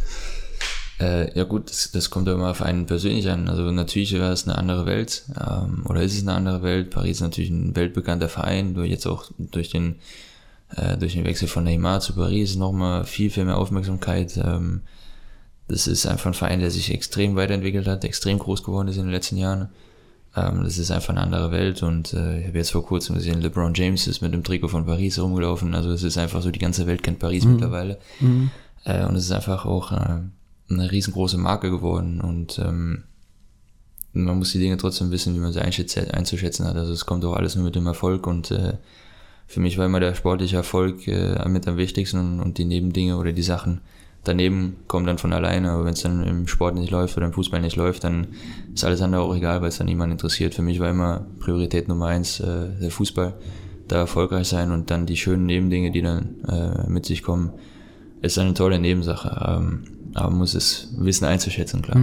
Äh, 0.98 1.36
ja 1.36 1.44
gut, 1.44 1.70
das, 1.70 1.90
das 1.92 2.10
kommt 2.10 2.26
ja 2.26 2.34
immer 2.34 2.50
auf 2.50 2.62
einen 2.62 2.86
persönlich 2.86 3.28
an. 3.30 3.48
Also 3.48 3.70
natürlich 3.70 4.18
war 4.18 4.32
es 4.32 4.46
eine 4.46 4.56
andere 4.56 4.86
Welt 4.86 5.24
ähm, 5.38 5.84
oder 5.86 6.02
ist 6.02 6.14
es 6.14 6.22
eine 6.22 6.32
andere 6.32 6.62
Welt. 6.62 6.90
Paris 6.90 7.18
ist 7.18 7.22
natürlich 7.22 7.50
ein 7.50 7.76
weltbekannter 7.76 8.28
Verein, 8.28 8.74
durch 8.74 8.90
jetzt 8.90 9.06
auch 9.06 9.30
durch 9.38 9.70
den 9.70 9.96
äh, 10.74 10.96
durch 10.96 11.12
den 11.12 11.24
Wechsel 11.24 11.48
von 11.48 11.64
Neymar 11.64 12.00
zu 12.00 12.14
Paris 12.14 12.56
nochmal 12.56 13.04
viel, 13.04 13.30
viel 13.30 13.44
mehr 13.44 13.58
Aufmerksamkeit. 13.58 14.36
Ähm, 14.38 14.82
das 15.68 15.86
ist 15.86 16.06
einfach 16.06 16.26
ein 16.26 16.34
Verein, 16.34 16.60
der 16.60 16.70
sich 16.70 16.92
extrem 16.92 17.36
weiterentwickelt 17.36 17.86
hat, 17.86 18.04
extrem 18.04 18.38
groß 18.38 18.62
geworden 18.62 18.88
ist 18.88 18.96
in 18.96 19.04
den 19.04 19.12
letzten 19.12 19.36
Jahren. 19.36 19.68
Ähm, 20.36 20.62
das 20.62 20.78
ist 20.78 20.90
einfach 20.90 21.10
eine 21.10 21.22
andere 21.22 21.50
Welt 21.50 21.82
und 21.82 22.12
äh, 22.12 22.40
ich 22.40 22.46
habe 22.48 22.58
jetzt 22.58 22.70
vor 22.70 22.84
kurzem 22.84 23.16
gesehen, 23.16 23.40
LeBron 23.40 23.74
James 23.74 24.06
ist 24.06 24.20
mit 24.20 24.32
dem 24.32 24.44
Trikot 24.44 24.68
von 24.68 24.86
Paris 24.86 25.18
rumgelaufen. 25.18 25.74
Also 25.74 25.90
es 25.90 26.02
ist 26.02 26.18
einfach 26.18 26.42
so, 26.42 26.50
die 26.50 26.58
ganze 26.58 26.86
Welt 26.86 27.02
kennt 27.02 27.18
Paris 27.18 27.44
mittlerweile. 27.44 27.98
Äh, 28.84 29.04
und 29.06 29.16
es 29.16 29.24
ist 29.24 29.32
einfach 29.32 29.66
auch 29.66 29.90
äh, 29.92 30.20
eine 30.70 30.92
riesengroße 30.92 31.38
Marke 31.38 31.70
geworden 31.70 32.20
und 32.20 32.58
ähm, 32.58 33.04
man 34.12 34.38
muss 34.38 34.52
die 34.52 34.58
Dinge 34.58 34.78
trotzdem 34.78 35.10
wissen, 35.10 35.34
wie 35.34 35.40
man 35.40 35.52
sie 35.52 35.60
einzuschätzen 35.60 36.66
hat. 36.66 36.76
Also 36.76 36.92
es 36.92 37.04
kommt 37.04 37.24
auch 37.24 37.34
alles 37.34 37.54
nur 37.54 37.64
mit 37.64 37.74
dem 37.74 37.86
Erfolg 37.86 38.26
und 38.26 38.50
äh, 38.50 38.74
für 39.46 39.60
mich 39.60 39.78
war 39.78 39.86
immer 39.86 40.00
der 40.00 40.14
sportliche 40.14 40.56
Erfolg 40.56 41.06
äh, 41.06 41.46
mit 41.48 41.68
am 41.68 41.76
wichtigsten 41.76 42.18
und, 42.18 42.40
und 42.40 42.58
die 42.58 42.64
Nebendinge 42.64 43.16
oder 43.16 43.32
die 43.32 43.42
Sachen 43.42 43.80
daneben 44.28 44.76
kommen 44.86 45.06
dann 45.06 45.18
von 45.18 45.32
alleine. 45.32 45.70
Aber 45.70 45.84
wenn 45.84 45.92
es 45.92 46.02
dann 46.02 46.22
im 46.24 46.46
Sport 46.46 46.74
nicht 46.74 46.90
läuft 46.90 47.16
oder 47.16 47.26
im 47.26 47.32
Fußball 47.32 47.60
nicht 47.60 47.76
läuft, 47.76 48.04
dann 48.04 48.28
ist 48.74 48.84
alles 48.84 49.02
andere 49.02 49.22
auch 49.22 49.34
egal, 49.34 49.60
weil 49.60 49.68
es 49.68 49.78
dann 49.78 49.86
niemand 49.86 50.12
interessiert. 50.12 50.54
Für 50.54 50.62
mich 50.62 50.80
war 50.80 50.90
immer 50.90 51.26
Priorität 51.40 51.88
Nummer 51.88 52.06
eins 52.06 52.40
äh, 52.40 52.68
der 52.80 52.90
Fußball, 52.90 53.34
da 53.88 53.96
erfolgreich 53.96 54.48
sein 54.48 54.72
und 54.72 54.90
dann 54.90 55.06
die 55.06 55.16
schönen 55.16 55.46
Nebendinge, 55.46 55.90
die 55.90 56.02
dann 56.02 56.36
äh, 56.48 56.88
mit 56.88 57.06
sich 57.06 57.22
kommen, 57.22 57.52
ist 58.20 58.38
eine 58.38 58.54
tolle 58.54 58.78
Nebensache. 58.78 59.58
Ähm, 59.58 59.84
aber 60.14 60.30
man 60.30 60.38
muss 60.38 60.54
es 60.54 60.94
wissen 60.96 61.24
einzuschätzen, 61.24 61.82
klar. 61.82 61.98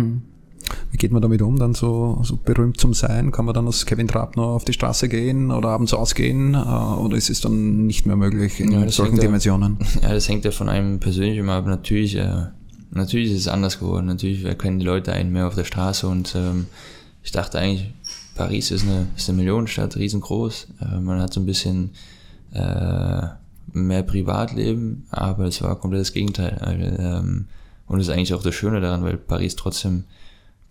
Wie 0.91 0.97
geht 0.97 1.11
man 1.11 1.21
damit 1.21 1.41
um, 1.41 1.57
dann 1.57 1.73
so, 1.73 2.19
so 2.23 2.37
berühmt 2.37 2.79
zum 2.79 2.93
Sein? 2.93 3.31
Kann 3.31 3.45
man 3.45 3.53
dann 3.53 3.65
als 3.65 3.85
Kevin 3.85 4.07
Trapp 4.07 4.35
noch 4.35 4.55
auf 4.55 4.65
die 4.65 4.73
Straße 4.73 5.09
gehen 5.09 5.51
oder 5.51 5.69
abends 5.69 5.93
ausgehen? 5.93 6.53
Äh, 6.53 6.57
oder 6.57 7.17
ist 7.17 7.29
es 7.29 7.41
dann 7.41 7.85
nicht 7.85 8.05
mehr 8.05 8.15
möglich 8.15 8.59
in 8.59 8.71
Ja, 8.71 8.87
solchen 8.89 9.19
Dimensionen? 9.19 9.77
Ja, 10.01 10.13
das 10.13 10.27
hängt 10.27 10.45
ja 10.45 10.51
von 10.51 10.69
einem 10.69 10.99
persönlich 10.99 11.37
immer 11.37 11.53
ab. 11.53 11.65
Natürlich, 11.65 12.15
äh, 12.15 12.47
natürlich 12.91 13.31
ist 13.31 13.39
es 13.39 13.47
anders 13.47 13.79
geworden. 13.79 14.05
Natürlich 14.05 14.43
erkennen 14.43 14.79
die 14.79 14.85
Leute 14.85 15.13
einen 15.13 15.31
mehr 15.31 15.47
auf 15.47 15.55
der 15.55 15.65
Straße 15.65 16.07
und 16.07 16.35
ähm, 16.35 16.67
ich 17.23 17.31
dachte 17.31 17.59
eigentlich, 17.59 17.93
Paris 18.35 18.71
ist 18.71 18.83
eine, 18.83 19.07
ist 19.15 19.29
eine 19.29 19.37
Millionenstadt, 19.37 19.95
riesengroß. 19.95 20.67
Äh, 20.81 20.99
man 20.99 21.21
hat 21.21 21.33
so 21.33 21.39
ein 21.39 21.45
bisschen 21.45 21.91
äh, 22.53 23.27
mehr 23.71 24.03
Privatleben, 24.03 25.05
aber 25.11 25.45
es 25.45 25.61
war 25.61 25.79
komplett 25.79 26.01
das 26.01 26.13
Gegenteil. 26.13 26.57
Also, 26.59 27.01
ähm, 27.01 27.45
und 27.87 27.99
das 27.99 28.07
ist 28.07 28.13
eigentlich 28.13 28.33
auch 28.33 28.43
das 28.43 28.55
Schöne 28.55 28.81
daran, 28.81 29.03
weil 29.03 29.17
Paris 29.17 29.55
trotzdem 29.55 30.05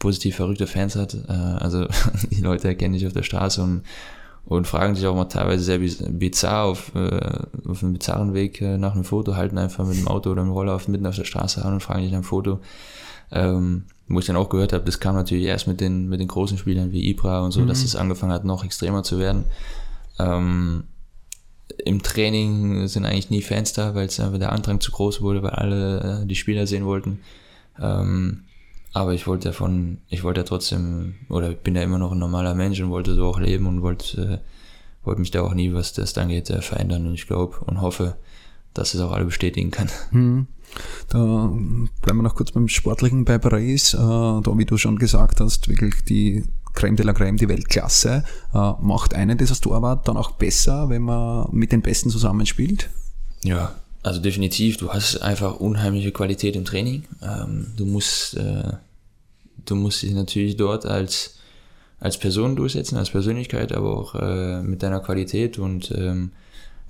positiv 0.02 0.34
verrückte 0.36 0.66
Fans 0.66 0.96
hat. 0.96 1.14
Äh, 1.14 1.32
also 1.32 1.86
die 2.30 2.40
Leute 2.40 2.68
erkennen 2.68 2.94
dich 2.94 3.06
auf 3.06 3.12
der 3.12 3.22
Straße 3.22 3.62
und, 3.62 3.82
und 4.44 4.66
fragen 4.66 4.96
sich 4.96 5.06
auch 5.06 5.14
mal 5.14 5.26
teilweise 5.26 5.62
sehr 5.62 5.78
biz- 5.78 6.04
bizarr 6.10 6.64
auf, 6.64 6.92
äh, 6.96 7.38
auf 7.68 7.82
einem 7.82 7.92
bizarren 7.92 8.34
Weg 8.34 8.60
äh, 8.60 8.76
nach 8.78 8.94
einem 8.94 9.04
Foto, 9.04 9.36
halten 9.36 9.58
einfach 9.58 9.86
mit 9.86 9.96
dem 9.96 10.08
Auto 10.08 10.30
oder 10.30 10.42
dem 10.42 10.50
Roller 10.50 10.74
auf, 10.74 10.88
mitten 10.88 11.06
auf 11.06 11.14
der 11.14 11.24
Straße 11.24 11.64
an 11.64 11.74
und 11.74 11.80
fragen 11.80 12.02
dich 12.02 12.10
nach 12.10 12.18
einem 12.18 12.24
Foto. 12.24 12.58
Ähm, 13.30 13.84
wo 14.08 14.18
ich 14.18 14.26
dann 14.26 14.36
auch 14.36 14.50
gehört 14.50 14.72
habe, 14.72 14.84
das 14.84 14.98
kam 15.00 15.14
natürlich 15.14 15.46
erst 15.46 15.68
mit 15.68 15.80
den, 15.80 16.08
mit 16.08 16.20
den 16.20 16.28
großen 16.28 16.58
Spielern 16.58 16.92
wie 16.92 17.08
Ibra 17.08 17.40
und 17.40 17.52
so, 17.52 17.64
dass 17.64 17.82
es 17.84 17.96
angefangen 17.96 18.32
hat, 18.32 18.44
noch 18.44 18.64
extremer 18.64 19.04
zu 19.04 19.18
werden. 19.18 19.44
Ähm, 20.18 20.84
Im 21.84 22.02
Training 22.02 22.88
sind 22.88 23.06
eigentlich 23.06 23.30
nie 23.30 23.40
Fans 23.40 23.72
da, 23.72 23.94
weil 23.94 24.08
es 24.08 24.20
einfach 24.20 24.38
der 24.38 24.52
Andrang 24.52 24.80
zu 24.80 24.90
groß 24.90 25.22
wurde, 25.22 25.42
weil 25.42 25.52
alle 25.52 26.22
äh, 26.22 26.26
die 26.26 26.34
Spieler 26.34 26.66
sehen 26.66 26.84
wollten. 26.84 27.20
Ähm, 27.80 28.42
aber 28.92 29.14
ich 29.14 29.26
wollte 29.26 29.48
davon, 29.48 29.98
ich 30.08 30.22
wollte 30.22 30.40
ja 30.40 30.44
trotzdem, 30.44 31.14
oder 31.28 31.52
bin 31.52 31.74
ja 31.74 31.82
immer 31.82 31.98
noch 31.98 32.12
ein 32.12 32.18
normaler 32.18 32.54
Mensch 32.54 32.80
und 32.80 32.90
wollte 32.90 33.14
so 33.14 33.26
auch 33.26 33.40
leben 33.40 33.66
und 33.66 33.82
wollte, 33.82 34.42
äh, 34.42 35.06
wollte 35.06 35.20
mich 35.20 35.30
da 35.30 35.42
auch 35.42 35.54
nie, 35.54 35.72
was 35.72 35.94
das 35.94 36.12
dann 36.12 36.28
geht, 36.28 36.50
äh, 36.50 36.60
verändern. 36.60 37.06
Und 37.06 37.14
ich 37.14 37.26
glaube 37.26 37.58
und 37.60 37.80
hoffe, 37.80 38.16
dass 38.74 38.94
es 38.94 39.00
auch 39.00 39.12
alle 39.12 39.24
bestätigen 39.24 39.70
kann. 39.70 39.88
Hm. 40.10 40.46
Da 41.08 41.18
bleiben 42.00 42.18
wir 42.18 42.22
noch 42.22 42.34
kurz 42.34 42.52
beim 42.52 42.66
Sportlichen 42.66 43.26
bei 43.26 43.36
Paris. 43.36 43.92
Äh, 43.92 43.98
da, 43.98 44.42
wie 44.56 44.64
du 44.64 44.78
schon 44.78 44.98
gesagt 44.98 45.40
hast, 45.40 45.68
wirklich 45.68 46.02
die 46.04 46.44
Creme 46.72 46.96
de 46.96 47.04
la 47.04 47.12
Creme, 47.12 47.36
die 47.36 47.48
Weltklasse. 47.48 48.24
Äh, 48.54 48.72
macht 48.80 49.12
einen 49.12 49.36
dieses 49.36 49.60
Torwart 49.60 50.08
dann 50.08 50.16
auch 50.16 50.30
besser, 50.30 50.88
wenn 50.88 51.02
man 51.02 51.46
mit 51.52 51.72
den 51.72 51.82
Besten 51.82 52.08
zusammenspielt? 52.08 52.88
Ja, 53.44 53.74
also 54.02 54.20
definitiv. 54.20 54.76
Du 54.76 54.92
hast 54.92 55.18
einfach 55.18 55.60
unheimliche 55.60 56.12
Qualität 56.12 56.56
im 56.56 56.64
Training. 56.64 57.04
Ähm, 57.22 57.68
du 57.76 57.86
musst, 57.86 58.36
äh, 58.36 58.72
du 59.64 59.74
musst 59.74 60.02
dich 60.02 60.12
natürlich 60.12 60.56
dort 60.56 60.86
als 60.86 61.38
als 62.00 62.18
Person 62.18 62.56
durchsetzen, 62.56 62.96
als 62.98 63.10
Persönlichkeit, 63.10 63.70
aber 63.72 63.96
auch 63.96 64.16
äh, 64.16 64.60
mit 64.60 64.82
deiner 64.82 64.98
Qualität 64.98 65.60
und 65.60 65.92
ähm, 65.96 66.32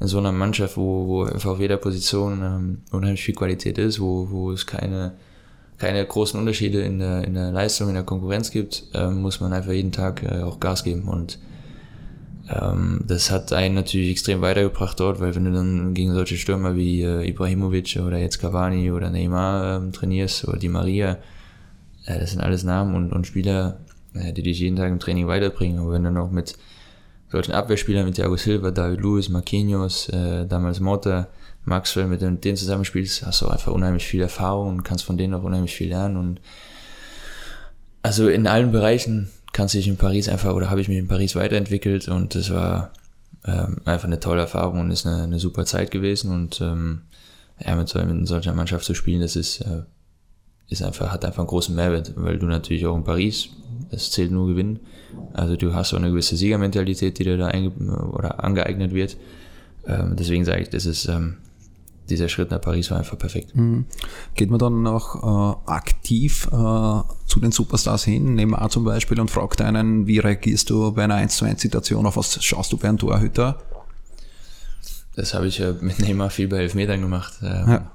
in 0.00 0.06
so 0.06 0.16
einer 0.16 0.32
Mannschaft, 0.32 0.78
wo, 0.78 1.06
wo 1.06 1.24
einfach 1.24 1.50
auf 1.50 1.60
jeder 1.60 1.76
Position 1.76 2.40
ähm, 2.42 2.78
unheimlich 2.90 3.22
viel 3.22 3.34
Qualität 3.34 3.76
ist, 3.76 4.00
wo, 4.00 4.30
wo 4.30 4.52
es 4.52 4.66
keine 4.66 5.12
keine 5.82 6.06
großen 6.06 6.38
Unterschiede 6.38 6.80
in 6.82 7.00
der, 7.00 7.24
in 7.24 7.34
der 7.34 7.50
Leistung, 7.50 7.88
in 7.88 7.94
der 7.94 8.04
Konkurrenz 8.04 8.52
gibt, 8.52 8.84
ähm, 8.94 9.20
muss 9.20 9.40
man 9.40 9.52
einfach 9.52 9.72
jeden 9.72 9.90
Tag 9.90 10.22
äh, 10.22 10.42
auch 10.42 10.60
Gas 10.60 10.84
geben 10.84 11.08
und 11.08 11.40
ähm, 12.48 13.00
das 13.06 13.30
hat 13.30 13.52
einen 13.52 13.74
natürlich 13.74 14.10
extrem 14.10 14.40
weitergebracht 14.40 14.98
dort, 14.98 15.20
weil 15.20 15.34
wenn 15.34 15.44
du 15.44 15.52
dann 15.52 15.94
gegen 15.94 16.12
solche 16.12 16.36
Stürmer 16.36 16.74
wie 16.74 17.02
äh, 17.02 17.28
Ibrahimovic 17.28 17.98
oder 18.04 18.18
jetzt 18.18 18.40
Cavani 18.40 18.90
oder 18.90 19.10
Neymar 19.10 19.76
ähm, 19.76 19.92
trainierst 19.92 20.48
oder 20.48 20.58
Di 20.58 20.68
Maria, 20.68 21.18
äh, 22.06 22.18
das 22.18 22.32
sind 22.32 22.40
alles 22.40 22.64
Namen 22.64 22.94
und, 22.94 23.12
und 23.12 23.26
Spieler, 23.26 23.78
äh, 24.14 24.32
die 24.32 24.42
dich 24.42 24.58
jeden 24.58 24.76
Tag 24.76 24.90
im 24.90 24.98
Training 24.98 25.28
weiterbringen. 25.28 25.78
Aber 25.78 25.92
wenn 25.92 26.04
du 26.04 26.10
noch 26.10 26.30
mit 26.30 26.56
solchen 27.30 27.52
Abwehrspielern 27.52 28.06
wie 28.06 28.12
Thiago 28.12 28.36
Silva, 28.36 28.70
David 28.70 29.00
Luiz, 29.00 29.28
Marquinhos, 29.28 30.08
äh, 30.08 30.46
damals 30.46 30.80
Mota, 30.80 31.28
Maxwell, 31.64 32.06
mit 32.06 32.20
denen, 32.20 32.40
denen 32.40 32.56
zusammenspielst, 32.56 33.24
hast 33.24 33.40
du 33.42 33.48
einfach 33.48 33.72
unheimlich 33.72 34.04
viel 34.04 34.20
Erfahrung 34.20 34.68
und 34.68 34.82
kannst 34.82 35.04
von 35.04 35.16
denen 35.16 35.34
auch 35.34 35.44
unheimlich 35.44 35.74
viel 35.74 35.88
lernen 35.88 36.16
und 36.16 36.40
also 38.02 38.28
in 38.28 38.48
allen 38.48 38.72
Bereichen 38.72 39.30
kannst 39.52 39.74
dich 39.74 39.88
in 39.88 39.96
Paris 39.96 40.28
einfach 40.28 40.54
oder 40.54 40.70
habe 40.70 40.80
ich 40.80 40.88
mich 40.88 40.98
in 40.98 41.08
Paris 41.08 41.36
weiterentwickelt 41.36 42.08
und 42.08 42.34
das 42.34 42.50
war 42.50 42.92
ähm, 43.44 43.78
einfach 43.84 44.06
eine 44.06 44.20
tolle 44.20 44.42
Erfahrung 44.42 44.80
und 44.80 44.90
ist 44.90 45.06
eine, 45.06 45.24
eine 45.24 45.38
super 45.38 45.64
Zeit 45.64 45.90
gewesen 45.90 46.32
und 46.32 46.60
ähm, 46.60 47.02
ja, 47.64 47.76
mit, 47.76 47.88
so, 47.88 48.02
mit 48.02 48.26
solcher 48.26 48.54
Mannschaft 48.54 48.84
zu 48.84 48.94
spielen, 48.94 49.20
das 49.20 49.36
ist, 49.36 49.60
äh, 49.60 49.82
ist 50.68 50.82
einfach, 50.82 51.10
hat 51.12 51.24
einfach 51.24 51.40
einen 51.40 51.48
großen 51.48 51.74
Mehrwert, 51.74 52.12
weil 52.16 52.38
du 52.38 52.46
natürlich 52.46 52.86
auch 52.86 52.96
in 52.96 53.04
Paris, 53.04 53.50
es 53.90 54.10
zählt 54.10 54.30
nur 54.30 54.46
Gewinnen, 54.46 54.80
also 55.34 55.56
du 55.56 55.74
hast 55.74 55.92
auch 55.92 55.98
eine 55.98 56.10
gewisse 56.10 56.36
Siegermentalität, 56.36 57.18
die 57.18 57.24
dir 57.24 57.36
da 57.36 57.48
einge 57.48 57.70
oder 57.70 58.42
angeeignet 58.42 58.94
wird. 58.94 59.16
Ähm, 59.86 60.16
deswegen 60.16 60.44
sage 60.44 60.62
ich, 60.62 60.70
das 60.70 60.86
ist 60.86 61.06
ähm, 61.06 61.38
dieser 62.12 62.28
Schritt 62.28 62.50
nach 62.50 62.60
Paris 62.60 62.90
war 62.90 62.98
einfach 62.98 63.18
perfekt. 63.18 63.56
Mhm. 63.56 63.86
Geht 64.34 64.50
man 64.50 64.58
dann 64.58 64.86
auch 64.86 65.16
äh, 65.66 65.70
aktiv 65.70 66.46
äh, 66.52 67.00
zu 67.26 67.40
den 67.40 67.50
Superstars 67.52 68.04
hin, 68.04 68.34
Neymar 68.34 68.70
zum 68.70 68.84
Beispiel, 68.84 69.18
und 69.20 69.30
fragt 69.30 69.60
einen, 69.60 70.06
wie 70.06 70.18
reagierst 70.18 70.70
du 70.70 70.92
bei 70.92 71.04
einer 71.04 71.16
1 71.16 71.36
zu 71.36 71.44
1 71.44 71.60
Situation, 71.60 72.06
auf 72.06 72.16
was 72.16 72.42
schaust 72.44 72.72
du 72.72 72.76
bei 72.76 72.88
einem 72.88 72.98
Torhüter? 72.98 73.58
Das 75.14 75.34
habe 75.34 75.46
ich 75.46 75.58
ja 75.58 75.72
mit 75.80 75.98
Neymar 75.98 76.30
viel 76.30 76.48
bei 76.48 76.58
Elfmetern 76.58 77.00
gemacht. 77.00 77.34
Ähm, 77.42 77.68
Ja. 77.68 77.90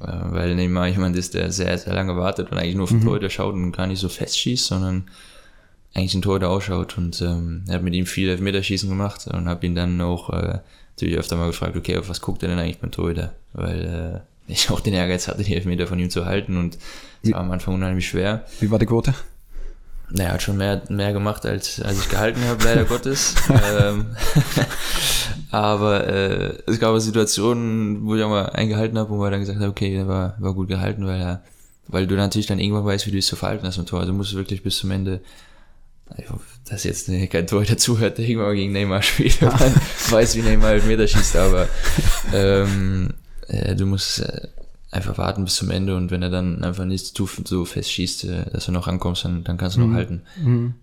äh, 0.00 0.32
Weil 0.32 0.54
Neymar 0.54 0.88
jemand 0.88 1.16
ist, 1.16 1.34
der 1.34 1.50
sehr, 1.52 1.76
sehr 1.78 1.94
lange 1.94 2.16
wartet 2.16 2.50
und 2.50 2.58
eigentlich 2.58 2.74
nur 2.74 2.84
auf 2.84 2.90
den 2.90 3.02
Torhüter 3.02 3.30
schaut 3.30 3.54
und 3.54 3.72
gar 3.72 3.86
nicht 3.86 4.00
so 4.00 4.08
fest 4.08 4.38
schießt, 4.38 4.66
sondern 4.66 5.04
eigentlich 5.94 6.12
den 6.12 6.22
Torhüter 6.22 6.50
ausschaut. 6.50 6.98
Und 6.98 7.22
ähm, 7.22 7.64
er 7.68 7.76
hat 7.76 7.82
mit 7.82 7.94
ihm 7.94 8.04
viel 8.06 8.28
Elfmeterschießen 8.28 8.88
gemacht 8.88 9.26
und 9.28 9.48
habe 9.48 9.64
ihn 9.64 9.74
dann 9.74 9.98
auch 10.02 10.28
äh, 10.30 10.58
natürlich 10.96 11.18
öfter 11.18 11.36
mal 11.36 11.48
gefragt, 11.48 11.76
okay, 11.76 11.98
auf 11.98 12.08
was 12.08 12.22
guckt 12.22 12.42
er 12.42 12.48
denn 12.48 12.58
eigentlich 12.58 12.80
beim 12.80 12.90
Torhüter? 12.90 13.34
Weil 13.52 14.24
äh, 14.48 14.52
ich 14.52 14.70
auch 14.70 14.80
den 14.80 14.94
Ehrgeiz 14.94 15.28
hatte, 15.28 15.42
die 15.42 15.54
Elfmeter 15.54 15.86
von 15.86 15.98
ihm 15.98 16.08
zu 16.08 16.24
halten 16.24 16.56
und 16.56 16.78
es 17.22 17.32
war 17.32 17.40
am 17.40 17.50
Anfang 17.50 17.74
unheimlich 17.74 18.08
schwer. 18.08 18.46
Wie 18.60 18.70
war 18.70 18.78
die 18.78 18.86
Quote? 18.86 19.12
Naja, 20.08 20.30
hat 20.30 20.42
schon 20.42 20.56
mehr, 20.56 20.82
mehr 20.88 21.12
gemacht, 21.12 21.44
als, 21.44 21.82
als 21.82 21.98
ich 21.98 22.08
gehalten 22.08 22.40
habe, 22.44 22.62
leider 22.64 22.84
Gottes. 22.86 23.34
ähm, 23.50 24.06
aber 25.50 26.06
äh, 26.06 26.54
es 26.66 26.78
gab 26.78 26.98
Situationen, 27.00 28.06
wo 28.06 28.14
ich 28.14 28.22
auch 28.22 28.30
mal 28.30 28.46
eingehalten 28.50 28.96
habe, 28.98 29.10
wo 29.10 29.16
man 29.16 29.32
dann 29.32 29.40
gesagt 29.40 29.58
hat, 29.58 29.68
okay, 29.68 29.94
der 29.94 30.08
war, 30.08 30.36
war 30.38 30.54
gut 30.54 30.68
gehalten, 30.68 31.06
weil 31.06 31.20
er, 31.20 31.42
weil 31.88 32.06
du 32.06 32.14
natürlich 32.14 32.46
dann 32.46 32.60
irgendwann 32.60 32.84
weißt, 32.84 33.06
wie 33.06 33.10
du 33.10 33.16
dich 33.16 33.26
zu 33.26 33.36
verhalten 33.36 33.66
hast 33.66 33.78
im 33.78 33.86
Tor. 33.86 34.00
Also 34.00 34.12
du 34.12 34.16
musst 34.16 34.34
wirklich 34.34 34.62
bis 34.62 34.78
zum 34.78 34.92
Ende, 34.92 35.20
dass 36.68 36.84
jetzt 36.84 37.10
kein 37.30 37.46
Tor 37.46 37.64
dazuhört, 37.64 38.18
der 38.18 38.28
irgendwann 38.28 38.56
gegen 38.56 38.72
Neymar 38.72 39.02
spielt, 39.02 39.40
man 39.42 39.74
weiß, 40.10 40.36
wie 40.36 40.42
Neymar 40.42 40.68
halt 40.68 40.86
Meter 40.86 41.06
schießt, 41.06 41.36
aber 41.36 41.68
ähm, 42.32 43.10
äh, 43.48 43.74
du 43.74 43.86
musst 43.86 44.20
äh, 44.20 44.48
einfach 44.90 45.18
warten 45.18 45.44
bis 45.44 45.56
zum 45.56 45.70
Ende 45.70 45.96
und 45.96 46.10
wenn 46.10 46.22
er 46.22 46.30
dann 46.30 46.64
einfach 46.64 46.84
nicht 46.84 47.16
so 47.16 47.64
fest 47.64 47.90
schießt, 47.90 48.24
äh, 48.24 48.50
dass 48.50 48.66
du 48.66 48.72
noch 48.72 48.86
rankommst, 48.86 49.24
dann, 49.24 49.44
dann 49.44 49.58
kannst 49.58 49.76
du 49.76 49.80
noch 49.80 49.94
halten. 49.94 50.22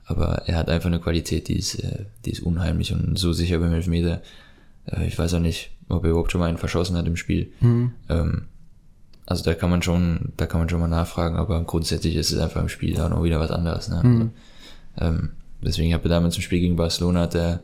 Aber 0.06 0.44
er 0.46 0.58
hat 0.58 0.70
einfach 0.70 0.88
eine 0.88 1.00
Qualität, 1.00 1.48
die 1.48 1.58
ist, 1.58 1.76
äh, 1.76 2.06
die 2.26 2.32
ist 2.32 2.42
unheimlich 2.42 2.94
und 2.94 3.18
so 3.18 3.34
sicher 3.34 3.60
beim 3.60 3.74
Elfmeter. 3.74 4.22
Äh, 4.86 5.08
ich 5.08 5.18
weiß 5.18 5.34
auch 5.34 5.40
nicht, 5.40 5.72
ob 5.90 6.04
er 6.04 6.12
überhaupt 6.12 6.32
schon 6.32 6.40
mal 6.40 6.48
einen 6.48 6.58
verschossen 6.58 6.96
hat 6.98 7.08
im 7.08 7.18
Spiel. 7.18 7.52
Ähm, 8.10 8.44
also 9.26 9.44
da 9.44 9.54
kann 9.54 9.70
man 9.70 9.82
schon, 9.82 10.34
da 10.38 10.46
kann 10.46 10.60
man 10.60 10.70
schon 10.70 10.80
mal 10.80 10.88
nachfragen, 10.88 11.38
aber 11.38 11.64
grundsätzlich 11.64 12.16
ist 12.16 12.32
es 12.32 12.40
einfach 12.40 12.62
im 12.62 12.70
Spiel 12.70 13.00
auch 13.00 13.10
noch 13.10 13.24
wieder 13.24 13.40
was 13.40 13.52
anderes. 13.52 13.88
Ne? 13.88 13.98
Also, 13.98 14.30
ähm, 15.00 15.32
deswegen 15.62 15.94
habe 15.94 16.04
ich 16.04 16.10
damals 16.10 16.36
im 16.36 16.42
Spiel 16.42 16.60
gegen 16.60 16.76
Barcelona 16.76 17.22
hat 17.22 17.36
er 17.36 17.62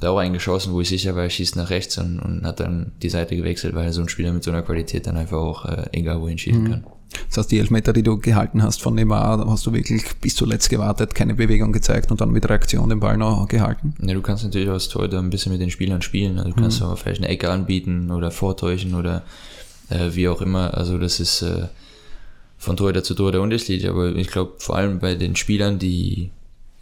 da 0.00 0.10
auch 0.10 0.18
eingeschossen, 0.18 0.72
wo 0.72 0.80
ich 0.80 0.88
sicher 0.88 1.14
war, 1.14 1.24
er 1.24 1.30
schießt 1.30 1.56
nach 1.56 1.70
rechts 1.70 1.96
und, 1.98 2.18
und 2.18 2.44
hat 2.44 2.60
dann 2.60 2.92
die 3.02 3.08
Seite 3.08 3.36
gewechselt, 3.36 3.74
weil 3.74 3.92
so 3.92 4.00
ein 4.00 4.08
Spieler 4.08 4.32
mit 4.32 4.42
so 4.42 4.50
einer 4.50 4.62
Qualität 4.62 5.06
dann 5.06 5.16
einfach 5.16 5.38
auch 5.38 5.64
äh, 5.64 5.86
egal 5.92 6.20
wohin 6.20 6.38
schießen 6.38 6.68
kann. 6.68 6.84
Das 7.28 7.38
heißt, 7.38 7.52
die 7.52 7.58
Elfmeter, 7.58 7.92
die 7.92 8.02
du 8.02 8.18
gehalten 8.18 8.62
hast 8.62 8.82
von 8.82 8.94
Neymar, 8.94 9.38
da 9.38 9.46
hast 9.46 9.66
du 9.66 9.72
wirklich 9.72 10.02
bis 10.20 10.34
zuletzt 10.34 10.70
gewartet, 10.70 11.14
keine 11.14 11.34
Bewegung 11.34 11.72
gezeigt 11.72 12.10
und 12.10 12.20
dann 12.20 12.30
mit 12.30 12.48
Reaktion 12.48 12.88
den 12.88 13.00
Ball 13.00 13.16
noch 13.16 13.46
gehalten. 13.48 13.94
Ja, 14.00 14.14
du 14.14 14.22
kannst 14.22 14.44
natürlich 14.44 14.68
als 14.68 14.88
Torhüter 14.88 15.18
ein 15.18 15.30
bisschen 15.30 15.52
mit 15.52 15.60
den 15.60 15.70
Spielern 15.70 16.02
spielen. 16.02 16.38
Also 16.38 16.50
du 16.50 16.56
kannst 16.56 16.82
aber 16.82 16.96
vielleicht 16.96 17.20
eine 17.20 17.28
Ecke 17.28 17.50
anbieten 17.50 18.10
oder 18.10 18.30
vortäuschen 18.30 18.94
oder 18.94 19.22
äh, 19.90 20.10
wie 20.14 20.28
auch 20.28 20.40
immer. 20.40 20.76
Also 20.76 20.98
das 20.98 21.20
ist 21.20 21.42
äh, 21.42 21.66
von 22.56 22.76
Torhüter 22.76 23.02
zu 23.02 23.14
Torhüter 23.14 23.42
unterschiedlich. 23.42 23.88
Aber 23.88 24.14
ich 24.14 24.28
glaube, 24.28 24.54
vor 24.58 24.76
allem 24.76 24.98
bei 24.98 25.14
den 25.14 25.36
Spielern, 25.36 25.78
die 25.78 26.30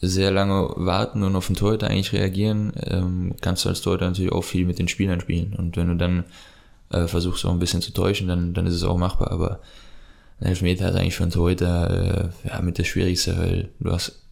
sehr 0.00 0.30
lange 0.30 0.72
warten 0.76 1.22
und 1.22 1.36
auf 1.36 1.46
den 1.46 1.56
Torhüter 1.56 1.88
eigentlich 1.88 2.12
reagieren, 2.12 2.72
ähm, 2.86 3.34
kannst 3.40 3.64
du 3.64 3.68
als 3.68 3.82
Torhüter 3.82 4.08
natürlich 4.08 4.32
auch 4.32 4.42
viel 4.42 4.64
mit 4.64 4.78
den 4.78 4.88
Spielern 4.88 5.20
spielen. 5.20 5.54
Und 5.54 5.76
wenn 5.76 5.88
du 5.88 5.96
dann 5.96 6.24
äh, 6.90 7.06
versuchst 7.06 7.44
auch 7.44 7.52
ein 7.52 7.58
bisschen 7.58 7.82
zu 7.82 7.92
täuschen, 7.92 8.28
dann, 8.28 8.54
dann 8.54 8.66
ist 8.66 8.74
es 8.74 8.84
auch 8.84 8.96
machbar. 8.96 9.30
Aber 9.30 9.60
ein 10.40 10.46
Elfmeter 10.46 10.88
ist 10.88 10.96
eigentlich 10.96 11.16
für 11.16 11.24
einen 11.24 11.32
Torhüter 11.32 12.32
äh, 12.44 12.48
ja, 12.48 12.62
mit 12.62 12.78
das 12.78 12.86
Schwierigste, 12.86 13.36
weil 13.36 13.68
du 13.78 13.92
hast, 13.92 14.22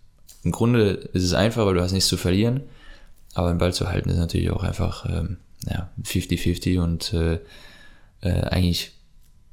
im 0.43 0.53
Grunde 0.53 0.91
ist 1.13 1.25
es 1.25 1.35
einfach, 1.35 1.67
weil 1.67 1.75
du 1.75 1.83
hast 1.83 1.93
nichts 1.93 2.09
zu 2.09 2.17
verlieren, 2.17 2.63
aber 3.35 3.51
den 3.51 3.59
Ball 3.59 3.75
zu 3.75 3.89
halten 3.89 4.09
ist 4.09 4.17
natürlich 4.17 4.51
auch 4.51 4.63
einfach 4.63 5.05
ähm, 5.07 5.37
ja, 5.69 5.91
50-50 6.03 6.81
und 6.83 7.13
äh, 7.13 7.41
äh, 8.23 8.43
eigentlich 8.45 8.93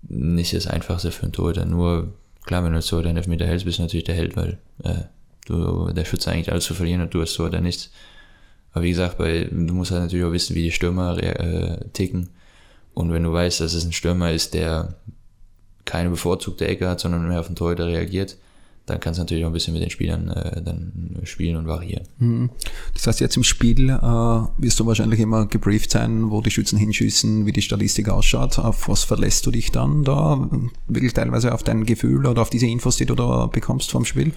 nicht 0.04 0.54
das 0.54 0.68
Einfachste 0.68 1.12
für 1.12 1.24
einen 1.24 1.34
Torhüter. 1.34 1.66
Nur 1.66 2.14
klar, 2.46 2.64
wenn 2.64 2.74
du 2.74 2.82
so 2.82 3.02
deinen 3.02 3.18
Elfmeter 3.18 3.46
hältst, 3.46 3.66
bist 3.66 3.80
du 3.80 3.84
natürlich 3.84 4.06
der 4.06 4.16
Held, 4.16 4.38
weil 4.38 4.60
äh, 4.84 5.04
du, 5.46 5.92
der 5.92 6.06
Schütze 6.06 6.32
eigentlich 6.32 6.52
alles 6.52 6.66
zu 6.66 6.74
verlieren 6.74 7.02
und 7.02 7.14
du 7.14 7.22
hast 7.22 7.34
so 7.34 7.46
oder 7.46 7.62
nichts. 7.62 7.92
Aber 8.74 8.84
wie 8.84 8.90
gesagt, 8.90 9.18
bei, 9.18 9.48
du 9.50 9.74
musst 9.74 9.92
halt 9.92 10.02
natürlich 10.02 10.26
auch 10.26 10.34
wissen, 10.34 10.56
wie 10.56 10.64
die 10.64 10.72
Stürmer 10.72 11.18
äh, 11.18 11.88
ticken. 11.94 12.30
Und 12.94 13.12
wenn 13.12 13.24
du 13.24 13.32
weißt, 13.32 13.62
dass 13.62 13.74
es 13.74 13.86
ein 13.86 13.94
Stürmer 13.94 14.32
ist, 14.32 14.54
der 14.54 14.96
keine 15.86 16.10
bevorzugte 16.10 16.68
Ecke 16.68 16.90
hat, 16.90 17.00
sondern 17.00 17.28
mehr 17.28 17.40
auf 17.40 17.48
den 17.48 17.56
Torhüter 17.56 17.88
reagiert, 17.88 18.38
dann 18.86 19.00
kannst 19.00 19.18
du 19.18 19.24
natürlich 19.24 19.44
auch 19.46 19.50
ein 19.50 19.54
bisschen 19.54 19.74
mit 19.74 19.82
den 19.82 19.90
Spielern 19.90 20.30
äh, 20.30 20.62
dann 20.62 21.20
spielen 21.24 21.56
und 21.56 21.68
variieren. 21.68 22.08
Mhm. 22.20 22.50
Das 22.94 23.08
heißt, 23.08 23.20
jetzt 23.20 23.36
im 23.36 23.44
Spiel 23.44 23.90
äh, 23.90 23.94
wirst 24.00 24.80
du 24.80 24.86
wahrscheinlich 24.86 25.20
immer 25.20 25.48
gebrieft 25.48 25.92
sein, 25.92 26.30
wo 26.30 26.42
die 26.42 26.52
Schützen 26.52 26.78
hinschießen, 26.78 27.46
wie 27.46 27.52
die 27.52 27.64
Statistik 27.64 28.10
ausschaut. 28.10 28.60
Auf 28.60 28.88
was 28.88 29.04
verlässt 29.04 29.46
du 29.46 29.52
dich 29.52 29.72
dann 29.72 30.04
da? 30.04 30.50
Wirklich 30.88 31.14
teilweise 31.14 31.54
auf 31.54 31.64
dein 31.64 31.86
Gefühl 31.86 32.26
oder 32.26 32.42
auf 32.42 32.50
diese 32.50 32.68
Infos, 32.68 32.98
die 32.98 33.06
du 33.06 33.16
da 33.16 33.48
bekommst 33.48 33.92
vom 33.92 34.06
Spiel? 34.06 34.34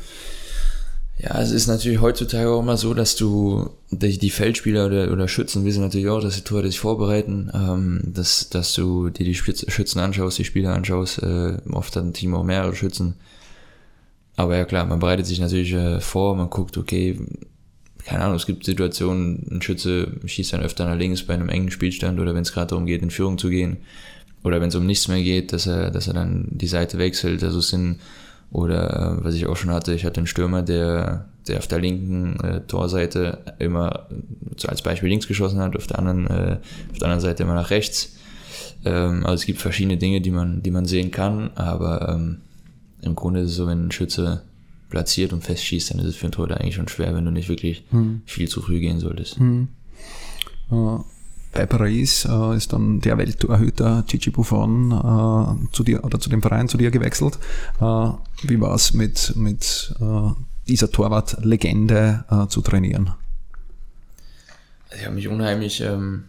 Ja, 1.20 1.40
es 1.40 1.50
ist 1.50 1.66
natürlich 1.66 2.00
heutzutage 2.00 2.48
auch 2.48 2.60
immer 2.60 2.76
so, 2.76 2.94
dass 2.94 3.16
du 3.16 3.70
die, 3.90 4.18
die 4.18 4.30
Feldspieler 4.30 4.86
oder, 4.86 5.10
oder 5.10 5.26
Schützen 5.26 5.64
wissen 5.64 5.82
natürlich 5.82 6.08
auch, 6.08 6.20
dass 6.20 6.36
die 6.36 6.42
Tore 6.42 6.66
sich 6.66 6.78
vorbereiten, 6.78 7.50
ähm, 7.52 8.00
dass, 8.04 8.50
dass 8.50 8.72
du 8.74 9.10
dir 9.10 9.24
die 9.24 9.34
Schützen 9.34 9.98
anschaust, 9.98 10.38
die 10.38 10.44
Spieler 10.44 10.74
anschaust, 10.74 11.20
äh, 11.22 11.56
oft 11.72 11.96
hat 11.96 12.04
ein 12.04 12.12
Team 12.12 12.34
auch 12.34 12.44
mehrere 12.44 12.76
Schützen. 12.76 13.14
Aber 14.36 14.56
ja 14.56 14.64
klar, 14.64 14.86
man 14.86 15.00
bereitet 15.00 15.26
sich 15.26 15.40
natürlich 15.40 15.72
äh, 15.72 16.00
vor, 16.00 16.36
man 16.36 16.50
guckt, 16.50 16.78
okay, 16.78 17.18
keine 18.04 18.22
Ahnung, 18.22 18.36
es 18.36 18.46
gibt 18.46 18.64
Situationen, 18.64 19.44
ein 19.50 19.60
Schütze 19.60 20.12
schießt 20.24 20.52
dann 20.52 20.62
öfter 20.62 20.86
nach 20.86 20.96
links 20.96 21.24
bei 21.24 21.34
einem 21.34 21.48
engen 21.48 21.72
Spielstand 21.72 22.20
oder 22.20 22.32
wenn 22.34 22.42
es 22.42 22.52
gerade 22.52 22.68
darum 22.68 22.86
geht, 22.86 23.02
in 23.02 23.10
Führung 23.10 23.38
zu 23.38 23.50
gehen. 23.50 23.78
Oder 24.44 24.60
wenn 24.60 24.68
es 24.68 24.76
um 24.76 24.86
nichts 24.86 25.08
mehr 25.08 25.20
geht, 25.20 25.52
dass 25.52 25.66
er, 25.66 25.90
dass 25.90 26.06
er 26.06 26.14
dann 26.14 26.46
die 26.52 26.68
Seite 26.68 26.98
wechselt. 26.98 27.42
Also 27.42 27.58
es 27.58 27.70
sind 27.70 27.98
oder 28.50 29.18
äh, 29.18 29.24
was 29.24 29.34
ich 29.34 29.46
auch 29.46 29.56
schon 29.56 29.70
hatte, 29.70 29.94
ich 29.94 30.04
hatte 30.04 30.18
einen 30.18 30.26
Stürmer, 30.26 30.62
der, 30.62 31.26
der 31.46 31.58
auf 31.58 31.66
der 31.66 31.80
linken 31.80 32.40
äh, 32.40 32.60
Torseite 32.62 33.38
immer 33.58 34.08
so 34.56 34.68
als 34.68 34.82
Beispiel 34.82 35.08
links 35.08 35.28
geschossen 35.28 35.60
hat, 35.60 35.76
auf 35.76 35.86
der 35.86 35.98
anderen, 35.98 36.26
äh, 36.26 36.58
auf 36.90 36.98
der 36.98 37.08
anderen 37.08 37.20
Seite 37.20 37.42
immer 37.42 37.54
nach 37.54 37.70
rechts. 37.70 38.16
Ähm, 38.84 39.24
also 39.24 39.34
es 39.34 39.46
gibt 39.46 39.60
verschiedene 39.60 39.98
Dinge, 39.98 40.20
die 40.20 40.30
man, 40.30 40.62
die 40.62 40.70
man 40.70 40.86
sehen 40.86 41.10
kann, 41.10 41.50
aber 41.56 42.08
ähm, 42.08 42.38
im 43.02 43.14
Grunde 43.14 43.40
ist 43.40 43.50
es 43.50 43.56
so, 43.56 43.66
wenn 43.66 43.86
ein 43.86 43.92
Schütze 43.92 44.42
platziert 44.88 45.32
und 45.32 45.44
festschießt, 45.44 45.90
dann 45.90 45.98
ist 45.98 46.06
es 46.06 46.16
für 46.16 46.24
einen 46.24 46.32
Torhüter 46.32 46.58
eigentlich 46.58 46.76
schon 46.76 46.88
schwer, 46.88 47.14
wenn 47.14 47.24
du 47.24 47.30
nicht 47.30 47.48
wirklich 47.48 47.84
hm. 47.90 48.22
viel 48.24 48.48
zu 48.48 48.62
früh 48.62 48.80
gehen 48.80 49.00
solltest. 49.00 49.38
Hm. 49.38 49.68
Uh, 50.70 51.02
bei 51.58 51.66
Paris 51.66 52.24
uh, 52.24 52.52
ist 52.52 52.72
dann 52.72 53.00
der 53.00 53.18
Welttorhüter 53.18 54.04
Gigi 54.06 54.30
Buffon 54.30 54.92
uh, 54.92 55.56
zu 55.72 55.82
dir 55.82 56.04
oder 56.04 56.20
zu 56.20 56.30
dem 56.30 56.40
Verein 56.40 56.68
zu 56.68 56.78
dir 56.78 56.92
gewechselt. 56.92 57.36
wie 57.80 58.60
war 58.60 58.74
es 58.76 58.94
mit, 58.94 59.34
mit 59.34 59.92
dieser 60.68 60.90
Torwart-Legende 60.90 62.24
zu 62.48 62.60
trainieren? 62.60 63.10
Ich 64.94 65.04
habe 65.04 65.16
mich 65.16 65.26
unheimlich, 65.26 65.80
ähm, 65.80 66.24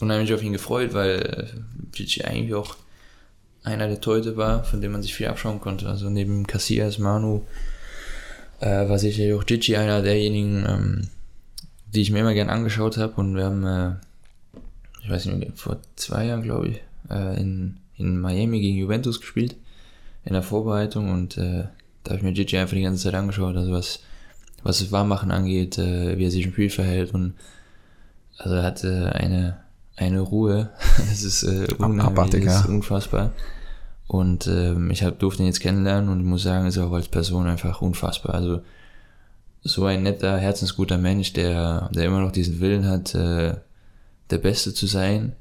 unheimlich 0.00 0.32
auf 0.32 0.42
ihn 0.42 0.52
gefreut, 0.52 0.94
weil 0.94 1.48
Gigi 1.92 2.22
eigentlich 2.22 2.54
auch 2.54 2.76
einer 3.64 3.88
der 3.88 4.00
Torhüter 4.00 4.36
war, 4.36 4.62
von 4.62 4.80
dem 4.80 4.92
man 4.92 5.02
sich 5.02 5.14
viel 5.14 5.26
abschauen 5.26 5.60
konnte. 5.60 5.88
Also 5.88 6.08
neben 6.08 6.46
Casillas, 6.46 6.98
Manu, 6.98 7.42
äh, 8.60 8.88
war 8.88 8.98
sicher 8.98 9.36
auch 9.36 9.44
Gigi 9.44 9.76
einer 9.76 10.02
derjenigen, 10.02 10.64
ähm, 10.68 11.08
die 11.92 12.02
ich 12.02 12.12
mir 12.12 12.20
immer 12.20 12.34
gern 12.34 12.50
angeschaut 12.50 12.96
habe. 12.96 13.14
Und 13.14 13.34
wir 13.34 13.44
haben, 13.44 13.64
äh, 13.64 14.07
ich 15.08 15.14
weiß 15.14 15.26
nicht, 15.26 15.58
vor 15.58 15.78
zwei 15.96 16.26
Jahren, 16.26 16.42
glaube 16.42 16.68
ich, 16.68 16.80
äh, 17.10 17.40
in, 17.40 17.78
in 17.96 18.20
Miami 18.20 18.60
gegen 18.60 18.76
Juventus 18.76 19.20
gespielt, 19.20 19.56
in 20.24 20.34
der 20.34 20.42
Vorbereitung. 20.42 21.10
Und 21.10 21.38
äh, 21.38 21.64
da 22.04 22.10
habe 22.10 22.16
ich 22.16 22.22
mir 22.22 22.32
Gigi 22.32 22.58
einfach 22.58 22.76
die 22.76 22.82
ganze 22.82 23.04
Zeit 23.04 23.14
angeschaut, 23.14 23.56
also 23.56 23.72
was, 23.72 24.00
was 24.62 24.80
das 24.80 24.92
Warmmachen 24.92 25.30
angeht, 25.30 25.78
äh, 25.78 26.18
wie 26.18 26.26
er 26.26 26.30
sich 26.30 26.44
im 26.44 26.52
Spiel 26.52 26.68
verhält. 26.68 27.14
Und 27.14 27.34
also 28.36 28.56
er 28.56 28.62
hatte 28.64 29.14
eine, 29.14 29.56
eine 29.96 30.20
Ruhe. 30.20 30.70
das 30.98 31.22
ist 31.22 31.42
äh, 31.44 31.66
unheimlich, 31.78 32.44
das 32.44 32.60
ist 32.60 32.68
unfassbar. 32.68 33.32
Und 34.06 34.46
ähm, 34.46 34.90
ich 34.90 35.02
hab, 35.02 35.18
durfte 35.18 35.42
ihn 35.42 35.46
jetzt 35.46 35.60
kennenlernen 35.60 36.10
und 36.10 36.20
ich 36.20 36.26
muss 36.26 36.42
sagen, 36.42 36.66
ist 36.66 36.76
auch 36.76 36.92
als 36.92 37.08
Person 37.08 37.46
einfach 37.46 37.80
unfassbar. 37.80 38.34
Also 38.34 38.60
so 39.62 39.86
ein 39.86 40.02
netter, 40.02 40.36
herzensguter 40.36 40.98
Mensch, 40.98 41.32
der, 41.32 41.88
der 41.94 42.04
immer 42.04 42.20
noch 42.20 42.32
diesen 42.32 42.60
Willen 42.60 42.86
hat, 42.86 43.14
äh, 43.14 43.54
der 44.30 44.38
Beste 44.38 44.74
zu 44.74 44.86
sein, 44.86 45.32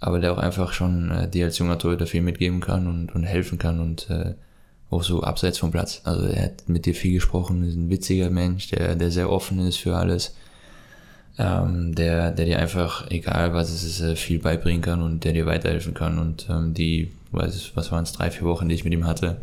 aber 0.00 0.20
der 0.20 0.32
auch 0.32 0.38
einfach 0.38 0.72
schon 0.72 1.10
äh, 1.10 1.28
dir 1.28 1.46
als 1.46 1.58
junger 1.58 1.78
Torhüter 1.78 2.06
viel 2.06 2.22
mitgeben 2.22 2.60
kann 2.60 2.86
und, 2.86 3.14
und 3.14 3.24
helfen 3.24 3.58
kann 3.58 3.80
und 3.80 4.08
äh, 4.10 4.34
auch 4.90 5.02
so 5.02 5.22
abseits 5.22 5.58
vom 5.58 5.70
Platz. 5.70 6.00
Also 6.04 6.26
er 6.26 6.44
hat 6.44 6.68
mit 6.68 6.86
dir 6.86 6.94
viel 6.94 7.14
gesprochen, 7.14 7.64
ist 7.64 7.76
ein 7.76 7.90
witziger 7.90 8.30
Mensch, 8.30 8.68
der, 8.68 8.94
der 8.94 9.10
sehr 9.10 9.30
offen 9.30 9.58
ist 9.60 9.78
für 9.78 9.96
alles, 9.96 10.34
ähm, 11.38 11.94
der, 11.94 12.30
der 12.30 12.46
dir 12.46 12.58
einfach, 12.58 13.10
egal 13.10 13.52
was 13.52 13.70
es 13.70 13.84
ist, 13.84 14.00
äh, 14.00 14.16
viel 14.16 14.38
beibringen 14.38 14.82
kann 14.82 15.02
und 15.02 15.24
der 15.24 15.32
dir 15.32 15.46
weiterhelfen 15.46 15.94
kann 15.94 16.18
und 16.18 16.46
ähm, 16.48 16.74
die 16.74 17.12
weiß, 17.32 17.72
was 17.74 17.92
waren 17.92 18.04
es, 18.04 18.12
drei, 18.12 18.30
vier 18.30 18.46
Wochen, 18.46 18.68
die 18.68 18.74
ich 18.74 18.84
mit 18.84 18.92
ihm 18.92 19.06
hatte, 19.06 19.36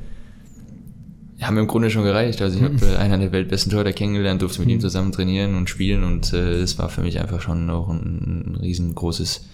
haben 1.41 1.55
mir 1.55 1.61
im 1.61 1.67
Grunde 1.67 1.89
schon 1.89 2.03
gereicht. 2.03 2.41
Also 2.41 2.57
ich 2.57 2.63
habe 2.63 2.75
äh, 2.85 2.97
einen 2.97 3.19
der 3.19 3.31
weltbesten 3.31 3.71
Torhüter 3.71 3.93
kennengelernt, 3.93 4.41
durfte 4.41 4.61
mit 4.61 4.69
ihm 4.69 4.79
zusammen 4.79 5.11
trainieren 5.11 5.55
und 5.55 5.69
spielen 5.69 6.03
und 6.03 6.33
äh, 6.33 6.53
es 6.61 6.77
war 6.77 6.89
für 6.89 7.01
mich 7.01 7.19
einfach 7.19 7.41
schon 7.41 7.69
auch 7.69 7.89
ein, 7.89 8.53
ein 8.53 8.57
riesengroßes 8.61 9.45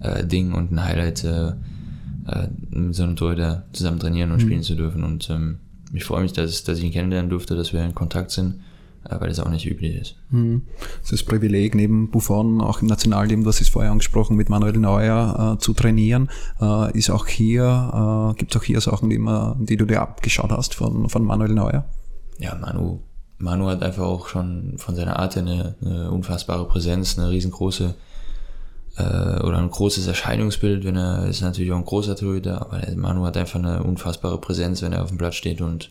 äh, 0.00 0.24
Ding 0.24 0.52
und 0.52 0.72
ein 0.72 0.84
Highlight, 0.84 1.24
äh, 1.24 1.48
äh, 1.48 2.48
mit 2.70 2.94
so 2.94 3.02
einem 3.02 3.16
Torhüter 3.16 3.66
zusammen 3.72 3.98
trainieren 3.98 4.30
und 4.30 4.38
mhm. 4.38 4.42
spielen 4.42 4.62
zu 4.62 4.74
dürfen. 4.74 5.04
Und 5.04 5.28
ähm, 5.30 5.58
ich 5.92 6.04
freue 6.04 6.22
mich, 6.22 6.32
dass, 6.32 6.64
dass 6.64 6.78
ich 6.78 6.84
ihn 6.84 6.92
kennenlernen 6.92 7.30
durfte, 7.30 7.56
dass 7.56 7.72
wir 7.72 7.84
in 7.84 7.94
Kontakt 7.94 8.30
sind 8.30 8.60
weil 9.08 9.28
das 9.28 9.40
auch 9.40 9.48
nicht 9.48 9.66
üblich 9.66 9.96
ist. 9.96 10.16
Mhm. 10.30 10.62
Das 11.00 11.12
ist 11.12 11.12
das 11.12 11.22
Privileg, 11.22 11.74
neben 11.74 12.10
Buffon 12.10 12.60
auch 12.60 12.82
im 12.82 12.88
Nationalteam, 12.88 13.44
hast 13.46 13.60
es 13.60 13.68
vorher 13.68 13.90
angesprochen, 13.90 14.36
mit 14.36 14.48
Manuel 14.48 14.78
Neuer 14.78 15.54
äh, 15.54 15.58
zu 15.58 15.72
trainieren. 15.72 16.30
Äh, 16.60 16.96
ist 16.96 17.10
auch 17.10 17.26
hier, 17.26 18.32
äh, 18.32 18.38
gibt 18.38 18.54
es 18.54 18.60
auch 18.60 18.64
hier 18.64 18.80
Sachen, 18.80 19.10
die, 19.10 19.16
immer, 19.16 19.56
die 19.58 19.76
du 19.76 19.86
dir 19.86 20.02
abgeschaut 20.02 20.50
hast 20.50 20.74
von, 20.74 21.08
von 21.08 21.24
Manuel 21.24 21.54
Neuer? 21.54 21.84
Ja, 22.38 22.54
Manu, 22.54 23.00
Manu 23.38 23.66
hat 23.66 23.82
einfach 23.82 24.04
auch 24.04 24.28
schon 24.28 24.74
von 24.76 24.94
seiner 24.94 25.18
Art 25.18 25.36
eine, 25.36 25.76
eine 25.80 26.10
unfassbare 26.10 26.66
Präsenz, 26.66 27.18
eine 27.18 27.30
riesengroße 27.30 27.94
äh, 28.96 29.42
oder 29.42 29.58
ein 29.58 29.70
großes 29.70 30.06
Erscheinungsbild, 30.06 30.84
wenn 30.84 30.96
er 30.96 31.26
ist 31.26 31.40
natürlich 31.40 31.72
auch 31.72 31.76
ein 31.76 31.84
großer 31.84 32.16
Torhüter, 32.16 32.60
aber 32.60 32.80
Manu 32.96 33.24
hat 33.24 33.36
einfach 33.36 33.58
eine 33.58 33.82
unfassbare 33.82 34.40
Präsenz, 34.40 34.82
wenn 34.82 34.92
er 34.92 35.02
auf 35.02 35.08
dem 35.08 35.18
Platz 35.18 35.36
steht 35.36 35.60
und 35.60 35.90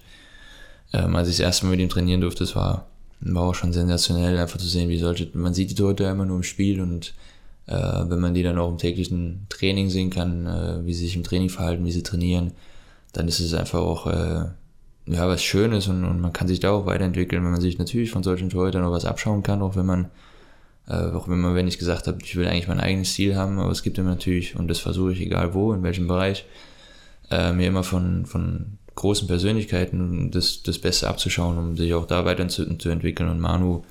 ähm, 0.93 1.15
als 1.15 1.27
ich 1.27 1.38
das 1.38 1.45
erste 1.45 1.65
Mal 1.65 1.71
mit 1.71 1.80
ihm 1.82 1.89
trainieren 1.89 2.21
durfte, 2.21 2.43
das 2.43 2.56
war 2.56 2.88
war 3.19 3.43
auch 3.43 3.56
schon 3.56 3.73
sensationell, 3.73 4.38
einfach 4.38 4.60
zu 4.60 4.67
sehen, 4.67 4.89
wie 4.89 4.99
solche, 4.99 5.30
man 5.34 5.53
sieht 5.53 5.71
die 5.71 5.75
Torhüter 5.75 6.12
immer 6.12 6.25
nur 6.25 6.38
im 6.38 6.43
Spiel 6.43 6.82
und 6.82 7.13
äh, 7.67 7.73
wenn 7.73 8.19
man 8.19 8.34
die 8.34 8.43
dann 8.43 8.58
auch 8.58 8.69
im 8.69 8.77
täglichen 8.77 9.45
Training 9.49 9.89
sehen 9.89 10.10
kann, 10.10 10.45
äh, 10.45 10.86
wie 10.86 10.93
sie 10.93 11.06
sich 11.06 11.15
im 11.15 11.23
Training 11.23 11.49
verhalten, 11.49 11.86
wie 11.86 11.91
sie 11.91 12.03
trainieren, 12.03 12.51
dann 13.13 13.27
ist 13.27 13.39
es 13.39 13.53
einfach 13.53 13.80
auch 13.80 14.08
äh, 14.08 14.45
ja 15.08 15.27
was 15.27 15.43
Schönes 15.43 15.88
und, 15.88 16.06
und 16.06 16.21
man 16.21 16.34
kann 16.34 16.47
sich 16.47 16.60
da 16.60 16.71
auch 16.71 16.86
weiterentwickeln, 16.86 17.43
wenn 17.43 17.51
man 17.51 17.62
sich 17.62 17.77
natürlich 17.77 18.12
von 18.12 18.23
solchen 18.23 18.49
Torhütern 18.49 18.84
noch 18.84 18.91
was 18.91 19.06
abschauen 19.06 19.43
kann, 19.43 19.62
auch 19.62 19.75
wenn 19.75 19.86
man 19.86 20.10
äh, 20.88 20.93
auch 20.93 21.27
wenn 21.27 21.39
man, 21.39 21.56
wenn 21.56 21.67
ich 21.67 21.80
gesagt 21.80 22.08
habe, 22.08 22.19
ich 22.23 22.36
will 22.36 22.47
eigentlich 22.47 22.67
mein 22.67 22.80
eigenes 22.80 23.13
Ziel 23.13 23.36
haben, 23.36 23.60
aber 23.60 23.71
es 23.71 23.84
gibt 23.84 23.97
immer 23.97 24.10
natürlich, 24.12 24.56
und 24.56 24.69
das 24.69 24.80
versuche 24.80 25.12
ich 25.13 25.21
egal 25.21 25.53
wo, 25.53 25.73
in 25.73 25.84
welchem 25.84 26.08
Bereich, 26.08 26.45
äh, 27.30 27.51
mir 27.51 27.67
immer 27.67 27.84
von, 27.84 28.25
von 28.25 28.77
großen 28.97 29.27
Persönlichkeiten 29.27 30.31
das, 30.31 30.63
das 30.63 30.79
Beste 30.79 31.07
abzuschauen, 31.07 31.57
um 31.57 31.77
sich 31.77 31.93
auch 31.93 32.05
da 32.05 32.25
weiter 32.25 32.47
zu, 32.49 32.63
entwickeln. 32.63 33.29
Und 33.29 33.39
Manu 33.39 33.83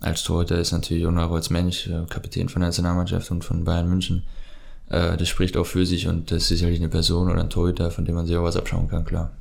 als 0.00 0.22
Torhüter 0.22 0.58
ist 0.58 0.72
natürlich 0.72 1.06
auch 1.06 1.32
als 1.32 1.50
Mensch 1.50 1.88
äh, 1.88 2.04
Kapitän 2.08 2.48
von 2.48 2.60
der 2.60 2.68
Nationalmannschaft 2.68 3.30
und 3.30 3.42
von 3.42 3.64
Bayern 3.64 3.88
München. 3.88 4.22
Äh, 4.90 5.16
das 5.16 5.28
spricht 5.28 5.56
auch 5.56 5.66
für 5.66 5.86
sich 5.86 6.06
und 6.06 6.30
das 6.30 6.42
ist 6.42 6.48
sicherlich 6.48 6.78
eine 6.78 6.90
Person 6.90 7.30
oder 7.30 7.40
ein 7.40 7.50
Torhüter, 7.50 7.90
von 7.90 8.04
dem 8.04 8.14
man 8.14 8.26
sich 8.26 8.36
auch 8.36 8.44
was 8.44 8.56
abschauen 8.56 8.88
kann, 8.88 9.04
klar. 9.06 9.32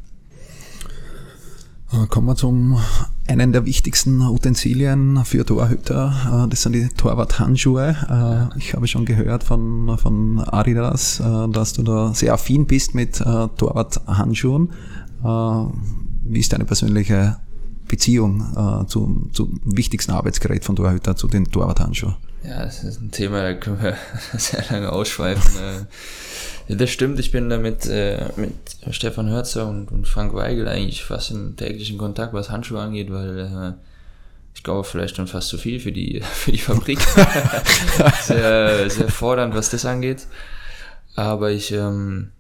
Äh, 1.92 2.08
kommen 2.08 2.28
wir 2.28 2.38
zum 2.38 2.80
einen 3.28 3.52
der 3.52 3.66
wichtigsten 3.66 4.22
Utensilien 4.22 5.26
für 5.26 5.46
Torhüter. 5.46 6.48
Das 6.50 6.62
sind 6.62 6.74
die 6.74 6.88
Torwart-Handschuhe. 6.90 8.52
Ich 8.58 8.74
habe 8.74 8.86
schon 8.86 9.06
gehört 9.06 9.46
von, 9.46 9.98
von 9.98 10.42
Adidas, 10.42 11.24
dass 11.52 11.72
du 11.72 11.84
da 11.84 12.14
sehr 12.14 12.34
affin 12.34 12.68
bist 12.68 12.96
mit 12.96 13.20
Torwart-Handschuhen. 13.20 14.72
Wie 15.24 16.40
ist 16.40 16.54
deine 16.54 16.66
persönliche 16.66 17.38
Beziehung 17.88 18.86
zum, 18.88 19.30
zum 19.34 19.60
wichtigsten 19.64 20.12
Arbeitsgerät 20.12 20.66
von 20.66 20.76
Torhüter, 20.76 21.16
zu 21.16 21.28
den 21.28 21.46
Torwart-Handschuhen? 21.46 22.16
Ja, 22.44 22.66
das 22.66 22.84
ist 22.84 23.02
ein 23.02 23.12
Thema, 23.12 23.42
da 23.42 23.54
können 23.54 23.82
wir 23.82 23.96
sehr 24.38 24.64
lange 24.70 24.92
ausschweifen. 24.92 25.88
Ja, 26.68 26.76
das 26.76 26.90
stimmt, 26.90 27.20
ich 27.20 27.32
bin 27.32 27.50
da 27.50 27.58
mit, 27.58 27.86
äh, 27.86 28.30
mit 28.36 28.54
Stefan 28.92 29.30
Hörzer 29.30 29.68
und, 29.68 29.92
und 29.92 30.08
Frank 30.08 30.34
Weigel 30.34 30.68
eigentlich 30.68 31.04
fast 31.04 31.32
im 31.32 31.56
täglichen 31.56 31.98
Kontakt, 31.98 32.34
was 32.34 32.50
Handschuhe 32.50 32.82
angeht, 32.82 33.12
weil 33.12 33.40
äh, 33.40 33.74
ich 34.56 34.64
glaube 34.64 34.84
vielleicht 34.84 35.16
schon 35.16 35.28
fast 35.28 35.50
zu 35.50 35.58
viel 35.58 35.80
für 35.80 35.92
die, 35.92 36.22
für 36.34 36.52
die 36.52 36.58
Fabrik. 36.58 37.00
sehr, 38.22 38.90
sehr 38.90 39.10
fordernd, 39.10 39.56
was 39.56 39.70
das 39.70 39.86
angeht. 39.86 40.28
Aber 41.16 41.52
ich, 41.52 41.72
ähm, 41.72 42.32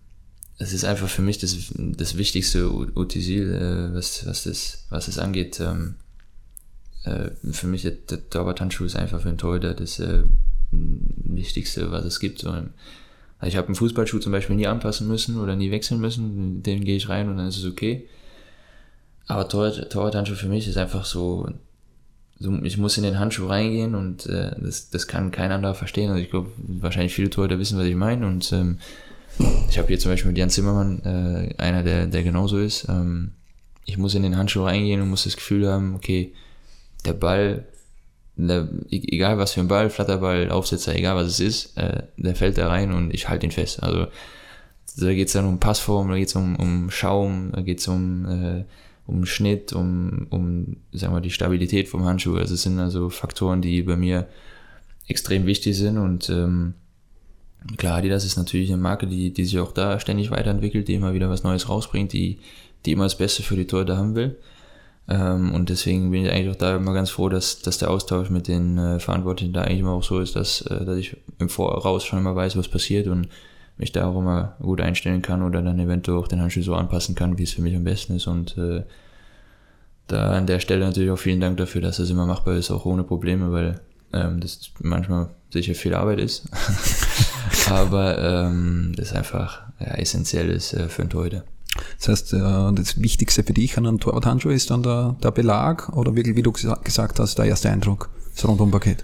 es 0.63 0.73
ist 0.73 0.85
einfach 0.85 1.09
für 1.09 1.21
mich 1.21 1.37
das, 1.37 1.55
das 1.75 2.17
wichtigste 2.17 2.71
Utensil, 2.71 3.53
äh, 3.53 3.95
was, 3.95 4.25
was, 4.25 4.43
das, 4.43 4.85
was 4.89 5.05
das 5.05 5.19
angeht. 5.19 5.59
Ähm, 5.59 5.95
äh, 7.03 7.31
für 7.51 7.67
mich 7.67 7.83
der, 7.83 7.91
der 7.91 8.29
Torwart-Handschuh 8.29 8.85
ist 8.85 8.95
einfach 8.95 9.21
für 9.21 9.29
einen 9.29 9.37
Torhüter 9.37 9.73
das 9.73 9.99
äh, 9.99 10.23
Wichtigste, 10.71 11.91
was 11.91 12.05
es 12.05 12.19
gibt. 12.19 12.43
Also 12.45 12.67
ich 13.43 13.57
habe 13.57 13.67
einen 13.67 13.75
Fußballschuh 13.75 14.19
zum 14.19 14.31
Beispiel 14.31 14.55
nie 14.55 14.67
anpassen 14.67 15.07
müssen 15.07 15.39
oder 15.39 15.55
nie 15.55 15.69
wechseln 15.69 15.99
müssen. 15.99 16.63
Den 16.63 16.83
gehe 16.83 16.95
ich 16.95 17.09
rein 17.09 17.29
und 17.29 17.37
dann 17.37 17.47
ist 17.47 17.57
es 17.57 17.65
okay. 17.65 18.07
Aber 19.27 19.47
Torwart-Handschuh 19.47 20.35
für 20.35 20.49
mich 20.49 20.67
ist 20.67 20.77
einfach 20.77 21.05
so, 21.05 21.47
so, 22.39 22.53
ich 22.63 22.77
muss 22.77 22.97
in 22.97 23.03
den 23.03 23.19
Handschuh 23.19 23.47
reingehen 23.47 23.95
und 23.95 24.25
äh, 24.25 24.55
das, 24.59 24.89
das 24.89 25.07
kann 25.07 25.31
kein 25.31 25.51
anderer 25.51 25.75
verstehen. 25.75 26.09
Also 26.09 26.21
ich 26.21 26.29
glaube, 26.29 26.49
wahrscheinlich 26.57 27.13
viele 27.13 27.29
Torhüter 27.29 27.59
wissen, 27.59 27.77
was 27.77 27.85
ich 27.85 27.95
meine. 27.95 28.25
Und 28.27 28.51
ähm, 28.51 28.79
ich 29.69 29.77
habe 29.77 29.87
hier 29.87 29.99
zum 29.99 30.11
Beispiel 30.11 30.29
mit 30.29 30.37
Jan 30.37 30.49
Zimmermann, 30.49 31.01
äh, 31.03 31.61
einer, 31.61 31.83
der, 31.83 32.07
der 32.07 32.23
genauso 32.23 32.59
ist. 32.59 32.87
Ähm, 32.89 33.31
ich 33.85 33.97
muss 33.97 34.15
in 34.15 34.23
den 34.23 34.37
Handschuh 34.37 34.63
reingehen 34.63 35.01
und 35.01 35.09
muss 35.09 35.23
das 35.23 35.35
Gefühl 35.35 35.67
haben, 35.67 35.95
okay, 35.95 36.33
der 37.05 37.13
Ball, 37.13 37.67
der, 38.35 38.69
e-, 38.89 39.15
egal 39.15 39.37
was 39.37 39.53
für 39.53 39.61
ein 39.61 39.67
Ball, 39.67 39.89
Flatterball, 39.89 40.49
Aufsetzer, 40.51 40.95
egal 40.95 41.15
was 41.15 41.27
es 41.27 41.39
ist, 41.39 41.77
äh, 41.77 42.03
der 42.17 42.35
fällt 42.35 42.57
da 42.57 42.67
rein 42.67 42.93
und 42.93 43.13
ich 43.13 43.29
halte 43.29 43.45
ihn 43.45 43.51
fest. 43.51 43.81
Also 43.83 44.07
da 44.97 45.13
geht 45.13 45.27
es 45.27 45.33
dann 45.33 45.45
um 45.45 45.59
Passform, 45.59 46.09
da 46.09 46.17
geht 46.17 46.27
es 46.27 46.35
um, 46.35 46.55
um 46.55 46.91
Schaum, 46.91 47.51
da 47.53 47.61
geht 47.61 47.79
es 47.79 47.87
um, 47.87 48.25
äh, 48.25 48.63
um 49.07 49.25
Schnitt, 49.25 49.73
um, 49.73 50.27
um 50.29 50.77
sagen 50.91 51.13
wir, 51.13 51.21
die 51.21 51.31
Stabilität 51.31 51.89
vom 51.89 52.05
Handschuh. 52.05 52.37
Also 52.37 52.53
es 52.53 52.63
sind 52.63 52.79
also 52.79 53.09
Faktoren, 53.09 53.61
die 53.61 53.81
bei 53.81 53.97
mir 53.97 54.27
extrem 55.07 55.45
wichtig 55.45 55.77
sind 55.77 55.97
und 55.97 56.29
ähm, 56.29 56.75
klar, 57.77 57.97
Adidas 57.97 58.25
ist 58.25 58.37
natürlich 58.37 58.71
eine 58.71 58.81
Marke, 58.81 59.07
die, 59.07 59.33
die 59.33 59.45
sich 59.45 59.59
auch 59.59 59.71
da 59.71 59.99
ständig 59.99 60.31
weiterentwickelt, 60.31 60.87
die 60.87 60.95
immer 60.95 61.13
wieder 61.13 61.29
was 61.29 61.43
Neues 61.43 61.69
rausbringt, 61.69 62.13
die, 62.13 62.39
die 62.85 62.91
immer 62.91 63.05
das 63.05 63.17
Beste 63.17 63.43
für 63.43 63.55
die 63.55 63.67
Torhüter 63.67 63.97
haben 63.97 64.15
will. 64.15 64.37
Ähm, 65.07 65.53
und 65.53 65.69
deswegen 65.69 66.11
bin 66.11 66.25
ich 66.25 66.31
eigentlich 66.31 66.49
auch 66.49 66.59
da 66.59 66.75
immer 66.77 66.93
ganz 66.93 67.09
froh, 67.09 67.29
dass, 67.29 67.61
dass 67.61 67.77
der 67.77 67.89
Austausch 67.89 68.29
mit 68.29 68.47
den 68.47 68.77
äh, 68.77 68.99
Verantwortlichen 68.99 69.53
da 69.53 69.61
eigentlich 69.61 69.79
immer 69.79 69.91
auch 69.91 70.03
so 70.03 70.19
ist, 70.19 70.35
dass, 70.35 70.61
äh, 70.61 70.85
dass 70.85 70.97
ich 70.97 71.17
im 71.39 71.49
Voraus 71.49 72.05
schon 72.05 72.19
immer 72.19 72.35
weiß, 72.35 72.57
was 72.57 72.69
passiert 72.69 73.07
und 73.07 73.27
mich 73.77 73.91
da 73.91 74.07
auch 74.07 74.17
immer 74.17 74.55
gut 74.61 74.81
einstellen 74.81 75.21
kann 75.21 75.41
oder 75.41 75.61
dann 75.61 75.79
eventuell 75.79 76.17
auch 76.17 76.27
den 76.27 76.41
Handschuh 76.41 76.61
so 76.61 76.75
anpassen 76.75 77.15
kann, 77.15 77.37
wie 77.37 77.43
es 77.43 77.53
für 77.53 77.61
mich 77.61 77.75
am 77.75 77.83
besten 77.83 78.15
ist. 78.15 78.27
Und 78.27 78.57
äh, 78.57 78.83
da 80.07 80.31
an 80.31 80.47
der 80.47 80.59
Stelle 80.59 80.85
natürlich 80.85 81.11
auch 81.11 81.17
vielen 81.17 81.41
Dank 81.41 81.57
dafür, 81.57 81.81
dass 81.81 81.97
das 81.97 82.09
immer 82.09 82.25
machbar 82.25 82.55
ist, 82.55 82.71
auch 82.71 82.85
ohne 82.85 83.03
Probleme, 83.03 83.51
weil 83.51 83.81
ähm, 84.13 84.39
das 84.39 84.71
manchmal 84.79 85.29
sicher 85.49 85.75
viel 85.75 85.95
Arbeit 85.95 86.19
ist. 86.19 86.47
Aber 87.69 88.17
ähm, 88.19 88.93
das 88.95 89.13
einfach 89.13 89.61
ja, 89.79 89.95
essentiell 89.95 90.49
ist 90.49 90.73
äh, 90.73 90.87
für 90.89 91.01
einen 91.03 91.09
Torhüter. 91.09 91.43
Das 91.99 92.09
heißt, 92.09 92.33
äh, 92.33 92.73
das 92.73 93.01
Wichtigste 93.01 93.43
für 93.43 93.53
dich 93.53 93.77
an 93.77 93.87
einem 93.87 93.99
Torwarthandschuh 93.99 94.49
ist 94.49 94.69
dann 94.69 94.83
der, 94.83 95.15
der 95.23 95.31
Belag 95.31 95.89
oder 95.95 96.15
wirklich, 96.15 96.35
wie 96.35 96.43
du 96.43 96.51
gesagt 96.51 97.19
hast, 97.19 97.37
der 97.37 97.45
erste 97.45 97.69
Eindruck, 97.69 98.09
das 98.35 98.47
Rundum-Paket? 98.47 99.03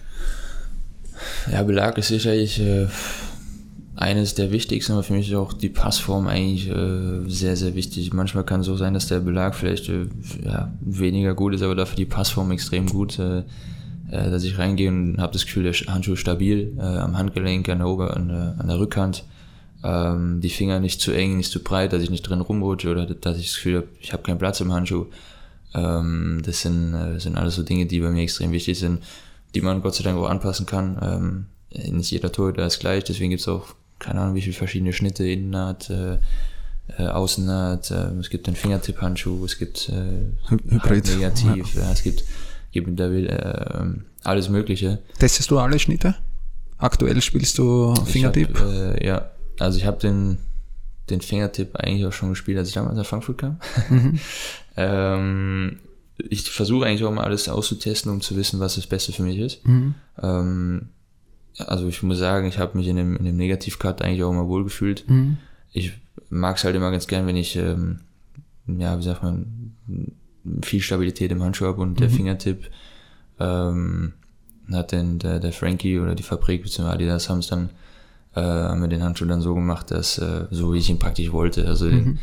Ja, 1.52 1.64
Belag 1.64 1.98
ist 1.98 2.10
sicherlich 2.10 2.60
äh, 2.60 2.88
eines 3.96 4.36
der 4.36 4.52
wichtigsten, 4.52 4.94
aber 4.94 5.04
für 5.04 5.14
mich 5.14 5.30
ist 5.30 5.36
auch 5.36 5.54
die 5.54 5.70
Passform 5.70 6.28
eigentlich 6.28 6.70
äh, 6.70 7.28
sehr, 7.28 7.56
sehr 7.58 7.76
wichtig. 7.76 8.14
Manchmal 8.14 8.46
kann 8.46 8.62
es 8.62 8.70
auch 8.70 8.78
sein, 8.78 8.94
dass 8.94 9.08
der 9.08 9.20
Belag 9.20 9.56
vielleicht 9.56 9.90
äh, 9.90 10.06
ja, 10.46 10.72
weniger 10.80 11.34
gut 11.34 11.54
ist, 11.54 11.64
aber 11.64 11.76
dafür 11.76 11.98
die 11.98 12.06
Passform 12.06 12.52
extrem 12.52 12.88
gut, 12.88 13.20
äh, 13.20 13.44
äh 14.12 14.30
dass 14.30 14.44
ich 14.44 14.58
reingehe 14.58 14.90
und 14.90 15.20
habe 15.20 15.34
das 15.34 15.46
Gefühl, 15.46 15.64
der 15.64 15.74
Handschuh 15.94 16.14
ist 16.14 16.20
stabil 16.20 16.76
äh, 16.78 16.82
am 16.82 17.18
Handgelenk, 17.18 17.70
an 17.70 17.80
der, 17.80 17.88
Ober-, 17.88 18.16
an 18.16 18.28
der, 18.28 18.56
an 18.58 18.68
der 18.68 18.80
Rückhand 18.80 19.24
ähm, 19.84 20.42
die 20.42 20.50
Finger 20.50 20.80
nicht 20.80 21.02
zu 21.02 21.12
eng, 21.12 21.38
nicht 21.38 21.52
zu 21.52 21.64
breit, 21.64 21.94
dass 21.94 22.04
ich 22.04 22.10
nicht 22.10 22.24
drin 22.24 22.42
rumrutsche 22.42 22.90
oder 22.90 23.06
dass 23.06 23.38
ich 23.38 23.48
das 23.48 23.56
Gefühl 23.56 23.78
habe, 23.78 23.88
ich 24.02 24.12
habe 24.14 24.24
keinen 24.24 24.38
Platz 24.38 24.60
im 24.60 24.74
Handschuh. 24.74 25.06
Ähm, 25.74 26.42
das 26.46 26.62
sind, 26.62 26.94
äh, 26.94 27.20
sind 27.20 27.38
alles 27.38 27.56
so 27.56 27.64
Dinge, 27.64 27.86
die 27.86 28.00
bei 28.00 28.10
mir 28.10 28.24
extrem 28.24 28.52
wichtig 28.52 28.78
sind, 28.80 29.04
die 29.56 29.62
man 29.62 29.82
Gott 29.82 29.96
sei 29.96 30.04
Dank 30.04 30.18
auch 30.18 30.30
anpassen 30.30 30.66
kann. 30.66 30.98
Ähm, 31.02 31.46
nicht 31.96 32.12
jeder 32.12 32.32
Torhüter 32.32 32.66
ist 32.66 32.80
gleich, 32.80 33.04
deswegen 33.04 33.30
gibt 33.30 33.42
es 33.42 33.48
auch, 33.48 33.76
keine 34.00 34.22
Ahnung, 34.22 34.36
wie 34.36 34.42
viele 34.42 34.56
verschiedene 34.56 34.92
Schnitte, 34.92 35.26
Innennaht, 35.26 35.90
äh, 35.90 36.18
äh, 36.98 37.08
Außennaht, 37.08 37.92
äh, 37.92 38.10
es 38.20 38.30
gibt 38.30 38.48
den 38.48 38.56
Fingertipp-Handschuh, 38.56 39.46
es 39.46 39.58
gibt 39.58 39.90
äh, 39.90 40.50
Hybrid. 40.50 41.08
Negativ, 41.16 41.76
ja. 41.76 41.82
ja. 41.82 41.92
es 41.92 42.02
gibt, 42.02 42.24
gibt 42.72 43.00
da 43.00 43.12
will, 43.12 43.28
äh, 43.28 44.02
alles 44.24 44.50
Mögliche. 44.50 45.00
Testest 45.18 45.52
du 45.52 45.60
alle 45.60 45.80
Schnitte? 45.80 46.16
Aktuell 46.78 47.22
spielst 47.22 47.58
du 47.58 47.94
Fingertipp? 48.06 48.58
Hab, 48.58 48.68
äh, 48.68 49.06
ja, 49.06 49.32
also 49.60 49.78
ich 49.78 49.86
habe 49.86 50.00
den, 50.00 50.38
den 51.10 51.22
Fingertipp 51.22 51.76
eigentlich 51.76 52.06
auch 52.06 52.14
schon 52.14 52.30
gespielt, 52.30 52.58
als 52.58 52.70
ich 52.70 52.74
damals 52.74 52.96
nach 52.96 53.06
Frankfurt 53.06 53.38
kam. 53.38 53.60
Mhm. 53.90 54.20
ähm, 54.78 55.80
ich 56.30 56.50
versuche 56.50 56.86
eigentlich 56.86 57.04
auch 57.04 57.12
mal 57.12 57.24
alles 57.24 57.50
auszutesten, 57.50 58.12
um 58.12 58.22
zu 58.22 58.36
wissen, 58.36 58.60
was 58.60 58.76
das 58.76 58.88
Beste 58.88 59.12
für 59.12 59.24
mich 59.24 59.38
ist. 59.38 59.66
Mhm. 59.68 59.96
Ähm, 60.22 60.90
also 61.58 61.88
ich 61.88 62.04
muss 62.04 62.18
sagen, 62.18 62.48
ich 62.48 62.58
habe 62.58 62.78
mich 62.78 62.88
in 62.88 62.96
dem, 62.96 63.18
in 63.18 63.26
dem 63.26 63.38
Negativ-Cut 63.38 64.02
eigentlich 64.02 64.24
auch 64.24 64.32
immer 64.32 64.48
wohl 64.48 64.64
gefühlt. 64.64 65.10
Mhm. 65.10 65.38
Ich 65.72 65.94
mag 66.30 66.58
es 66.58 66.64
halt 66.64 66.76
immer 66.76 66.92
ganz 66.92 67.08
gern, 67.08 67.28
wenn 67.28 67.36
ich, 67.36 67.56
ähm, 67.56 68.00
ja, 68.68 68.98
wie 68.98 69.04
sagt 69.04 69.24
man, 69.24 69.76
viel 70.64 70.82
Stabilität 70.82 71.32
im 71.32 71.44
Handschuh 71.44 71.66
habe 71.66 71.82
und 71.82 71.92
mhm. 71.92 71.96
der 71.96 72.10
Fingertipp 72.10 72.70
ähm, 73.40 74.14
hat 74.72 74.92
denn 74.92 75.20
der, 75.20 75.40
der 75.40 75.54
Frankie 75.54 76.00
oder 76.00 76.16
die 76.16 76.24
Fabrik 76.24 76.64
bzw. 76.64 76.90
Adidas 76.90 77.30
haben 77.30 77.40
es 77.40 77.48
dann 77.48 77.70
äh, 78.36 78.42
haben 78.42 78.82
wir 78.82 78.88
den 78.88 79.04
Handschuh 79.04 79.26
dann 79.26 79.42
so 79.42 79.56
gemacht, 79.56 79.92
dass 79.92 80.18
äh, 80.18 80.46
so 80.52 80.74
wie 80.74 80.78
ich 80.78 80.90
ihn 80.90 81.00
praktisch 81.00 81.32
wollte. 81.32 81.66
Also 81.68 81.86
mhm. 81.86 81.92
den, 81.92 82.20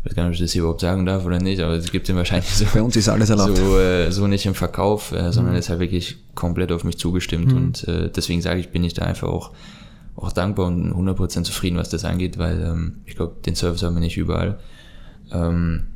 ich 0.00 0.10
weiß 0.10 0.14
gar 0.14 0.22
nicht, 0.22 0.28
ob 0.28 0.34
ich 0.34 0.40
das 0.40 0.52
hier 0.52 0.62
überhaupt 0.62 0.80
sagen 0.80 1.04
darf 1.04 1.24
oder 1.24 1.40
nicht, 1.40 1.60
aber 1.60 1.72
es 1.72 1.90
gibt 1.90 2.08
den 2.08 2.16
wahrscheinlich 2.16 2.54
so. 2.54 2.64
Bei 2.72 2.82
uns 2.82 2.94
ist 2.96 3.08
alles 3.08 3.30
erlaubt. 3.30 3.56
So, 3.56 3.78
äh, 3.78 4.10
so 4.12 4.26
nicht 4.26 4.46
im 4.46 4.54
Verkauf, 4.54 5.12
äh, 5.12 5.32
sondern 5.32 5.54
mhm. 5.54 5.58
ist 5.58 5.68
halt 5.68 5.80
wirklich 5.80 6.18
komplett 6.34 6.70
auf 6.70 6.84
mich 6.84 6.98
zugestimmt. 6.98 7.52
Mhm. 7.52 7.56
Und 7.56 7.88
äh, 7.88 8.10
deswegen 8.10 8.40
sage 8.40 8.60
ich, 8.60 8.70
bin 8.70 8.84
ich 8.84 8.94
da 8.94 9.02
einfach 9.04 9.28
auch, 9.28 9.52
auch 10.14 10.32
dankbar 10.32 10.66
und 10.66 10.92
100% 10.92 11.42
zufrieden, 11.42 11.76
was 11.76 11.88
das 11.88 12.04
angeht, 12.04 12.38
weil 12.38 12.62
ähm, 12.62 12.98
ich 13.06 13.16
glaube, 13.16 13.36
den 13.44 13.56
Service 13.56 13.82
haben 13.82 13.94
wir 13.94 14.00
nicht 14.00 14.16
überall. 14.16 14.60
Ähm, 15.32 15.88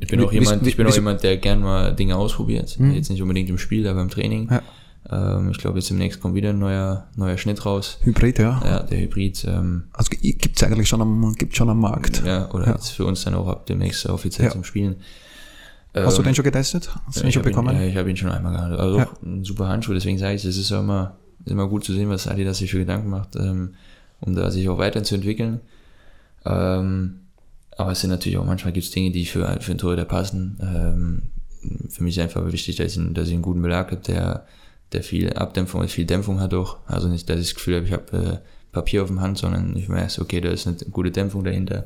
ich 0.00 0.08
bin 0.08 0.20
auch 0.20 0.32
jemand, 0.32 0.66
ich 0.66 0.76
bin 0.76 0.86
auch 0.86 0.94
jemand, 0.94 1.22
der 1.22 1.36
gern 1.36 1.60
mal 1.60 1.94
Dinge 1.94 2.16
ausprobiert. 2.16 2.78
Mhm. 2.78 2.92
Jetzt 2.92 3.10
nicht 3.10 3.22
unbedingt 3.22 3.48
im 3.50 3.58
Spiel, 3.58 3.86
aber 3.86 4.00
im 4.00 4.08
Training. 4.08 4.48
Ja. 4.50 4.62
Ähm, 5.10 5.50
ich 5.50 5.58
glaube, 5.58 5.78
jetzt 5.78 5.90
demnächst 5.90 6.20
kommt 6.20 6.34
wieder 6.34 6.50
ein 6.50 6.58
neuer, 6.58 7.06
neuer 7.16 7.38
Schnitt 7.38 7.64
raus. 7.64 7.98
Hybrid, 8.02 8.38
ja. 8.38 8.60
Ja, 8.64 8.82
der 8.82 9.00
Hybrid. 9.00 9.44
Ähm, 9.48 9.84
also 9.92 10.10
gibt's 10.20 10.62
eigentlich 10.62 10.88
schon 10.88 11.00
am, 11.00 11.34
gibt's 11.34 11.56
schon 11.56 11.70
am 11.70 11.80
Markt. 11.80 12.22
Ja, 12.24 12.50
oder 12.52 12.66
ja. 12.66 12.72
jetzt 12.72 12.90
für 12.90 13.04
uns 13.04 13.24
dann 13.24 13.34
auch 13.34 13.48
ab 13.48 13.66
demnächst 13.66 14.06
offiziell 14.06 14.46
ja. 14.46 14.52
zum 14.52 14.64
Spielen. 14.64 14.96
Hast 15.94 16.14
ähm, 16.14 16.16
du 16.16 16.22
den 16.28 16.34
schon 16.34 16.44
getestet? 16.44 16.90
Hast 17.06 17.18
du 17.18 17.22
den 17.22 17.32
schon 17.32 17.42
bekommen? 17.42 17.74
Ihn, 17.74 17.82
ja, 17.82 17.88
ich 17.88 17.96
habe 17.96 18.10
ihn 18.10 18.16
schon 18.16 18.30
einmal 18.30 18.52
gehabt. 18.52 18.78
Also 18.78 18.98
ja. 18.98 19.08
ein 19.24 19.44
super 19.44 19.68
Handschuh, 19.68 19.94
deswegen 19.94 20.18
sage 20.18 20.34
ich, 20.34 20.44
es 20.44 20.56
ist 20.56 20.70
ja 20.70 20.80
immer, 20.80 21.16
ist 21.44 21.50
immer 21.50 21.68
gut 21.68 21.84
zu 21.84 21.92
sehen, 21.92 22.08
was 22.08 22.28
Adidas 22.28 22.58
sich 22.58 22.70
für 22.70 22.78
Gedanken 22.78 23.08
macht, 23.08 23.36
ähm, 23.36 23.74
um 24.20 24.34
da 24.34 24.50
sich 24.50 24.68
auch 24.68 24.78
weiterzuentwickeln. 24.78 25.60
Ähm, 26.44 27.20
aber 27.78 27.92
es 27.92 28.00
sind 28.00 28.10
natürlich 28.10 28.36
auch 28.36 28.44
manchmal 28.44 28.74
gibt's 28.74 28.90
Dinge, 28.90 29.10
die 29.10 29.24
für, 29.24 29.46
für 29.60 29.70
einen 29.70 29.78
Torhüter 29.78 30.04
passen. 30.04 30.58
Ähm, 30.60 31.22
für 31.88 32.04
mich 32.04 32.18
ist 32.18 32.22
einfach 32.22 32.52
wichtig, 32.52 32.76
dass 32.76 32.96
ich, 32.96 33.14
dass 33.14 33.28
ich 33.28 33.34
einen 33.34 33.42
guten 33.42 33.62
Belag 33.62 33.90
habe, 33.90 34.02
der 34.02 34.46
der 34.92 35.02
viel 35.02 35.32
Abdämpfung 35.32 35.82
und 35.82 35.90
viel 35.90 36.06
Dämpfung 36.06 36.40
hat 36.40 36.54
auch. 36.54 36.78
Also 36.86 37.08
nicht, 37.08 37.28
dass 37.28 37.40
ich 37.40 37.48
das 37.48 37.54
Gefühl 37.54 37.76
habe, 37.76 37.86
ich 37.86 37.92
habe 37.92 38.16
äh, 38.16 38.38
Papier 38.72 39.02
auf 39.02 39.08
dem 39.08 39.20
Hand, 39.20 39.38
sondern 39.38 39.76
ich 39.76 39.88
weiß, 39.88 40.20
okay, 40.20 40.40
da 40.40 40.50
ist 40.50 40.66
eine 40.66 40.76
gute 40.90 41.10
Dämpfung 41.10 41.44
dahinter. 41.44 41.84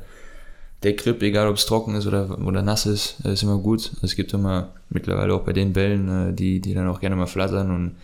Der 0.83 0.93
Grip, 0.93 1.21
egal 1.21 1.47
ob 1.47 1.55
es 1.55 1.65
trocken 1.65 1.95
ist 1.95 2.07
oder, 2.07 2.37
oder 2.45 2.61
nass 2.61 2.85
ist, 2.85 3.19
ist 3.25 3.43
immer 3.43 3.57
gut. 3.57 3.91
Es 4.01 4.15
gibt 4.15 4.33
immer 4.33 4.73
mittlerweile 4.89 5.33
auch 5.33 5.43
bei 5.43 5.53
den 5.53 5.73
Bällen, 5.73 6.29
äh, 6.29 6.33
die, 6.33 6.59
die 6.59 6.73
dann 6.73 6.87
auch 6.87 6.99
gerne 6.99 7.15
mal 7.15 7.27
flattern 7.27 7.71
und 7.71 7.95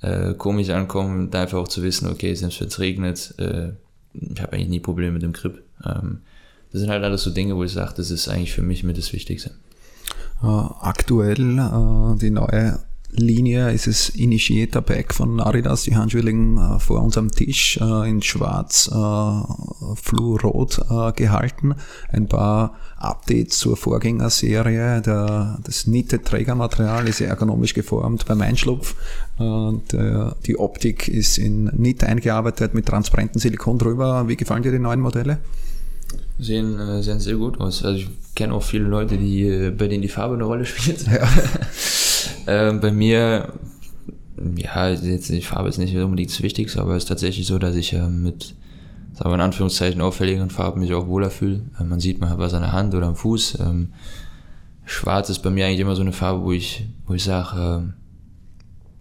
äh, 0.00 0.34
komisch 0.34 0.70
ankommen, 0.70 1.30
da 1.30 1.42
einfach 1.42 1.58
auch 1.58 1.68
zu 1.68 1.82
wissen, 1.82 2.08
okay, 2.08 2.34
selbst 2.34 2.60
wenn 2.60 2.68
es 2.68 2.78
regnet, 2.78 3.34
äh, 3.38 3.72
ich 4.14 4.40
habe 4.40 4.52
eigentlich 4.52 4.68
nie 4.68 4.80
Probleme 4.80 5.12
mit 5.12 5.22
dem 5.22 5.32
Grip. 5.32 5.62
Ähm, 5.84 6.22
das 6.72 6.80
sind 6.80 6.90
halt 6.90 7.04
alles 7.04 7.22
so 7.22 7.30
Dinge, 7.30 7.56
wo 7.56 7.64
ich 7.64 7.72
sage, 7.72 7.94
das 7.96 8.10
ist 8.10 8.28
eigentlich 8.28 8.52
für 8.52 8.62
mich 8.62 8.84
mit 8.84 8.98
das 8.98 9.12
Wichtigste. 9.12 9.52
Uh, 10.42 10.70
aktuell 10.80 11.58
uh, 11.58 12.14
die 12.14 12.30
neue 12.30 12.78
Linie 13.10 13.72
ist 13.72 13.86
es 13.86 14.10
Initiator 14.10 14.82
Pack 14.82 15.14
von 15.14 15.40
Aridas. 15.40 15.84
Die 15.84 15.96
Handschuhe 15.96 16.20
äh, 16.20 16.78
vor 16.78 17.02
unserem 17.02 17.30
Tisch 17.30 17.78
äh, 17.80 18.08
in 18.08 18.20
schwarz, 18.20 18.90
äh, 18.92 19.94
fluorot 19.94 20.80
äh, 20.90 21.12
gehalten. 21.12 21.74
Ein 22.12 22.28
paar 22.28 22.76
Updates 22.98 23.58
zur 23.58 23.76
Vorgängerserie. 23.76 25.00
Das 25.00 25.86
Nitte-Trägermaterial 25.86 27.08
ist 27.08 27.20
ergonomisch 27.20 27.72
geformt 27.72 28.26
beim 28.26 28.42
Einschlupf. 28.42 28.94
Äh, 29.38 29.72
die 30.46 30.58
Optik 30.58 31.08
ist 31.08 31.38
in 31.38 31.64
Nitte 31.64 32.06
eingearbeitet 32.06 32.74
mit 32.74 32.86
transparentem 32.86 33.40
Silikon 33.40 33.78
drüber. 33.78 34.28
Wie 34.28 34.36
gefallen 34.36 34.62
dir 34.62 34.72
die 34.72 34.78
neuen 34.78 35.00
Modelle? 35.00 35.38
Sehen, 36.38 36.78
äh, 36.78 37.02
sehen 37.02 37.20
sehr 37.20 37.36
gut 37.36 37.60
aus. 37.60 37.84
Also 37.84 37.98
ich 37.98 38.08
kenne 38.34 38.54
auch 38.54 38.62
viele 38.62 38.84
Leute, 38.84 39.18
die, 39.18 39.72
bei 39.76 39.88
denen 39.88 40.02
die 40.02 40.08
Farbe 40.08 40.34
eine 40.34 40.44
Rolle 40.44 40.64
spielt. 40.64 41.06
Ja. 41.06 41.28
Äh, 42.46 42.72
bei 42.72 42.90
mir, 42.90 43.52
ja, 44.56 44.88
jetzt 44.88 45.28
die 45.28 45.42
Farbe 45.42 45.68
ist 45.68 45.76
nicht 45.76 45.94
unbedingt 45.94 46.30
das 46.30 46.42
Wichtigste, 46.42 46.80
aber 46.80 46.96
es 46.96 47.04
ist 47.04 47.08
tatsächlich 47.08 47.46
so, 47.46 47.58
dass 47.58 47.76
ich 47.76 47.92
äh, 47.92 48.08
mit 48.08 48.54
ist 49.18 49.24
aber 49.24 49.34
in 49.34 49.40
Anführungszeichen 49.40 50.00
auffälligeren 50.00 50.48
Farben 50.48 50.80
mich 50.80 50.94
auch 50.94 51.08
wohler 51.08 51.30
fühle. 51.30 51.62
Äh, 51.80 51.84
man 51.84 51.98
sieht, 51.98 52.20
man 52.20 52.30
hat 52.30 52.38
was 52.38 52.54
an 52.54 52.62
der 52.62 52.70
Hand 52.70 52.94
oder 52.94 53.08
am 53.08 53.16
Fuß. 53.16 53.58
Ähm, 53.60 53.88
Schwarz 54.84 55.28
ist 55.28 55.40
bei 55.40 55.50
mir 55.50 55.66
eigentlich 55.66 55.80
immer 55.80 55.96
so 55.96 56.02
eine 56.02 56.12
Farbe, 56.12 56.44
wo 56.44 56.52
ich, 56.52 56.86
wo 57.04 57.14
ich 57.14 57.24
sage, 57.24 57.92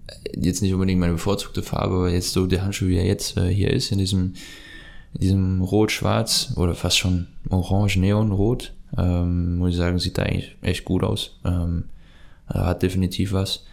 äh, 0.08 0.40
jetzt 0.40 0.64
nicht 0.64 0.74
unbedingt 0.74 1.00
meine 1.00 1.14
bevorzugte 1.14 1.62
Farbe, 1.62 1.96
aber 1.96 2.10
jetzt 2.10 2.34
so 2.34 2.48
der 2.48 2.64
Handschuh, 2.64 2.88
wie 2.88 2.98
er 2.98 3.06
jetzt 3.06 3.38
äh, 3.38 3.48
hier 3.54 3.72
ist, 3.72 3.92
in 3.92 4.00
diesem, 4.00 4.34
in 5.14 5.20
diesem 5.22 5.62
Rot-Schwarz 5.62 6.54
oder 6.56 6.76
fast 6.76 6.98
schon 6.98 7.28
Orange-Neon-Rot, 7.50 8.74
ähm, 8.98 9.58
muss 9.58 9.72
ich 9.72 9.78
sagen, 9.78 10.00
sieht 10.00 10.18
da 10.18 10.24
eigentlich 10.24 10.56
echt 10.62 10.86
gut 10.86 11.04
aus. 11.04 11.38
Ähm, 11.44 11.86
hat 12.48 12.84
definitiv 12.84 13.34
was. 13.34 13.66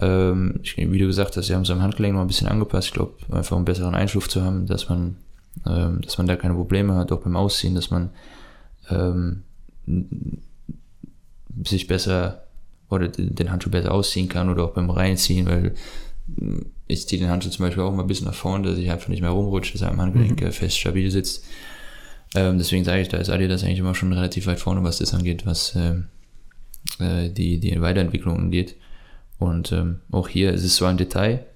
Ähm, 0.00 0.60
ich, 0.62 0.76
wie 0.76 0.98
du 0.98 1.06
gesagt 1.06 1.36
hast, 1.36 1.46
sie 1.46 1.54
haben 1.54 1.62
es 1.62 1.70
am 1.70 1.82
Handgelenk 1.82 2.14
noch 2.14 2.22
ein 2.22 2.26
bisschen 2.26 2.48
angepasst. 2.48 2.88
Ich 2.88 2.94
glaube, 2.94 3.14
einfach 3.30 3.56
einen 3.56 3.64
besseren 3.64 3.94
Einschlupf 3.94 4.28
zu 4.28 4.42
haben, 4.42 4.66
dass 4.66 4.88
man, 4.88 5.16
ähm, 5.66 6.00
dass 6.02 6.18
man 6.18 6.26
da 6.26 6.36
keine 6.36 6.54
Probleme 6.54 6.94
hat, 6.94 7.12
auch 7.12 7.20
beim 7.20 7.36
Ausziehen, 7.36 7.74
dass 7.74 7.90
man 7.90 8.10
ähm, 8.90 9.42
sich 11.64 11.86
besser 11.86 12.44
oder 12.90 13.08
den 13.08 13.50
Handschuh 13.50 13.70
besser 13.70 13.92
ausziehen 13.92 14.28
kann 14.28 14.48
oder 14.48 14.64
auch 14.64 14.72
beim 14.72 14.90
Reinziehen, 14.90 15.46
weil 15.46 15.74
ich 16.88 17.06
ziehe 17.06 17.20
den 17.20 17.30
Handschuh 17.30 17.50
zum 17.50 17.66
Beispiel 17.66 17.82
auch 17.82 17.92
mal 17.92 18.02
ein 18.02 18.08
bisschen 18.08 18.26
nach 18.26 18.34
vorne, 18.34 18.68
dass 18.68 18.78
ich 18.78 18.90
einfach 18.90 19.08
nicht 19.08 19.20
mehr 19.20 19.30
rumrutsche, 19.30 19.74
dass 19.74 19.82
er 19.82 19.90
am 19.90 20.00
Handgelenk 20.00 20.40
mhm. 20.40 20.52
fest 20.52 20.78
stabil 20.78 21.10
sitzt. 21.10 21.44
Ähm, 22.34 22.58
deswegen 22.58 22.84
sage 22.84 23.02
ich, 23.02 23.08
da 23.08 23.18
ist 23.18 23.30
Adidas 23.30 23.62
eigentlich 23.62 23.78
immer 23.78 23.94
schon 23.94 24.12
relativ 24.12 24.46
weit 24.46 24.58
vorne, 24.58 24.82
was 24.82 24.98
das 24.98 25.14
angeht, 25.14 25.46
was 25.46 25.74
ähm, 25.76 26.06
äh, 26.98 27.28
die, 27.28 27.60
die 27.60 27.80
Weiterentwicklung 27.80 28.38
angeht. 28.38 28.76
Und 29.38 29.70
ähm, 29.72 30.00
auch 30.10 30.28
hier 30.28 30.52
ist 30.52 30.64
es 30.64 30.76
so 30.76 30.86
ein 30.86 30.96
Detail, 30.96 31.46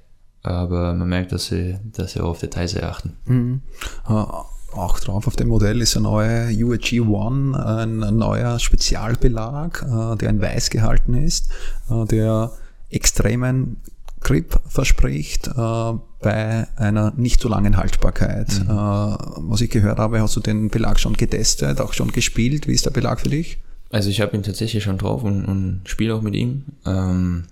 aber 0.43 0.95
man 0.95 1.09
merkt, 1.09 1.33
dass 1.33 1.47
sie, 1.47 1.78
dass 1.85 2.12
sie 2.12 2.20
auch 2.20 2.30
auf 2.30 2.41
Details 2.41 2.76
achten. 2.80 3.16
Mhm. 3.24 3.62
Uh, 4.09 4.26
auch 4.74 4.99
drauf 5.01 5.26
auf 5.26 5.37
dem 5.37 5.49
Modell 5.49 5.80
ist 5.83 5.97
ein 5.97 6.05
neuer 6.05 6.49
UAG 6.51 7.01
One, 7.01 7.59
ein, 7.64 7.99
neuer 8.16 8.59
Spezialbelag, 8.59 9.83
uh, 9.83 10.14
der 10.14 10.30
in 10.30 10.41
weiß 10.41 10.70
gehalten 10.70 11.14
ist, 11.14 11.51
uh, 11.91 12.05
der 12.05 12.53
extremen 12.91 13.78
Grip 14.23 14.61
verspricht 14.68 15.51
bei 15.55 16.66
einer 16.77 17.12
nicht 17.16 17.41
so 17.41 17.49
langen 17.49 17.77
Haltbarkeit. 17.77 18.49
Mhm. 18.61 18.68
was 18.68 19.61
ich 19.61 19.70
gehört 19.70 19.99
habe, 19.99 20.20
hast 20.20 20.37
du 20.37 20.41
den 20.41 20.68
Belag 20.68 21.01
schon 21.01 21.14
getestet, 21.14 21.81
auch 21.81 21.93
schon 21.93 22.12
gespielt. 22.12 22.66
Wie 22.66 22.73
ist 22.73 22.87
der 22.87 22.91
Belag 22.91 23.20
für 23.20 23.29
dich? 23.29 23.59
Also 23.91 24.09
ich 24.09 24.20
habe 24.23 24.35
ihn 24.37 24.43
tatsächlich 24.43 24.83
schon 24.83 24.99
drauf 24.99 25.23
und, 25.23 25.45
und 25.45 25.83
spiele 25.85 26.14
auch 26.14 26.23
mit 26.23 26.35
ihm. 26.35 26.64
Ähm, 26.87 27.45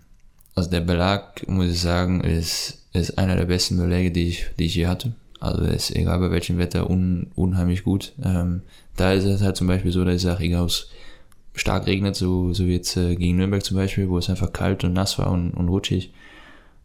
also 0.55 0.71
der 0.71 0.81
Belag, 0.81 1.47
muss 1.47 1.71
ich 1.71 1.81
sagen, 1.81 2.23
ist, 2.23 2.79
ist 2.93 3.19
einer 3.19 3.37
der 3.37 3.45
besten 3.45 3.77
Beläge, 3.77 4.11
die 4.11 4.29
ich, 4.29 4.47
die 4.59 4.65
ich 4.65 4.75
je 4.75 4.87
hatte. 4.87 5.13
Also 5.39 5.63
ist 5.65 5.95
egal 5.95 6.19
bei 6.19 6.31
welchem 6.31 6.59
Wetter 6.59 6.89
un, 6.89 7.29
unheimlich 7.35 7.85
gut. 7.85 8.13
Ähm, 8.25 8.63
da 8.97 9.13
ist 9.13 9.25
es 9.25 9.43
halt 9.43 9.57
zum 9.57 9.67
Beispiel 9.67 9.93
so, 9.93 10.05
dass 10.05 10.17
ich 10.17 10.23
sage, 10.23 10.45
egal 10.45 10.63
ob 10.63 10.69
es 10.69 10.89
stark 11.55 11.87
regnet, 11.87 12.17
so, 12.17 12.53
so 12.53 12.67
wie 12.67 12.75
jetzt 12.75 12.97
äh, 12.97 13.17
gegen 13.17 13.37
Nürnberg 13.37 13.65
zum 13.65 13.77
Beispiel, 13.77 14.09
wo 14.09 14.19
es 14.19 14.31
einfach 14.31 14.53
kalt 14.53 14.83
und 14.83 14.93
nass 14.93 15.19
war 15.19 15.31
und, 15.31 15.53
und 15.53 15.69
rutschig. 15.69 16.13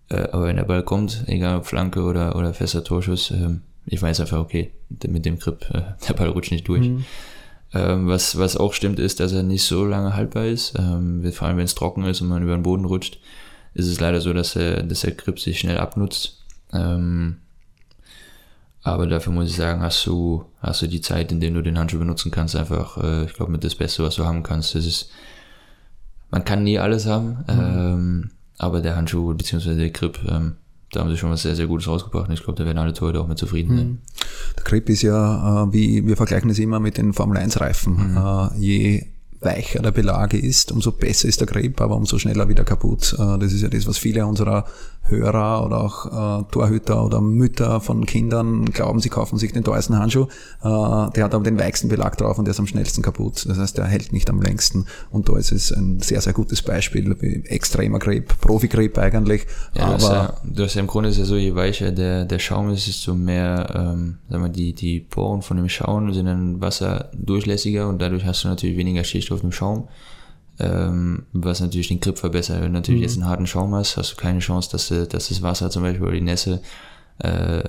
Äh, 0.09 0.27
aber 0.31 0.45
wenn 0.45 0.57
der 0.57 0.63
Ball 0.63 0.83
kommt, 0.83 1.23
egal 1.27 1.57
ob 1.57 1.65
Flanke 1.65 2.03
oder, 2.03 2.35
oder 2.35 2.53
fester 2.53 2.83
Torschuss, 2.83 3.31
äh, 3.31 3.57
ich 3.85 4.01
weiß 4.01 4.19
einfach, 4.19 4.39
okay, 4.39 4.71
mit 5.07 5.25
dem 5.25 5.39
Grip, 5.39 5.69
äh, 5.71 5.81
der 6.07 6.13
Ball 6.13 6.29
rutscht 6.29 6.51
nicht 6.51 6.67
durch. 6.67 6.87
Mhm. 6.87 7.05
Ähm, 7.73 8.07
was, 8.07 8.37
was 8.37 8.57
auch 8.57 8.73
stimmt, 8.73 8.99
ist, 8.99 9.19
dass 9.19 9.33
er 9.33 9.43
nicht 9.43 9.63
so 9.63 9.85
lange 9.85 10.15
haltbar 10.15 10.45
ist. 10.45 10.73
Ähm, 10.77 11.29
vor 11.33 11.47
allem, 11.47 11.57
wenn 11.57 11.65
es 11.65 11.75
trocken 11.75 12.05
ist 12.05 12.21
und 12.21 12.29
man 12.29 12.43
über 12.43 12.55
den 12.55 12.63
Boden 12.63 12.85
rutscht 12.85 13.19
ist 13.75 13.87
es 13.87 13.99
leider 13.99 14.21
so, 14.21 14.33
dass, 14.33 14.55
er, 14.55 14.81
dass 14.81 15.01
der 15.01 15.11
Grip 15.11 15.39
sich 15.39 15.59
schnell 15.59 15.77
abnutzt. 15.77 16.43
Ähm, 16.73 17.37
aber 18.81 19.05
dafür 19.05 19.33
muss 19.33 19.49
ich 19.49 19.55
sagen, 19.55 19.81
hast 19.81 20.05
du, 20.05 20.45
hast 20.61 20.81
du 20.81 20.87
die 20.87 21.01
Zeit, 21.01 21.31
in 21.31 21.41
der 21.41 21.51
du 21.51 21.61
den 21.61 21.77
Handschuh 21.77 21.99
benutzen 21.99 22.31
kannst, 22.31 22.55
einfach, 22.55 22.97
äh, 23.03 23.25
ich 23.25 23.33
glaube, 23.33 23.51
mit 23.51 23.63
das 23.63 23.75
Beste, 23.75 24.03
was 24.03 24.15
du 24.15 24.25
haben 24.25 24.43
kannst. 24.43 24.75
Das 24.75 24.85
ist, 24.85 25.11
man 26.31 26.45
kann 26.45 26.63
nie 26.63 26.79
alles 26.79 27.05
haben, 27.05 27.43
mhm. 27.47 27.59
ähm, 27.59 28.31
aber 28.57 28.81
der 28.81 28.95
Handschuh 28.95 29.33
bzw. 29.33 29.75
der 29.75 29.89
Grip, 29.89 30.19
ähm, 30.27 30.55
da 30.91 31.01
haben 31.01 31.09
sie 31.09 31.17
schon 31.17 31.31
was 31.31 31.41
sehr, 31.41 31.55
sehr 31.55 31.67
Gutes 31.67 31.87
rausgebracht 31.87 32.27
und 32.27 32.33
ich 32.33 32.43
glaube, 32.43 32.57
da 32.57 32.65
werden 32.65 32.77
alle 32.77 32.93
Torhüter 32.93 33.21
auch 33.21 33.27
mit 33.27 33.37
zufrieden 33.37 33.75
sein. 33.75 33.87
Mhm. 33.87 33.97
Der 34.57 34.63
Grip 34.63 34.89
ist 34.89 35.01
ja, 35.01 35.63
äh, 35.63 35.73
wie 35.73 36.05
wir 36.05 36.15
vergleichen 36.15 36.49
es 36.49 36.59
immer 36.59 36.79
mit 36.79 36.97
den 36.97 37.13
Formel 37.13 37.37
1 37.37 37.59
Reifen. 37.59 38.11
Mhm. 38.11 38.17
Äh, 38.17 38.57
je 38.59 39.05
weicher 39.45 39.81
der 39.81 39.91
Belag 39.91 40.33
ist, 40.33 40.71
umso 40.71 40.91
besser 40.91 41.27
ist 41.27 41.39
der 41.39 41.47
Grip, 41.47 41.79
aber 41.79 41.95
umso 41.95 42.19
schneller 42.19 42.49
wieder 42.49 42.63
kaputt. 42.63 43.15
Äh, 43.17 43.39
das 43.39 43.53
ist 43.53 43.61
ja 43.61 43.69
das, 43.69 43.87
was 43.87 43.97
viele 43.97 44.25
unserer 44.25 44.65
Hörer 45.07 45.63
oder 45.63 45.81
auch 45.81 46.41
äh, 46.41 46.43
Torhüter 46.51 47.05
oder 47.05 47.21
Mütter 47.21 47.79
von 47.79 48.05
Kindern 48.05 48.65
glauben, 48.65 48.99
sie 48.99 49.09
kaufen 49.09 49.37
sich 49.37 49.53
den 49.53 49.63
teuersten 49.63 49.97
Handschuh. 49.99 50.23
Äh, 50.63 51.11
der 51.11 51.23
hat 51.25 51.35
aber 51.35 51.43
den 51.43 51.59
weichsten 51.59 51.89
Belag 51.89 52.17
drauf 52.17 52.39
und 52.39 52.45
der 52.45 52.53
ist 52.53 52.59
am 52.59 52.67
schnellsten 52.67 53.03
kaputt. 53.03 53.45
Das 53.47 53.57
heißt, 53.57 53.77
der 53.77 53.85
hält 53.85 54.13
nicht 54.13 54.29
am 54.29 54.41
längsten. 54.41 54.85
Und 55.11 55.29
da 55.29 55.37
ist 55.37 55.51
es 55.51 55.71
ein 55.71 55.99
sehr, 55.99 56.21
sehr 56.21 56.33
gutes 56.33 56.61
Beispiel. 56.61 57.15
Extremer 57.45 57.99
Grip, 57.99 58.33
Profi-Grip 58.41 58.97
eigentlich. 58.97 59.45
Ja, 59.75 59.85
aber 59.85 60.11
ja, 60.11 60.33
du 60.43 60.63
hast 60.63 60.73
ja 60.73 60.81
im 60.81 60.87
Grunde 60.87 61.09
ist 61.09 61.17
ja 61.17 61.25
so, 61.25 61.35
je 61.35 61.53
weicher 61.53 61.91
der, 61.91 62.25
der 62.25 62.39
Schaum 62.39 62.71
ist, 62.71 62.87
desto 62.87 63.13
mehr, 63.13 63.67
ähm, 63.75 64.17
sagen 64.29 64.43
wir, 64.43 64.49
die, 64.49 64.73
die 64.73 65.01
Poren 65.01 65.43
von 65.43 65.57
dem 65.57 65.69
Schaum 65.69 66.11
sind 66.13 66.25
dann 66.25 66.61
wasserdurchlässiger 66.61 67.87
und 67.87 68.01
dadurch 68.01 68.25
hast 68.25 68.43
du 68.43 68.47
natürlich 68.47 68.77
weniger 68.77 69.03
Schicht 69.03 69.29
auf 69.36 69.41
dem 69.41 69.51
Schaum 69.51 69.88
ähm, 70.59 71.23
was 71.33 71.59
natürlich 71.59 71.89
den 71.89 71.99
Grip 71.99 72.17
verbessert. 72.17 72.61
Wenn 72.61 72.73
du 72.73 72.79
natürlich 72.79 72.99
mhm. 72.99 73.03
jetzt 73.03 73.17
einen 73.17 73.27
harten 73.27 73.47
Schaum 73.47 73.73
hast, 73.75 73.97
hast 73.97 74.13
du 74.13 74.15
keine 74.15 74.39
Chance, 74.39 74.69
dass, 74.71 74.88
du, 74.88 75.05
dass 75.05 75.29
das 75.29 75.41
Wasser 75.41 75.69
zum 75.69 75.83
Beispiel 75.83 76.03
oder 76.03 76.15
die 76.15 76.21
Nässe 76.21 76.61
äh, 77.19 77.63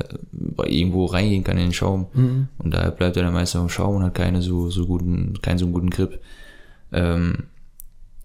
irgendwo 0.64 1.06
reingehen 1.06 1.44
kann 1.44 1.56
in 1.56 1.64
den 1.64 1.72
Schaum. 1.72 2.06
Mhm. 2.14 2.48
Und 2.58 2.74
daher 2.74 2.90
bleibt 2.90 3.16
er 3.16 3.24
dann 3.24 3.32
meistens 3.32 3.62
im 3.62 3.68
Schaum 3.68 3.96
und 3.96 4.04
hat 4.04 4.14
keine 4.14 4.42
so, 4.42 4.70
so 4.70 4.86
guten, 4.86 5.34
keinen 5.42 5.58
so 5.58 5.66
guten 5.68 5.90
Grip. 5.90 6.20
Ähm, 6.92 7.44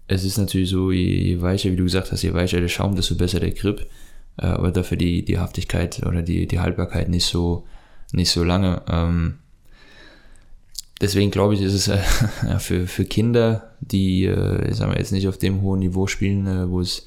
es 0.06 0.24
ist 0.24 0.38
natürlich 0.38 0.70
so, 0.70 0.92
je, 0.92 1.22
je, 1.22 1.40
weicher, 1.40 1.70
wie 1.70 1.76
du 1.76 1.84
gesagt 1.84 2.12
hast, 2.12 2.22
je 2.22 2.34
weicher 2.34 2.60
der 2.60 2.68
Schaum, 2.68 2.94
desto 2.94 3.16
besser 3.16 3.40
der 3.40 3.52
Grip. 3.52 3.86
Äh, 4.36 4.46
aber 4.46 4.70
dafür 4.70 4.96
die, 4.96 5.24
die 5.24 5.38
Haftigkeit 5.38 6.04
oder 6.06 6.22
die, 6.22 6.46
die 6.46 6.60
Haltbarkeit 6.60 7.08
nicht 7.08 7.26
so, 7.26 7.66
nicht 8.12 8.30
so 8.30 8.44
lange. 8.44 8.82
Ähm, 8.88 9.38
deswegen 11.02 11.30
glaube 11.30 11.54
ich, 11.54 11.60
ist 11.60 11.74
es 11.74 11.88
äh, 11.88 11.98
für, 12.58 12.86
für 12.86 13.04
Kinder, 13.04 13.74
die 13.80 14.24
äh, 14.24 14.70
ich 14.70 14.76
sag 14.76 14.88
mal, 14.88 14.96
jetzt 14.96 15.12
nicht 15.12 15.28
auf 15.28 15.36
dem 15.36 15.60
hohen 15.60 15.80
Niveau 15.80 16.06
spielen, 16.06 16.46
äh, 16.46 16.70
wo 16.70 16.80
es 16.80 17.04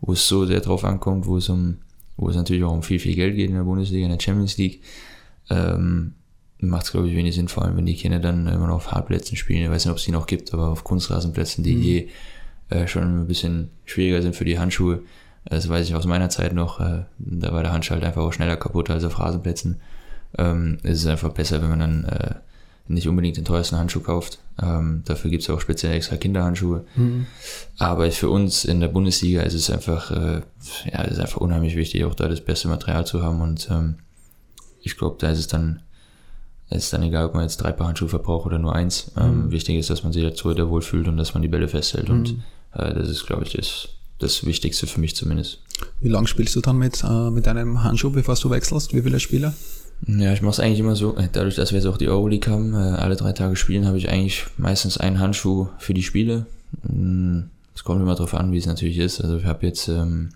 wo 0.00 0.12
es 0.12 0.26
so 0.26 0.44
sehr 0.44 0.60
drauf 0.60 0.84
ankommt, 0.84 1.26
wo 1.26 1.36
es 1.36 1.48
um 1.48 1.78
wo 2.16 2.28
es 2.28 2.36
natürlich 2.36 2.64
auch 2.64 2.72
um 2.72 2.82
viel, 2.82 2.98
viel 2.98 3.14
Geld 3.14 3.36
geht 3.36 3.50
in 3.50 3.56
der 3.56 3.64
Bundesliga, 3.64 4.04
in 4.04 4.12
der 4.12 4.20
Champions 4.20 4.56
League, 4.56 4.82
ähm, 5.50 6.14
macht 6.58 6.84
es, 6.84 6.92
glaube 6.92 7.08
ich, 7.08 7.16
wenig 7.16 7.34
Sinn, 7.34 7.48
vor 7.48 7.64
allem 7.64 7.76
wenn 7.76 7.86
die 7.86 7.96
Kinder 7.96 8.20
dann 8.20 8.46
immer 8.46 8.68
noch 8.68 8.76
auf 8.76 8.92
Hartplätzen 8.92 9.36
spielen. 9.36 9.64
Ich 9.64 9.70
weiß 9.70 9.84
nicht, 9.84 9.90
ob 9.90 9.98
es 9.98 10.04
die 10.04 10.12
noch 10.12 10.26
gibt, 10.26 10.54
aber 10.54 10.68
auf 10.68 10.84
Kunstrasenplätzen, 10.84 11.64
die 11.64 11.74
mhm. 11.74 11.82
eh 11.82 12.08
äh, 12.70 12.86
schon 12.86 13.22
ein 13.22 13.26
bisschen 13.26 13.70
schwieriger 13.84 14.22
sind 14.22 14.36
für 14.36 14.44
die 14.44 14.58
Handschuhe. 14.58 15.02
Das 15.44 15.68
weiß 15.68 15.86
ich 15.88 15.94
aus 15.94 16.06
meiner 16.06 16.30
Zeit 16.30 16.54
noch. 16.54 16.80
Äh, 16.80 17.04
da 17.18 17.52
war 17.52 17.62
der 17.62 17.72
Handschuh 17.72 17.94
halt 17.94 18.04
einfach 18.04 18.22
auch 18.22 18.32
schneller 18.32 18.56
kaputt 18.56 18.90
als 18.90 19.04
auf 19.04 19.18
Rasenplätzen. 19.18 19.80
Ähm, 20.38 20.78
es 20.84 21.00
ist 21.00 21.06
einfach 21.06 21.32
besser, 21.32 21.60
wenn 21.60 21.70
man 21.70 21.80
dann 21.80 22.04
äh, 22.04 22.34
nicht 22.86 23.08
unbedingt 23.08 23.36
den 23.36 23.44
teuersten 23.44 23.76
Handschuh 23.76 24.00
kauft. 24.00 24.38
Ähm, 24.62 25.02
dafür 25.06 25.30
gibt 25.30 25.42
es 25.42 25.50
auch 25.50 25.60
speziell 25.60 25.94
extra 25.94 26.16
Kinderhandschuhe. 26.16 26.84
Mhm. 26.96 27.26
Aber 27.78 28.10
für 28.10 28.28
uns 28.28 28.64
in 28.64 28.80
der 28.80 28.88
Bundesliga 28.88 29.42
ist 29.42 29.54
es 29.54 29.70
einfach, 29.70 30.10
äh, 30.10 30.42
ja, 30.92 31.02
ist 31.02 31.18
einfach 31.18 31.40
unheimlich 31.40 31.76
wichtig, 31.76 32.04
auch 32.04 32.14
da 32.14 32.28
das 32.28 32.42
beste 32.42 32.68
Material 32.68 33.06
zu 33.06 33.22
haben. 33.22 33.40
Und 33.40 33.68
ähm, 33.70 33.96
ich 34.82 34.96
glaube, 34.96 35.16
da 35.18 35.30
ist 35.30 35.38
es 35.38 35.46
dann, 35.46 35.80
ist 36.70 36.92
dann 36.92 37.02
egal, 37.02 37.26
ob 37.26 37.34
man 37.34 37.44
jetzt 37.44 37.56
drei 37.56 37.72
Paar 37.72 37.88
Handschuhe 37.88 38.08
verbraucht 38.08 38.46
oder 38.46 38.58
nur 38.58 38.74
eins. 38.74 39.12
Ähm, 39.16 39.46
mhm. 39.46 39.50
Wichtig 39.50 39.76
ist, 39.76 39.88
dass 39.88 40.02
man 40.02 40.12
sich 40.12 40.22
dazu 40.22 40.54
wohl 40.68 40.82
fühlt 40.82 41.08
und 41.08 41.16
dass 41.16 41.32
man 41.32 41.42
die 41.42 41.48
Bälle 41.48 41.68
festhält. 41.68 42.10
Mhm. 42.10 42.14
Und 42.14 42.30
äh, 42.74 42.92
das 42.94 43.08
ist, 43.08 43.26
glaube 43.26 43.44
ich, 43.44 43.54
das, 43.54 43.88
das 44.18 44.44
Wichtigste 44.44 44.86
für 44.86 45.00
mich 45.00 45.16
zumindest. 45.16 45.62
Wie 46.00 46.08
lange 46.10 46.28
spielst 46.28 46.54
du 46.54 46.60
dann 46.60 46.76
mit, 46.76 47.02
äh, 47.02 47.30
mit 47.30 47.48
einem 47.48 47.82
Handschuh, 47.82 48.10
bevor 48.10 48.34
du 48.34 48.50
wechselst? 48.50 48.92
Wie 48.92 49.00
viele 49.00 49.20
Spieler? 49.20 49.54
Ja, 50.06 50.32
ich 50.32 50.42
mache 50.42 50.52
es 50.52 50.60
eigentlich 50.60 50.80
immer 50.80 50.96
so, 50.96 51.16
äh, 51.16 51.28
dadurch, 51.32 51.54
dass 51.54 51.72
wir 51.72 51.78
jetzt 51.78 51.86
auch 51.86 51.96
die 51.96 52.08
Euroleague 52.08 52.52
haben, 52.52 52.74
äh, 52.74 52.76
alle 52.76 53.16
drei 53.16 53.32
Tage 53.32 53.56
spielen, 53.56 53.86
habe 53.86 53.98
ich 53.98 54.10
eigentlich 54.10 54.44
meistens 54.58 54.98
einen 54.98 55.18
Handschuh 55.18 55.68
für 55.78 55.94
die 55.94 56.02
Spiele. 56.02 56.46
Mm, 56.82 57.42
es 57.74 57.84
kommt 57.84 58.00
immer 58.00 58.14
darauf 58.14 58.34
an, 58.34 58.52
wie 58.52 58.58
es 58.58 58.66
natürlich 58.66 58.98
ist. 58.98 59.20
Also 59.20 59.38
ich 59.38 59.44
habe 59.44 59.66
jetzt, 59.66 59.88
ähm, 59.88 60.30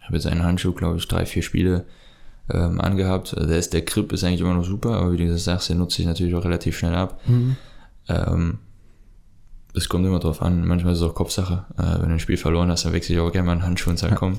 habe 0.00 0.14
jetzt 0.14 0.26
einen 0.26 0.42
Handschuh, 0.42 0.72
glaube 0.72 0.98
ich, 0.98 1.06
drei, 1.06 1.26
vier 1.26 1.42
Spiele 1.42 1.84
ähm, 2.50 2.80
angehabt. 2.80 3.34
Also 3.34 3.46
der, 3.48 3.58
ist, 3.58 3.72
der 3.72 3.82
Grip 3.82 4.12
ist 4.12 4.24
eigentlich 4.24 4.40
immer 4.40 4.54
noch 4.54 4.64
super, 4.64 4.96
aber 4.96 5.12
wie 5.12 5.18
du 5.18 5.28
das 5.28 5.44
sagst, 5.44 5.68
der 5.68 5.76
nutze 5.76 6.02
ich 6.02 6.08
natürlich 6.08 6.34
auch 6.34 6.44
relativ 6.44 6.78
schnell 6.78 6.94
ab. 6.94 7.20
Mhm. 7.26 7.56
Ähm, 8.08 8.58
es 9.74 9.88
kommt 9.88 10.06
immer 10.06 10.20
drauf 10.20 10.40
an, 10.40 10.66
manchmal 10.66 10.92
ist 10.92 11.00
es 11.00 11.04
auch 11.04 11.14
Kopfsache. 11.14 11.64
Äh, 11.76 12.00
wenn 12.00 12.08
du 12.08 12.14
ein 12.14 12.20
Spiel 12.20 12.36
verloren 12.36 12.70
hast, 12.70 12.84
dann 12.84 12.92
wechsle 12.92 13.14
ich 13.14 13.20
auch 13.20 13.32
gerne 13.32 13.46
mal 13.46 13.52
einen 13.52 13.64
Handschuh 13.64 13.90
und 13.90 13.98
sage, 13.98 14.14
komm, 14.14 14.38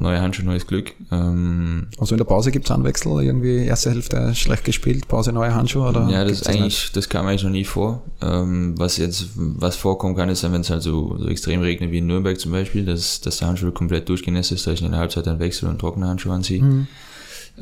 neue 0.00 0.20
Handschuh, 0.20 0.44
neues 0.44 0.66
Glück. 0.66 0.92
Ähm, 1.10 1.88
also 1.98 2.14
in 2.14 2.18
der 2.18 2.24
Pause 2.24 2.50
gibt 2.50 2.66
es 2.66 2.70
Anwechsel, 2.70 3.22
irgendwie 3.22 3.64
erste 3.64 3.90
Hälfte 3.90 4.34
schlecht 4.34 4.64
gespielt, 4.64 5.08
Pause 5.08 5.32
neue 5.32 5.54
Handschuhe 5.54 5.88
oder? 5.88 6.08
Ja, 6.08 6.24
das 6.24 6.46
eigentlich, 6.46 6.92
das 6.92 7.08
kam 7.08 7.26
eigentlich 7.26 7.44
noch 7.44 7.50
nie 7.50 7.64
vor. 7.64 8.02
Ähm, 8.20 8.74
was 8.78 8.98
jetzt, 8.98 9.30
was 9.34 9.76
vorkommen 9.76 10.14
kann, 10.14 10.28
ist 10.28 10.44
dann, 10.44 10.52
wenn 10.52 10.60
es 10.60 10.70
halt 10.70 10.82
so, 10.82 11.16
so 11.18 11.28
extrem 11.28 11.60
regnet 11.60 11.90
wie 11.92 11.98
in 11.98 12.06
Nürnberg 12.06 12.38
zum 12.38 12.52
Beispiel, 12.52 12.84
dass, 12.84 13.20
dass 13.20 13.38
der 13.38 13.48
Handschuh 13.48 13.70
komplett 13.72 14.08
durchgenässt 14.08 14.52
ist, 14.52 14.66
dass 14.66 14.74
ich 14.74 14.82
in 14.82 14.90
der 14.90 15.00
Halbzeit 15.00 15.26
dann 15.26 15.38
wechsle 15.38 15.68
und 15.68 15.78
trockene 15.78 16.06
Handschuhe 16.06 16.34
anziehe. 16.34 16.62
Mhm. 16.62 16.86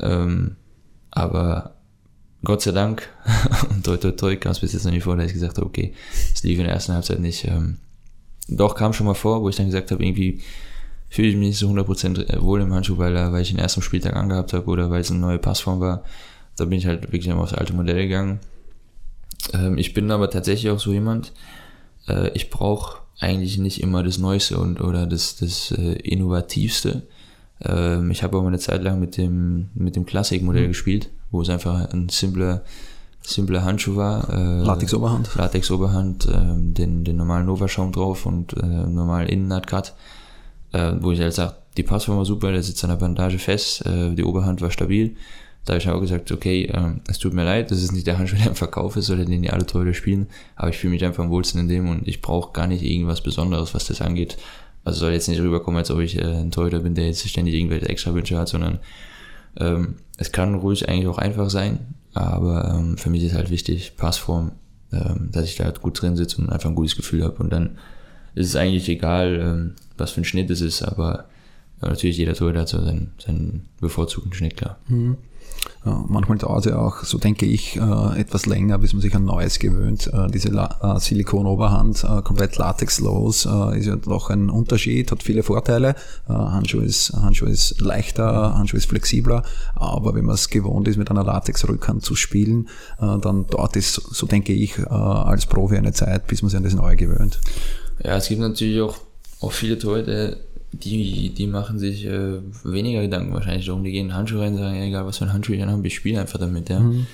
Ähm, 0.01 0.55
aber 1.11 1.75
Gott 2.43 2.61
sei 2.61 2.71
Dank, 2.71 3.09
und 3.69 3.85
toi 3.85 3.97
toi 3.97 4.11
toi, 4.11 4.35
kam 4.35 4.51
es 4.51 4.59
bis 4.59 4.73
jetzt 4.73 4.85
noch 4.85 4.91
nicht 4.91 5.03
vor, 5.03 5.15
dass 5.15 5.27
ich 5.27 5.33
gesagt 5.33 5.57
habe, 5.57 5.65
okay, 5.65 5.93
es 6.33 6.43
lief 6.43 6.59
in 6.59 6.65
der 6.65 6.73
ersten 6.73 6.93
Halbzeit 6.93 7.19
nicht. 7.19 7.45
Ähm, 7.45 7.77
doch 8.47 8.75
kam 8.75 8.93
schon 8.93 9.07
mal 9.07 9.15
vor, 9.15 9.41
wo 9.41 9.49
ich 9.49 9.55
dann 9.55 9.65
gesagt 9.65 9.91
habe, 9.91 10.03
irgendwie 10.03 10.41
fühle 11.15 11.29
ich 11.29 11.37
mich 11.37 11.47
nicht 11.47 11.59
so 11.59 11.69
100% 11.69 12.41
wohl 12.41 12.59
im 12.59 12.73
Handschuh, 12.73 12.97
weil, 12.97 13.15
ich 13.41 13.47
den 13.47 13.57
ersten 13.57 13.81
Spieltag 13.81 14.17
angehabt 14.17 14.51
habe 14.51 14.65
oder 14.65 14.89
weil 14.89 14.99
es 14.99 15.11
eine 15.11 15.21
neue 15.21 15.39
Passform 15.39 15.79
war. 15.79 16.03
Da 16.57 16.65
bin 16.65 16.77
ich 16.77 16.87
halt 16.87 17.03
wirklich 17.03 17.27
immer 17.27 17.41
aufs 17.41 17.53
alte 17.53 17.71
Modell 17.71 18.03
gegangen. 18.03 18.41
Ähm, 19.53 19.77
ich 19.77 19.93
bin 19.93 20.11
aber 20.11 20.29
tatsächlich 20.29 20.69
auch 20.69 20.79
so 20.79 20.91
jemand, 20.91 21.31
äh, 22.09 22.31
ich 22.31 22.49
brauche 22.49 22.99
eigentlich 23.17 23.57
nicht 23.57 23.81
immer 23.81 24.03
das 24.03 24.17
Neueste 24.17 24.57
und 24.57 24.81
oder 24.81 25.07
das, 25.07 25.37
das 25.37 25.71
äh, 25.71 25.93
Innovativste. 25.93 27.03
Ähm, 27.61 28.11
ich 28.11 28.21
habe 28.21 28.37
auch 28.37 28.41
mal 28.41 28.49
eine 28.49 28.59
Zeit 28.59 28.83
lang 28.83 28.99
mit 28.99 29.15
dem, 29.15 29.69
mit 29.73 29.95
dem 29.95 30.05
Classic-Modell 30.05 30.63
mhm. 30.63 30.69
gespielt, 30.69 31.11
wo 31.31 31.41
es 31.41 31.49
einfach 31.49 31.93
ein 31.93 32.09
simpler, 32.09 32.65
simpler 33.21 33.63
Handschuh 33.63 33.95
war. 33.95 34.29
Äh, 34.33 34.63
Latex-Oberhand. 34.65 35.33
Latex-Oberhand, 35.35 36.25
äh, 36.25 36.31
den, 36.73 37.05
den 37.05 37.15
normalen 37.15 37.45
Nova-Schaum 37.45 37.93
drauf 37.93 38.25
und 38.25 38.51
äh, 38.57 38.65
normal 38.65 39.29
Innennut-Cut. 39.29 39.93
Äh, 40.75 41.01
wo 41.01 41.11
ich 41.13 41.21
halt 41.21 41.33
sage, 41.33 41.53
die 41.77 41.83
Passform 41.83 42.17
war 42.17 42.25
super, 42.25 42.51
der 42.51 42.61
sitzt 42.61 42.83
an 42.83 42.89
der 42.89 42.97
Bandage 42.97 43.39
fest, 43.39 43.85
äh, 43.85 44.13
die 44.13 44.25
Oberhand 44.25 44.59
war 44.59 44.71
stabil. 44.71 45.15
Da 45.63 45.71
habe 45.71 45.81
ich 45.81 45.89
auch 45.89 46.01
gesagt, 46.01 46.33
okay, 46.33 46.69
ähm, 46.73 46.99
es 47.07 47.17
tut 47.17 47.33
mir 47.33 47.45
leid, 47.45 47.71
das 47.71 47.81
ist 47.81 47.93
nicht 47.93 48.05
der 48.05 48.17
Handschuh, 48.17 48.35
der 48.39 48.47
im 48.47 48.55
Verkauf 48.55 48.97
ist 48.97 49.09
oder 49.09 49.23
den 49.23 49.41
die 49.41 49.51
alle 49.51 49.65
Torhüter 49.65 49.93
spielen, 49.93 50.27
aber 50.57 50.69
ich 50.69 50.77
fühle 50.77 50.91
mich 50.91 51.05
einfach 51.05 51.23
am 51.23 51.29
wohlsten 51.29 51.61
in 51.61 51.69
dem 51.69 51.87
und 51.89 52.05
ich 52.05 52.21
brauche 52.21 52.51
gar 52.51 52.67
nicht 52.67 52.83
irgendwas 52.83 53.21
Besonderes, 53.21 53.73
was 53.73 53.87
das 53.87 54.01
angeht. 54.01 54.35
Also 54.83 54.99
soll 54.99 55.13
jetzt 55.13 55.29
nicht 55.29 55.39
rüberkommen, 55.39 55.77
als 55.77 55.91
ob 55.91 55.99
ich 56.01 56.17
äh, 56.17 56.25
ein 56.25 56.51
Torhüter 56.51 56.79
bin, 56.79 56.93
der 56.93 57.07
jetzt 57.07 57.25
ständig 57.25 57.55
irgendwelche 57.55 57.87
extra 57.87 58.13
Wünsche 58.13 58.37
hat, 58.37 58.49
sondern 58.49 58.79
ähm, 59.57 59.95
es 60.17 60.33
kann 60.33 60.55
ruhig 60.55 60.89
eigentlich 60.89 61.07
auch 61.07 61.19
einfach 61.19 61.49
sein, 61.49 61.79
aber 62.13 62.75
ähm, 62.75 62.97
für 62.97 63.09
mich 63.09 63.23
ist 63.23 63.33
halt 63.33 63.49
wichtig, 63.49 63.95
Passform, 63.95 64.51
ähm, 64.91 65.29
dass 65.31 65.45
ich 65.45 65.55
da 65.55 65.63
halt 65.63 65.81
gut 65.81 66.01
drin 66.01 66.17
sitze 66.17 66.41
und 66.41 66.49
einfach 66.49 66.67
ein 66.67 66.75
gutes 66.75 66.97
Gefühl 66.97 67.23
habe 67.23 67.41
und 67.41 67.53
dann 67.53 67.77
ist 68.35 68.47
es 68.47 68.55
eigentlich 68.57 68.89
egal, 68.89 69.39
ähm, 69.41 69.75
was 69.97 70.11
für 70.11 70.21
ein 70.21 70.25
Schnitt 70.25 70.49
es 70.49 70.61
ist, 70.61 70.81
aber 70.81 71.25
ja, 71.81 71.89
natürlich 71.89 72.17
jeder 72.17 72.33
Torhüter 72.33 72.61
hat 72.61 72.69
so 72.69 72.83
seinen, 72.83 73.11
seinen 73.23 73.67
bevorzugten 73.81 74.33
Schnitt, 74.33 74.57
klar. 74.57 74.77
Mhm. 74.87 75.17
Ja, 75.83 76.03
manchmal 76.07 76.37
dauert 76.37 76.65
es 76.65 76.71
ja 76.71 76.77
auch, 76.77 77.03
so 77.03 77.17
denke 77.17 77.45
ich, 77.45 77.77
äh, 77.77 78.19
etwas 78.19 78.45
länger, 78.45 78.77
bis 78.77 78.93
man 78.93 79.01
sich 79.01 79.15
an 79.15 79.25
Neues 79.25 79.57
gewöhnt. 79.57 80.07
Äh, 80.13 80.27
diese 80.29 80.49
La 80.49 80.95
äh, 80.95 80.99
Silikon-Oberhand, 80.99 82.03
äh, 82.03 82.21
komplett 82.21 82.57
latexlos, 82.57 83.45
äh, 83.45 83.79
ist 83.79 83.85
ja 83.85 83.95
doch 83.95 84.29
ein 84.29 84.49
Unterschied, 84.49 85.11
hat 85.11 85.23
viele 85.23 85.43
Vorteile. 85.43 85.95
Äh, 86.27 86.33
Handschuh, 86.33 86.81
ist, 86.81 87.13
Handschuh 87.13 87.45
ist 87.45 87.81
leichter, 87.81 88.55
Handschuh 88.55 88.77
ist 88.77 88.87
flexibler, 88.87 89.43
aber 89.75 90.13
wenn 90.13 90.25
man 90.25 90.35
es 90.35 90.49
gewohnt 90.49 90.87
ist, 90.87 90.97
mit 90.97 91.09
einer 91.09 91.23
Latex-Rückhand 91.23 92.03
zu 92.03 92.15
spielen, 92.15 92.67
dann 92.99 93.47
dauert 93.47 93.75
es, 93.75 93.93
so 93.93 94.27
denke 94.27 94.53
ich, 94.53 94.79
als 94.87 95.45
Profi 95.45 95.77
eine 95.77 95.93
Zeit, 95.93 96.27
bis 96.27 96.41
man 96.41 96.49
sich 96.49 96.57
an 96.57 96.63
das 96.63 96.73
Neue 96.73 96.95
gewöhnt. 96.95 97.39
Ja, 98.03 98.17
es 98.17 98.27
gibt 98.27 98.41
natürlich 98.41 98.81
auch, 98.81 98.97
auch 99.41 99.51
viele 99.51 99.75
Leute, 99.75 100.37
die, 100.71 101.29
die 101.29 101.47
machen 101.47 101.79
sich 101.79 102.05
äh, 102.05 102.39
weniger 102.63 103.01
Gedanken 103.01 103.33
wahrscheinlich 103.33 103.65
darum. 103.65 103.83
Die 103.83 103.91
gehen 103.91 104.13
Handschuhe 104.13 104.41
rein 104.41 104.53
und 104.53 104.59
sagen, 104.59 104.81
egal 104.81 105.05
was 105.05 105.17
für 105.17 105.25
ein 105.25 105.33
Handschuh 105.33 105.53
ich 105.53 105.61
habe, 105.61 105.87
ich 105.87 105.95
spiele 105.95 106.19
einfach 106.19 106.39
damit, 106.39 106.69
ja. 106.69 106.79
Mhm. 106.79 107.07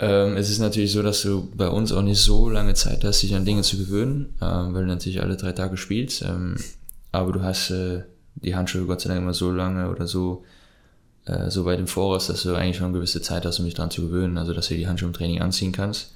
Ähm, 0.00 0.36
es 0.36 0.50
ist 0.50 0.58
natürlich 0.58 0.92
so, 0.92 1.02
dass 1.02 1.22
du 1.22 1.48
bei 1.54 1.68
uns 1.68 1.92
auch 1.92 2.02
nicht 2.02 2.20
so 2.20 2.50
lange 2.50 2.74
Zeit 2.74 3.04
hast, 3.04 3.22
dich 3.22 3.34
an 3.34 3.44
Dinge 3.44 3.62
zu 3.62 3.78
gewöhnen, 3.78 4.34
ähm, 4.42 4.74
weil 4.74 4.82
du 4.82 4.88
natürlich 4.88 5.22
alle 5.22 5.36
drei 5.36 5.52
Tage 5.52 5.76
spielst. 5.76 6.22
Ähm, 6.22 6.56
aber 7.12 7.32
du 7.32 7.42
hast 7.42 7.70
äh, 7.70 8.02
die 8.34 8.56
Handschuhe 8.56 8.86
Gott 8.86 9.00
sei 9.00 9.10
Dank 9.10 9.22
immer 9.22 9.34
so 9.34 9.52
lange 9.52 9.88
oder 9.88 10.08
so, 10.08 10.44
äh, 11.26 11.48
so 11.48 11.64
weit 11.64 11.78
im 11.78 11.86
Voraus, 11.86 12.26
dass 12.26 12.42
du 12.42 12.54
eigentlich 12.56 12.76
schon 12.76 12.86
eine 12.86 12.94
gewisse 12.94 13.22
Zeit 13.22 13.46
hast, 13.46 13.60
um 13.60 13.66
dich 13.66 13.74
daran 13.74 13.92
zu 13.92 14.02
gewöhnen, 14.02 14.36
also 14.36 14.52
dass 14.52 14.66
du 14.66 14.74
die 14.74 14.88
Handschuhe 14.88 15.06
im 15.08 15.14
Training 15.14 15.40
anziehen 15.40 15.70
kannst. 15.70 16.12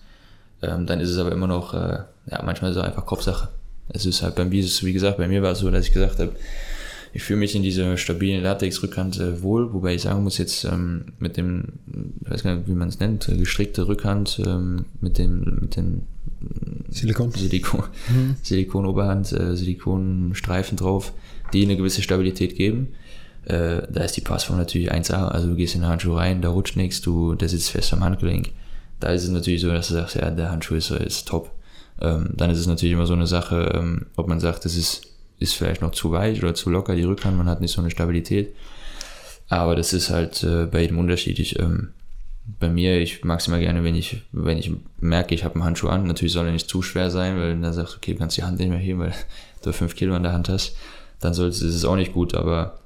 Ähm, 0.60 0.86
dann 0.86 0.98
ist 0.98 1.10
es 1.10 1.18
aber 1.18 1.30
immer 1.30 1.46
noch, 1.46 1.72
äh, 1.72 2.00
ja, 2.30 2.42
manchmal 2.44 2.72
es 2.72 2.76
einfach 2.78 3.06
Kopfsache 3.06 3.48
es 3.88 4.06
ist 4.06 4.22
halt 4.22 4.34
beim 4.34 4.50
Bies, 4.50 4.84
wie 4.84 4.92
gesagt, 4.92 5.18
bei 5.18 5.28
mir 5.28 5.42
war 5.42 5.52
es 5.52 5.60
so, 5.60 5.70
dass 5.70 5.86
ich 5.86 5.92
gesagt 5.92 6.18
habe, 6.18 6.32
ich 7.12 7.22
fühle 7.22 7.38
mich 7.38 7.54
in 7.54 7.62
dieser 7.62 7.96
stabilen 7.96 8.42
Latex-Rückhand 8.42 9.18
äh, 9.18 9.42
wohl, 9.42 9.72
wobei 9.72 9.94
ich 9.94 10.02
sagen 10.02 10.22
muss, 10.22 10.38
jetzt 10.38 10.64
ähm, 10.64 11.06
mit 11.18 11.36
dem, 11.36 11.64
ich 12.24 12.30
weiß 12.30 12.42
gar 12.42 12.54
nicht, 12.54 12.68
wie 12.68 12.74
man 12.74 12.88
es 12.88 13.00
nennt, 13.00 13.28
äh, 13.28 13.36
gestrickte 13.36 13.88
Rückhand 13.88 14.40
ähm, 14.44 14.84
mit 15.00 15.18
dem, 15.18 15.58
mit 15.62 15.76
den 15.76 16.02
Silikon, 16.90 17.32
Silikon, 17.32 17.84
mhm. 18.08 18.36
Silikon-Oberhand, 18.42 19.32
äh, 19.32 19.56
Silikonstreifen 19.56 20.76
drauf, 20.76 21.12
die 21.52 21.64
eine 21.64 21.76
gewisse 21.76 22.02
Stabilität 22.02 22.56
geben. 22.56 22.88
Äh, 23.44 23.82
da 23.90 24.04
ist 24.04 24.16
die 24.16 24.20
Passform 24.20 24.58
natürlich 24.58 24.92
1A, 24.92 25.28
also 25.28 25.48
du 25.48 25.56
gehst 25.56 25.74
in 25.74 25.80
den 25.80 25.90
Handschuh 25.90 26.14
rein, 26.14 26.42
da 26.42 26.50
rutscht 26.50 26.76
nichts, 26.76 27.00
du, 27.00 27.34
der 27.34 27.48
sitzt 27.48 27.70
fest 27.70 27.92
am 27.94 28.04
Handgelenk. 28.04 28.50
Da 29.00 29.08
ist 29.08 29.24
es 29.24 29.30
natürlich 29.30 29.62
so, 29.62 29.68
dass 29.68 29.88
du 29.88 29.94
sagst, 29.94 30.16
ja, 30.16 30.30
der 30.30 30.50
Handschuh 30.50 30.74
ist, 30.74 30.90
ist 30.90 31.28
top 31.28 31.50
ähm, 32.00 32.30
dann 32.34 32.50
ist 32.50 32.58
es 32.58 32.66
natürlich 32.66 32.92
immer 32.92 33.06
so 33.06 33.14
eine 33.14 33.26
Sache, 33.26 33.72
ähm, 33.74 34.06
ob 34.16 34.28
man 34.28 34.40
sagt, 34.40 34.64
das 34.64 34.76
ist, 34.76 35.02
ist 35.38 35.54
vielleicht 35.54 35.82
noch 35.82 35.92
zu 35.92 36.12
weich 36.12 36.42
oder 36.42 36.54
zu 36.54 36.70
locker, 36.70 36.94
die 36.94 37.04
Rückhand, 37.04 37.36
man 37.36 37.48
hat 37.48 37.60
nicht 37.60 37.72
so 37.72 37.80
eine 37.80 37.90
Stabilität. 37.90 38.54
Aber 39.48 39.74
das 39.76 39.92
ist 39.92 40.10
halt 40.10 40.42
äh, 40.42 40.66
bei 40.66 40.82
jedem 40.82 40.98
unterschiedlich. 40.98 41.58
Ähm, 41.58 41.88
bei 42.58 42.68
mir, 42.70 43.00
ich 43.00 43.24
mag 43.24 43.40
es 43.40 43.48
immer 43.48 43.58
gerne, 43.58 43.84
wenn 43.84 43.94
ich, 43.94 44.22
wenn 44.32 44.58
ich 44.58 44.70
merke, 45.00 45.34
ich 45.34 45.44
habe 45.44 45.54
einen 45.56 45.64
Handschuh 45.64 45.88
an. 45.88 46.06
Natürlich 46.06 46.32
soll 46.32 46.46
er 46.46 46.52
nicht 46.52 46.68
zu 46.68 46.82
schwer 46.82 47.10
sein, 47.10 47.36
weil 47.38 47.58
dann 47.58 47.72
sagst 47.72 47.94
du, 47.94 47.96
okay, 47.98 48.12
du 48.12 48.18
kannst 48.18 48.36
die 48.36 48.42
Hand 48.42 48.58
nicht 48.58 48.68
mehr 48.68 48.78
heben, 48.78 49.00
weil 49.00 49.14
du 49.62 49.72
fünf 49.72 49.96
Kilo 49.96 50.14
an 50.14 50.22
der 50.22 50.32
Hand 50.32 50.48
hast. 50.48 50.76
Dann 51.20 51.34
sollst, 51.34 51.62
ist 51.62 51.74
es 51.74 51.84
auch 51.84 51.96
nicht 51.96 52.12
gut, 52.12 52.34
aber 52.34 52.78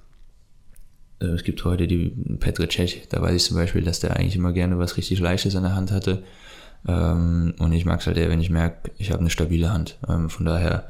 äh, 1.20 1.26
es 1.26 1.44
gibt 1.44 1.64
heute 1.64 1.86
die 1.86 2.12
Petr 2.40 2.68
Cech, 2.68 3.08
da 3.08 3.20
weiß 3.20 3.34
ich 3.34 3.44
zum 3.44 3.56
Beispiel, 3.56 3.82
dass 3.82 4.00
der 4.00 4.16
eigentlich 4.16 4.36
immer 4.36 4.52
gerne 4.52 4.78
was 4.78 4.96
richtig 4.96 5.20
Leichtes 5.20 5.54
an 5.54 5.64
der 5.64 5.74
Hand 5.74 5.90
hatte. 5.90 6.22
Ähm, 6.86 7.54
und 7.58 7.72
ich 7.72 7.84
mag 7.84 8.00
es 8.00 8.06
halt 8.06 8.16
eher, 8.16 8.28
wenn 8.28 8.40
ich 8.40 8.50
merke, 8.50 8.90
ich 8.98 9.10
habe 9.10 9.20
eine 9.20 9.30
stabile 9.30 9.72
Hand. 9.72 9.98
Ähm, 10.08 10.30
von 10.30 10.46
daher 10.46 10.88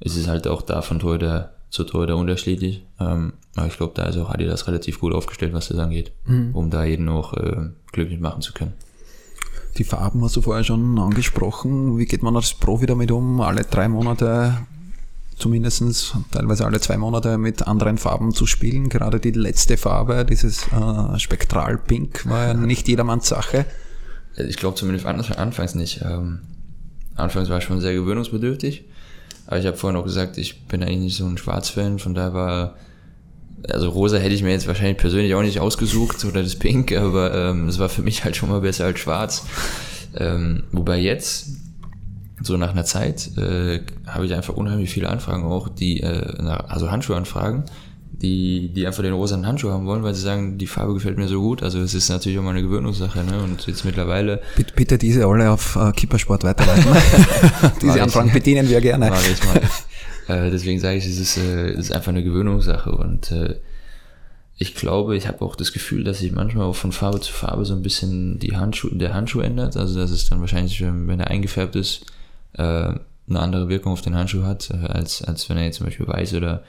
ist 0.00 0.16
es 0.16 0.28
halt 0.28 0.46
auch 0.46 0.62
da 0.62 0.82
von 0.82 0.98
Torhüter 0.98 1.54
zu 1.70 1.84
Torhüter 1.84 2.16
unterschiedlich. 2.16 2.84
Ähm, 3.00 3.34
aber 3.56 3.66
ich 3.66 3.76
glaube, 3.76 3.92
da 3.96 4.04
ist 4.04 4.16
auch 4.16 4.30
Adidas 4.30 4.66
relativ 4.66 5.00
gut 5.00 5.12
aufgestellt, 5.12 5.52
was 5.52 5.68
das 5.68 5.78
angeht, 5.78 6.12
mhm. 6.24 6.54
um 6.54 6.70
da 6.70 6.84
jeden 6.84 7.08
auch 7.08 7.34
äh, 7.34 7.70
glücklich 7.92 8.20
machen 8.20 8.42
zu 8.42 8.52
können. 8.52 8.74
Die 9.76 9.84
Farben 9.84 10.22
hast 10.22 10.36
du 10.36 10.42
vorher 10.42 10.62
schon 10.62 10.98
angesprochen. 10.98 11.98
Wie 11.98 12.06
geht 12.06 12.22
man 12.22 12.36
als 12.36 12.54
Profi 12.54 12.86
damit 12.86 13.10
um? 13.10 13.40
Alle 13.40 13.64
drei 13.64 13.88
Monate 13.88 14.58
zumindest 15.36 16.14
teilweise 16.30 16.64
alle 16.64 16.80
zwei 16.80 16.96
Monate 16.96 17.38
mit 17.38 17.66
anderen 17.66 17.98
Farben 17.98 18.32
zu 18.32 18.46
spielen. 18.46 18.88
Gerade 18.88 19.20
die 19.20 19.32
letzte 19.32 19.76
Farbe, 19.76 20.24
dieses 20.24 20.68
äh, 20.68 21.18
Spektralpink, 21.18 22.26
war 22.26 22.46
ja 22.46 22.54
nicht 22.54 22.88
jedermanns 22.88 23.28
Sache. 23.28 23.66
Ich 24.36 24.56
glaube 24.56 24.76
zumindest 24.76 25.06
anfangs 25.06 25.74
nicht. 25.74 26.02
Ähm, 26.02 26.40
anfangs 27.14 27.48
war 27.48 27.58
ich 27.58 27.64
schon 27.64 27.80
sehr 27.80 27.94
gewöhnungsbedürftig. 27.94 28.84
Aber 29.46 29.58
ich 29.58 29.66
habe 29.66 29.76
vorhin 29.76 29.98
auch 29.98 30.04
gesagt, 30.04 30.38
ich 30.38 30.66
bin 30.66 30.82
eigentlich 30.82 30.98
nicht 30.98 31.16
so 31.16 31.26
ein 31.26 31.38
Schwarzfan, 31.38 31.98
von 31.98 32.14
daher 32.14 32.34
war, 32.34 32.76
also 33.68 33.90
rosa 33.90 34.16
hätte 34.16 34.34
ich 34.34 34.42
mir 34.42 34.50
jetzt 34.50 34.66
wahrscheinlich 34.66 34.96
persönlich 34.96 35.34
auch 35.34 35.42
nicht 35.42 35.60
ausgesucht 35.60 36.24
oder 36.24 36.42
das 36.42 36.56
Pink, 36.56 36.92
aber 36.96 37.34
ähm, 37.34 37.68
es 37.68 37.78
war 37.78 37.88
für 37.88 38.02
mich 38.02 38.24
halt 38.24 38.36
schon 38.36 38.48
mal 38.48 38.60
besser 38.60 38.86
als 38.86 39.00
schwarz. 39.00 39.46
Ähm, 40.16 40.64
wobei 40.72 40.98
jetzt, 40.98 41.48
so 42.40 42.56
nach 42.56 42.70
einer 42.70 42.84
Zeit, 42.84 43.36
äh, 43.36 43.80
habe 44.06 44.26
ich 44.26 44.34
einfach 44.34 44.54
unheimlich 44.54 44.90
viele 44.90 45.08
Anfragen 45.08 45.44
auch, 45.44 45.68
die, 45.68 46.00
äh, 46.00 46.38
also 46.68 46.90
Handschuhanfragen, 46.90 47.64
die, 48.22 48.68
die 48.68 48.86
einfach 48.86 49.02
den 49.02 49.12
rosanen 49.12 49.46
Handschuh 49.46 49.70
haben 49.70 49.86
wollen, 49.86 50.02
weil 50.02 50.14
sie 50.14 50.22
sagen, 50.22 50.58
die 50.58 50.66
Farbe 50.66 50.94
gefällt 50.94 51.18
mir 51.18 51.28
so 51.28 51.40
gut. 51.40 51.62
Also 51.62 51.80
es 51.80 51.94
ist 51.94 52.08
natürlich 52.08 52.38
auch 52.38 52.42
mal 52.42 52.50
eine 52.50 52.62
Gewöhnungssache. 52.62 53.24
Ne? 53.24 53.42
Und 53.42 53.66
jetzt 53.66 53.84
mittlerweile... 53.84 54.40
Bitte, 54.56 54.72
bitte 54.74 54.98
diese 54.98 55.26
alle 55.26 55.50
auf 55.50 55.76
äh, 55.76 55.92
Kippersport 55.92 56.44
weiterleiten. 56.44 56.84
diese 57.82 58.02
Anfragen 58.02 58.32
bedienen 58.32 58.68
wir 58.68 58.80
gerne. 58.80 59.10
Mach 59.10 59.22
ich 59.28 59.44
mal. 59.44 60.46
äh, 60.46 60.50
deswegen 60.50 60.78
sage 60.80 60.96
ich, 60.96 61.06
es 61.06 61.18
ist, 61.18 61.38
äh, 61.38 61.70
es 61.70 61.86
ist 61.86 61.92
einfach 61.92 62.10
eine 62.10 62.22
Gewöhnungssache. 62.22 62.92
Und 62.92 63.32
äh, 63.32 63.56
ich 64.56 64.74
glaube, 64.74 65.16
ich 65.16 65.26
habe 65.26 65.42
auch 65.42 65.56
das 65.56 65.72
Gefühl, 65.72 66.04
dass 66.04 66.20
sich 66.20 66.30
manchmal 66.30 66.66
auch 66.66 66.76
von 66.76 66.92
Farbe 66.92 67.20
zu 67.20 67.32
Farbe 67.32 67.64
so 67.64 67.74
ein 67.74 67.82
bisschen 67.82 68.38
die 68.38 68.56
Handschuh, 68.56 68.90
der 68.92 69.12
Handschuh 69.12 69.40
ändert. 69.40 69.76
Also 69.76 69.98
dass 69.98 70.10
es 70.10 70.28
dann 70.28 70.40
wahrscheinlich, 70.40 70.80
wenn 70.80 71.20
er 71.20 71.28
eingefärbt 71.28 71.74
ist, 71.74 72.06
äh, 72.52 72.62
eine 73.26 73.40
andere 73.40 73.68
Wirkung 73.68 73.92
auf 73.92 74.02
den 74.02 74.14
Handschuh 74.14 74.44
hat, 74.44 74.70
äh, 74.70 74.86
als, 74.86 75.22
als 75.22 75.48
wenn 75.48 75.56
er 75.56 75.64
jetzt 75.64 75.78
zum 75.78 75.86
Beispiel 75.86 76.06
weiß 76.06 76.34
oder 76.34 76.62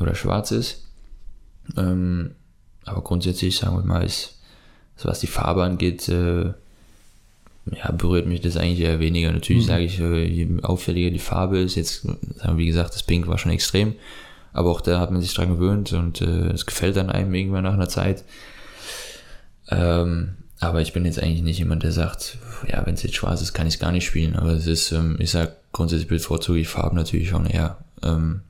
oder 0.00 0.14
schwarz 0.14 0.50
ist. 0.50 0.84
Ähm, 1.76 2.32
aber 2.84 3.02
grundsätzlich, 3.02 3.58
sagen 3.58 3.76
wir 3.76 3.84
mal, 3.84 4.04
ist, 4.04 4.38
was 5.02 5.20
die 5.20 5.26
Farbe 5.26 5.62
angeht, 5.62 6.08
äh, 6.08 6.52
ja, 7.70 7.92
berührt 7.92 8.26
mich 8.26 8.40
das 8.40 8.56
eigentlich 8.56 8.80
eher 8.80 9.00
weniger. 9.00 9.30
Natürlich 9.30 9.64
mhm. 9.64 9.68
sage 9.68 9.84
ich, 9.84 10.00
äh, 10.00 10.24
je 10.24 10.62
auffälliger 10.62 11.10
die 11.10 11.18
Farbe 11.18 11.58
ist, 11.58 11.74
jetzt, 11.74 12.06
wie 12.54 12.66
gesagt, 12.66 12.94
das 12.94 13.02
Pink 13.02 13.26
war 13.26 13.38
schon 13.38 13.52
extrem, 13.52 13.94
aber 14.52 14.70
auch 14.70 14.80
da 14.80 15.00
hat 15.00 15.10
man 15.10 15.20
sich 15.20 15.34
dran 15.34 15.50
gewöhnt 15.50 15.92
und 15.92 16.20
äh, 16.20 16.48
es 16.48 16.66
gefällt 16.66 16.96
dann 16.96 17.10
einem 17.10 17.34
irgendwann 17.34 17.64
nach 17.64 17.74
einer 17.74 17.88
Zeit. 17.88 18.24
Ähm, 19.68 20.36
aber 20.60 20.80
ich 20.80 20.92
bin 20.92 21.04
jetzt 21.04 21.22
eigentlich 21.22 21.42
nicht 21.42 21.58
jemand, 21.58 21.82
der 21.82 21.92
sagt, 21.92 22.38
ja, 22.66 22.84
wenn 22.84 22.94
es 22.94 23.02
jetzt 23.02 23.14
schwarz 23.14 23.42
ist, 23.42 23.52
kann 23.52 23.66
ich 23.66 23.74
es 23.74 23.80
gar 23.80 23.92
nicht 23.92 24.06
spielen. 24.06 24.34
Aber 24.34 24.50
es 24.50 24.66
ist, 24.66 24.90
ähm, 24.92 25.16
ich 25.20 25.30
sag 25.30 25.56
grundsätzlich 25.72 26.08
bevorzuge 26.08 26.58
ich 26.58 26.68
Farben 26.68 26.96
natürlich 26.96 27.28
schon 27.28 27.46
eher. 27.46 27.78
Ähm, 28.02 28.40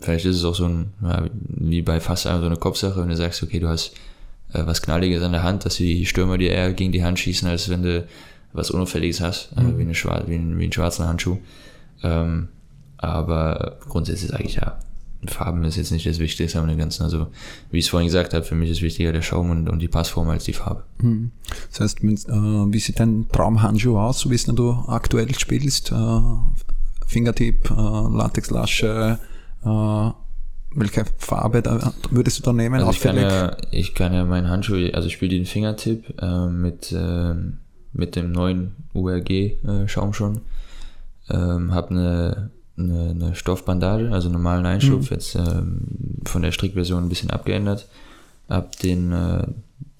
Vielleicht 0.00 0.24
ist 0.24 0.36
es 0.36 0.44
auch 0.44 0.54
so 0.54 0.66
ein, 0.66 0.92
ja, 1.02 1.24
wie 1.38 1.82
bei 1.82 2.00
fast 2.00 2.26
allem 2.26 2.40
so 2.40 2.46
eine 2.46 2.56
Kopfsache, 2.56 3.00
wenn 3.00 3.08
du 3.08 3.16
sagst, 3.16 3.42
okay, 3.42 3.60
du 3.60 3.68
hast 3.68 3.94
äh, 4.52 4.66
was 4.66 4.82
Knalliges 4.82 5.22
an 5.22 5.32
der 5.32 5.42
Hand, 5.42 5.64
dass 5.64 5.76
die 5.76 6.06
Stürmer 6.06 6.38
dir 6.38 6.50
eher 6.50 6.72
gegen 6.72 6.92
die 6.92 7.04
Hand 7.04 7.18
schießen, 7.18 7.48
als 7.48 7.68
wenn 7.68 7.82
du 7.82 8.06
was 8.52 8.70
Unauffälliges 8.70 9.20
hast, 9.20 9.52
äh, 9.56 9.78
wie, 9.78 9.82
eine 9.82 9.94
Schwar 9.94 10.24
wie, 10.26 10.36
ein, 10.36 10.58
wie 10.58 10.64
ein 10.64 10.72
schwarzer 10.72 11.06
Handschuh. 11.06 11.38
Ähm, 12.02 12.48
aber 12.98 13.78
grundsätzlich 13.88 14.30
sage 14.30 14.44
ich 14.44 14.56
ja, 14.56 14.78
Farben 15.28 15.64
ist 15.64 15.76
jetzt 15.76 15.90
nicht 15.90 16.06
das 16.06 16.18
Wichtigste 16.18 16.60
dem 16.60 16.78
Ganzen. 16.78 17.02
Also, 17.02 17.28
wie 17.70 17.78
ich 17.78 17.86
es 17.86 17.90
vorhin 17.90 18.08
gesagt 18.08 18.34
habe, 18.34 18.44
für 18.44 18.54
mich 18.54 18.70
ist 18.70 18.82
wichtiger 18.82 19.12
der 19.12 19.22
Schaum 19.22 19.50
und, 19.50 19.68
und 19.68 19.80
die 19.80 19.88
Passform 19.88 20.28
als 20.28 20.44
die 20.44 20.52
Farbe. 20.52 20.84
Mhm. 21.00 21.30
Das 21.70 21.80
heißt, 21.80 22.02
wenn, 22.02 22.14
äh, 22.14 22.72
wie 22.72 22.78
sieht 22.78 23.00
dein 23.00 23.26
Traumhandschuh 23.30 23.98
aus, 23.98 24.20
so 24.20 24.30
wie 24.30 24.34
es 24.34 24.44
du 24.44 24.70
aktuell 24.86 25.34
spielst? 25.34 25.92
Äh, 25.92 26.20
Fingertip, 27.06 27.70
äh, 27.70 27.74
Latexlasche, 27.74 29.18
äh, 29.64 30.10
welche 30.76 31.04
Farbe 31.18 31.62
da, 31.62 31.92
würdest 32.10 32.38
du 32.38 32.42
da 32.42 32.52
nehmen? 32.52 32.80
Also 32.80 32.90
ich 32.90 33.00
kann, 33.00 33.16
ja, 33.16 33.56
ich 33.70 33.94
kann 33.94 34.12
ja 34.12 34.24
meinen 34.24 34.48
Handschuh, 34.48 34.90
also 34.92 35.06
ich 35.06 35.14
spiele 35.14 35.36
den 35.36 35.46
Fingertip 35.46 36.20
äh, 36.20 36.46
mit, 36.48 36.92
äh, 36.92 37.34
mit 37.92 38.16
dem 38.16 38.32
neuen 38.32 38.74
URG 38.92 39.30
äh, 39.30 39.88
schon. 39.88 40.40
Ähm, 41.30 41.72
habe 41.72 41.90
eine 41.90 42.50
eine, 42.76 43.10
eine 43.10 43.34
Stoffbandage, 43.34 44.10
also 44.12 44.28
normalen 44.28 44.66
Einschub, 44.66 45.02
mhm. 45.02 45.06
jetzt 45.10 45.34
ähm, 45.36 45.80
von 46.24 46.42
der 46.42 46.52
Strickversion 46.52 47.04
ein 47.04 47.08
bisschen 47.08 47.30
abgeändert. 47.30 47.88
Hab 48.48 48.78
den, 48.80 49.12
äh, 49.12 49.46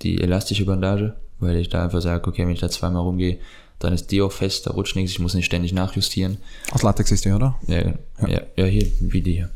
die 0.02 0.20
elastische 0.20 0.64
Bandage, 0.64 1.14
weil 1.38 1.56
ich 1.56 1.68
da 1.68 1.84
einfach 1.84 2.00
sage, 2.00 2.26
okay, 2.28 2.42
wenn 2.42 2.52
ich 2.52 2.60
da 2.60 2.68
zweimal 2.68 3.02
rumgehe, 3.02 3.38
dann 3.78 3.92
ist 3.92 4.10
die 4.10 4.22
auch 4.22 4.32
fest, 4.32 4.66
da 4.66 4.70
rutscht 4.70 4.96
nichts, 4.96 5.12
ich 5.12 5.18
muss 5.18 5.34
nicht 5.34 5.46
ständig 5.46 5.72
nachjustieren. 5.72 6.38
Aus 6.70 6.82
Latex 6.82 7.10
ist 7.10 7.24
die, 7.24 7.32
oder? 7.32 7.56
Ja, 7.66 7.78
ja, 7.78 7.94
ja, 8.26 8.40
ja 8.56 8.64
hier, 8.64 8.86
wie 9.00 9.20
die 9.20 9.32
hier. 9.32 9.50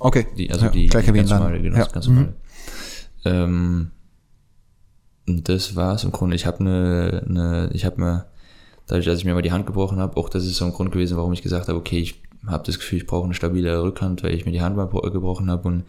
Okay. 0.00 0.26
Die, 0.36 0.50
also 0.50 0.66
ja, 0.66 0.70
die, 0.70 0.86
gleiche 0.86 1.12
die 1.12 1.18
ganz 1.18 1.30
normale, 1.30 1.60
genau, 1.60 1.78
ja. 1.78 1.86
ganz 1.86 2.06
normale. 2.06 2.26
Mhm. 2.26 2.32
Ähm, 3.24 3.90
das 5.26 5.76
war's 5.76 6.04
im 6.04 6.12
Grunde. 6.12 6.36
Ich 6.36 6.46
habe 6.46 6.60
eine, 6.60 7.24
eine, 7.28 7.70
ich 7.72 7.84
habe 7.84 8.00
mir, 8.00 8.26
dadurch, 8.86 9.06
dass 9.06 9.18
ich 9.18 9.24
mir 9.24 9.34
mal 9.34 9.42
die 9.42 9.52
Hand 9.52 9.66
gebrochen 9.66 9.98
habe, 9.98 10.16
auch 10.16 10.28
das 10.28 10.46
ist 10.46 10.56
so 10.56 10.64
ein 10.64 10.72
Grund 10.72 10.92
gewesen, 10.92 11.16
warum 11.16 11.32
ich 11.32 11.42
gesagt 11.42 11.68
habe, 11.68 11.78
okay, 11.78 11.98
ich 11.98 12.22
habe 12.46 12.64
das 12.64 12.78
Gefühl, 12.78 12.98
ich 12.98 13.06
brauche 13.06 13.24
eine 13.24 13.34
stabile 13.34 13.82
Rückhand, 13.82 14.22
weil 14.22 14.34
ich 14.34 14.46
mir 14.46 14.52
die 14.52 14.62
Hand 14.62 14.76
mal 14.76 14.86
gebrochen 14.86 15.50
habe 15.50 15.68
und 15.68 15.84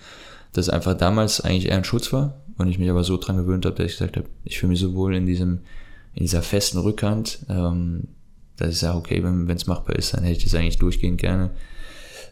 das 0.53 0.69
einfach 0.69 0.95
damals 0.95 1.41
eigentlich 1.41 1.67
eher 1.67 1.77
ein 1.77 1.83
Schutz 1.83 2.11
war 2.11 2.33
und 2.57 2.67
ich 2.67 2.79
mich 2.79 2.89
aber 2.89 3.03
so 3.03 3.17
dran 3.17 3.37
gewöhnt 3.37 3.65
habe, 3.65 3.75
dass 3.75 3.85
ich 3.85 3.97
gesagt 3.97 4.17
habe, 4.17 4.27
ich 4.43 4.59
fühle 4.59 4.71
mich 4.71 4.79
so 4.79 4.93
wohl 4.95 5.15
in 5.15 5.25
diesem, 5.25 5.59
in 6.19 6.25
dieser 6.25 6.41
festen 6.41 6.79
Rückhand, 6.79 7.39
ähm, 7.49 8.09
dass 8.57 8.71
ich 8.71 8.79
sage, 8.79 8.97
okay, 8.97 9.23
wenn 9.23 9.49
es 9.49 9.67
machbar 9.67 9.95
ist, 9.95 10.13
dann 10.13 10.23
hätte 10.23 10.39
ich 10.39 10.43
das 10.43 10.53
eigentlich 10.53 10.77
durchgehend 10.77 11.17
gerne. 11.17 11.51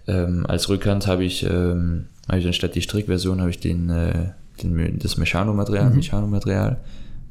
Ähm, 0.07 0.45
als 0.45 0.67
Rückhand 0.67 1.07
habe 1.07 1.23
ich, 1.23 1.43
ähm, 1.43 2.07
habe 2.27 2.39
ich 2.39 2.45
anstatt 2.45 2.75
die 2.75 2.81
Strickversion 2.81 3.39
habe 3.39 3.49
ich 3.49 3.59
den, 3.59 3.89
äh, 3.89 4.31
den 4.61 4.99
das 4.99 5.15
Mechano-Material, 5.15 5.89
mhm. 5.89 5.95
Mechano-Material 5.95 6.81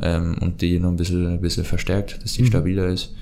ähm, 0.01 0.37
und 0.41 0.63
die 0.63 0.79
noch 0.79 0.89
ein 0.89 0.97
bisschen, 0.97 1.27
ein 1.27 1.41
bisschen 1.43 1.65
verstärkt, 1.65 2.23
dass 2.23 2.33
die 2.33 2.43
mhm. 2.43 2.47
stabiler 2.47 2.87
ist. 2.87 3.15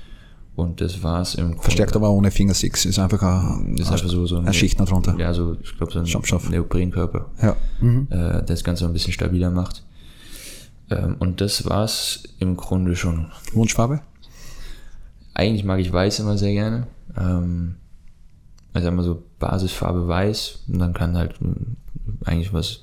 Und 0.55 0.79
das 0.79 1.03
war's 1.03 1.35
im 1.35 1.47
Grunde. 1.47 1.63
Verstärkt 1.63 1.97
aber 1.97 2.11
ohne 2.11 2.31
Finger 2.31 2.53
Six, 2.53 2.85
ist 2.85 2.97
einfach 2.97 3.21
ein, 3.21 3.75
ist 3.77 3.91
einfach 3.91 4.07
so, 4.07 4.25
so 4.25 4.37
eine 4.37 4.53
Schicht 4.53 4.79
noch 4.79 4.87
drunter. 4.87 5.13
Ja, 5.19 5.33
so, 5.33 5.57
ich 5.61 5.75
glaube, 5.75 5.91
so 5.91 5.99
ein. 5.99 6.51
Neoprenkörper. 6.51 7.29
Ja. 7.41 7.57
Mhm. 7.81 8.07
Äh, 8.09 8.15
der 8.15 8.41
das 8.43 8.63
Ganze 8.63 8.85
ein 8.85 8.93
bisschen 8.93 9.11
stabiler 9.11 9.51
macht. 9.51 9.83
Ähm, 10.89 11.15
und 11.19 11.41
das 11.41 11.67
war's 11.67 12.23
im 12.39 12.57
Grunde 12.57 12.95
schon. 12.95 13.31
Wunschfarbe? 13.53 14.01
Eigentlich 15.33 15.63
mag 15.63 15.79
ich 15.79 15.91
weiß 15.91 16.19
immer 16.19 16.37
sehr 16.37 16.53
gerne. 16.53 16.87
Ähm, 17.17 17.75
also 18.73 18.87
immer 18.89 19.03
so 19.03 19.23
Basisfarbe 19.39 20.07
weiß 20.07 20.65
und 20.67 20.79
dann 20.79 20.93
kann 20.93 21.17
halt 21.17 21.35
äh, 21.41 22.25
eigentlich 22.25 22.53
was, 22.53 22.81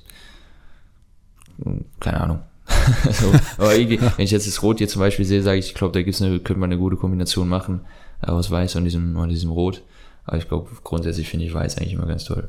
keine 2.01 2.21
Ahnung, 2.21 2.41
so, 3.13 3.33
aber 3.59 3.71
wenn 3.71 4.25
ich 4.25 4.31
jetzt 4.31 4.47
das 4.47 4.63
Rot 4.63 4.79
hier 4.79 4.89
zum 4.89 5.01
Beispiel 5.01 5.25
sehe, 5.25 5.43
sage 5.43 5.59
ich, 5.59 5.69
ich 5.69 5.75
glaube, 5.75 5.93
da 5.93 6.03
gibt's 6.03 6.23
eine, 6.23 6.39
könnte 6.41 6.61
man 6.61 6.71
eine 6.71 6.79
gute 6.79 6.97
Kombination 6.97 7.49
machen 7.49 7.83
aus 8.21 8.51
Weiß 8.51 8.77
und 8.77 8.85
diesem, 8.85 9.17
und 9.17 9.29
diesem 9.29 9.51
Rot. 9.51 9.83
Aber 10.25 10.37
ich 10.37 10.49
glaube, 10.49 10.71
grundsätzlich 10.85 11.29
finde 11.29 11.47
ich 11.47 11.55
Weiß 11.55 11.79
eigentlich 11.79 11.95
immer 11.95 12.07
ganz 12.07 12.25
toll. 12.25 12.49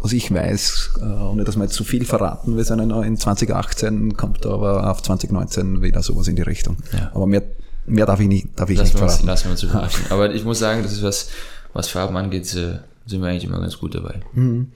Also 0.00 0.16
ich 0.16 0.32
weiß, 0.32 0.90
äh, 1.00 1.04
ohne 1.04 1.44
dass 1.44 1.56
wir 1.56 1.64
jetzt 1.64 1.74
zu 1.74 1.84
viel 1.84 2.04
verraten, 2.04 2.56
wir 2.56 2.64
sind 2.64 2.80
in 2.80 3.16
2018, 3.16 4.16
kommt 4.16 4.44
aber 4.46 4.90
auf 4.90 5.02
2019 5.02 5.82
wieder 5.82 6.02
sowas 6.02 6.28
in 6.28 6.36
die 6.36 6.42
Richtung. 6.42 6.76
Ja. 6.92 7.10
Aber 7.14 7.26
mehr, 7.26 7.42
mehr 7.86 8.06
darf 8.06 8.20
ich 8.20 8.28
nicht, 8.28 8.48
darf 8.56 8.70
ich 8.70 8.78
lassen 8.78 8.88
nicht 8.88 8.98
verraten. 8.98 9.26
Lassen 9.26 9.44
wir 9.44 9.50
uns 9.52 9.62
überraschen. 9.62 10.04
aber 10.10 10.34
ich 10.34 10.44
muss 10.44 10.58
sagen, 10.58 10.82
das 10.82 10.92
ist 10.92 11.02
was, 11.02 11.28
was 11.72 11.88
Farben 11.88 12.16
angeht, 12.16 12.46
sind 12.46 12.82
wir 13.06 13.24
eigentlich 13.24 13.44
immer 13.44 13.60
ganz 13.60 13.78
gut 13.78 13.94
dabei. 13.94 14.20
Mhm. 14.34 14.68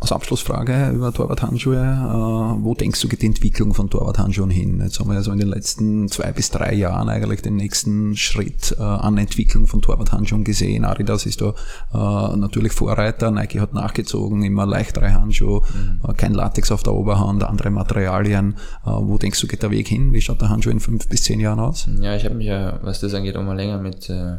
Als 0.00 0.12
Abschlussfrage 0.12 0.90
über 0.94 1.12
Torwarthandschuhe, 1.12 1.76
äh, 1.76 2.64
wo 2.64 2.72
denkst 2.74 3.00
du 3.00 3.08
geht 3.08 3.22
die 3.22 3.26
Entwicklung 3.26 3.74
von 3.74 3.90
Torwarthandschuhen 3.90 4.48
hin? 4.48 4.80
Jetzt 4.80 5.00
haben 5.00 5.08
wir 5.08 5.14
ja 5.14 5.22
so 5.22 5.32
in 5.32 5.40
den 5.40 5.48
letzten 5.48 6.08
zwei 6.08 6.30
bis 6.30 6.52
drei 6.52 6.72
Jahren 6.74 7.08
eigentlich 7.08 7.42
den 7.42 7.56
nächsten 7.56 8.14
Schritt 8.14 8.76
äh, 8.78 8.82
an 8.82 9.18
Entwicklung 9.18 9.66
von 9.66 9.82
Torwarthandschuhen 9.82 10.44
gesehen. 10.44 10.84
Adidas 10.84 11.26
ist 11.26 11.40
da 11.40 11.52
äh, 11.92 12.36
natürlich 12.36 12.72
Vorreiter, 12.72 13.32
Nike 13.32 13.58
hat 13.58 13.74
nachgezogen, 13.74 14.44
immer 14.44 14.66
leichtere 14.66 15.12
Handschuhe, 15.14 15.62
mhm. 15.62 16.00
äh, 16.08 16.14
kein 16.14 16.32
Latex 16.32 16.70
auf 16.70 16.84
der 16.84 16.94
Oberhand, 16.94 17.42
andere 17.42 17.70
Materialien. 17.70 18.54
Äh, 18.86 18.90
wo 18.90 19.18
denkst 19.18 19.40
du 19.40 19.48
geht 19.48 19.64
der 19.64 19.72
Weg 19.72 19.88
hin? 19.88 20.12
Wie 20.12 20.20
schaut 20.20 20.40
der 20.40 20.48
Handschuh 20.48 20.70
in 20.70 20.78
fünf 20.78 21.08
bis 21.08 21.24
zehn 21.24 21.40
Jahren 21.40 21.58
aus? 21.58 21.88
Ja, 22.00 22.14
ich 22.14 22.24
habe 22.24 22.36
mich 22.36 22.46
ja, 22.46 22.78
was 22.82 23.00
das 23.00 23.14
angeht, 23.14 23.36
auch 23.36 23.42
mal 23.42 23.56
länger 23.56 23.78
mit, 23.78 24.08
äh, 24.08 24.36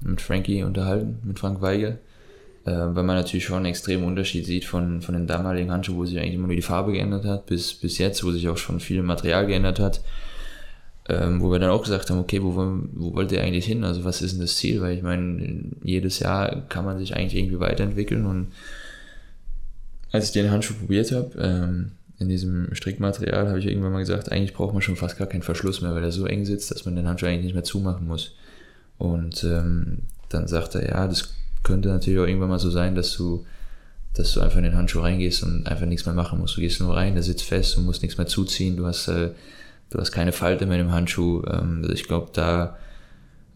mit 0.00 0.22
Frankie 0.22 0.62
unterhalten, 0.62 1.18
mit 1.22 1.38
Frank 1.38 1.60
Weigel 1.60 2.00
äh, 2.66 2.70
weil 2.70 3.04
man 3.04 3.16
natürlich 3.16 3.44
schon 3.44 3.58
einen 3.58 3.66
extremen 3.66 4.04
Unterschied 4.04 4.44
sieht 4.44 4.64
von, 4.64 5.00
von 5.00 5.14
den 5.14 5.26
damaligen 5.26 5.70
Handschuhen, 5.70 5.98
wo 5.98 6.04
sich 6.04 6.18
eigentlich 6.18 6.34
immer 6.34 6.48
nur 6.48 6.56
die 6.56 6.62
Farbe 6.62 6.92
geändert 6.92 7.24
hat, 7.24 7.46
bis, 7.46 7.72
bis 7.74 7.98
jetzt, 7.98 8.24
wo 8.24 8.32
sich 8.32 8.48
auch 8.48 8.56
schon 8.56 8.80
viel 8.80 9.02
Material 9.02 9.46
geändert 9.46 9.78
hat. 9.78 10.00
Ähm, 11.08 11.40
wo 11.40 11.52
wir 11.52 11.60
dann 11.60 11.70
auch 11.70 11.82
gesagt 11.82 12.10
haben, 12.10 12.18
okay, 12.18 12.42
wo, 12.42 12.56
wo 12.56 13.14
wollt 13.14 13.30
ihr 13.30 13.40
eigentlich 13.40 13.64
hin? 13.64 13.84
Also 13.84 14.04
was 14.04 14.22
ist 14.22 14.32
denn 14.32 14.40
das 14.40 14.56
Ziel? 14.56 14.80
Weil 14.80 14.96
ich 14.96 15.02
meine, 15.02 15.66
jedes 15.84 16.18
Jahr 16.18 16.62
kann 16.68 16.84
man 16.84 16.98
sich 16.98 17.14
eigentlich 17.14 17.36
irgendwie 17.40 17.60
weiterentwickeln 17.60 18.26
und 18.26 18.48
als 20.10 20.26
ich 20.26 20.32
den 20.32 20.50
Handschuh 20.50 20.74
probiert 20.74 21.12
habe, 21.12 21.30
ähm, 21.38 21.92
in 22.18 22.28
diesem 22.28 22.74
Strickmaterial, 22.74 23.48
habe 23.48 23.58
ich 23.60 23.66
irgendwann 23.66 23.92
mal 23.92 24.00
gesagt, 24.00 24.32
eigentlich 24.32 24.54
braucht 24.54 24.72
man 24.72 24.82
schon 24.82 24.96
fast 24.96 25.18
gar 25.18 25.28
keinen 25.28 25.42
Verschluss 25.42 25.82
mehr, 25.82 25.94
weil 25.94 26.02
er 26.02 26.12
so 26.12 26.26
eng 26.26 26.44
sitzt, 26.44 26.70
dass 26.70 26.84
man 26.84 26.96
den 26.96 27.06
Handschuh 27.06 27.26
eigentlich 27.26 27.44
nicht 27.44 27.54
mehr 27.54 27.62
zumachen 27.62 28.06
muss. 28.06 28.34
Und 28.98 29.44
ähm, 29.44 29.98
dann 30.30 30.48
sagt 30.48 30.74
er, 30.74 30.88
ja, 30.88 31.06
das 31.06 31.34
könnte 31.66 31.88
natürlich 31.88 32.20
auch 32.20 32.26
irgendwann 32.26 32.48
mal 32.48 32.60
so 32.60 32.70
sein, 32.70 32.94
dass 32.94 33.12
du, 33.16 33.44
dass 34.14 34.32
du 34.32 34.40
einfach 34.40 34.58
in 34.58 34.62
den 34.62 34.76
Handschuh 34.76 35.00
reingehst 35.00 35.42
und 35.42 35.66
einfach 35.66 35.84
nichts 35.84 36.06
mehr 36.06 36.14
machen 36.14 36.38
musst. 36.38 36.56
Du 36.56 36.60
gehst 36.60 36.80
nur 36.80 36.94
rein, 36.94 37.14
der 37.14 37.24
sitzt 37.24 37.42
fest, 37.42 37.76
du 37.76 37.80
musst 37.80 38.02
nichts 38.02 38.16
mehr 38.16 38.28
zuziehen, 38.28 38.76
du 38.76 38.86
hast, 38.86 39.08
äh, 39.08 39.30
du 39.90 39.98
hast 39.98 40.12
keine 40.12 40.30
Falte 40.30 40.64
mehr 40.66 40.80
im 40.80 40.92
Handschuh. 40.92 41.42
Ähm, 41.44 41.80
also 41.82 41.92
ich 41.92 42.04
glaube, 42.04 42.30
da, 42.32 42.76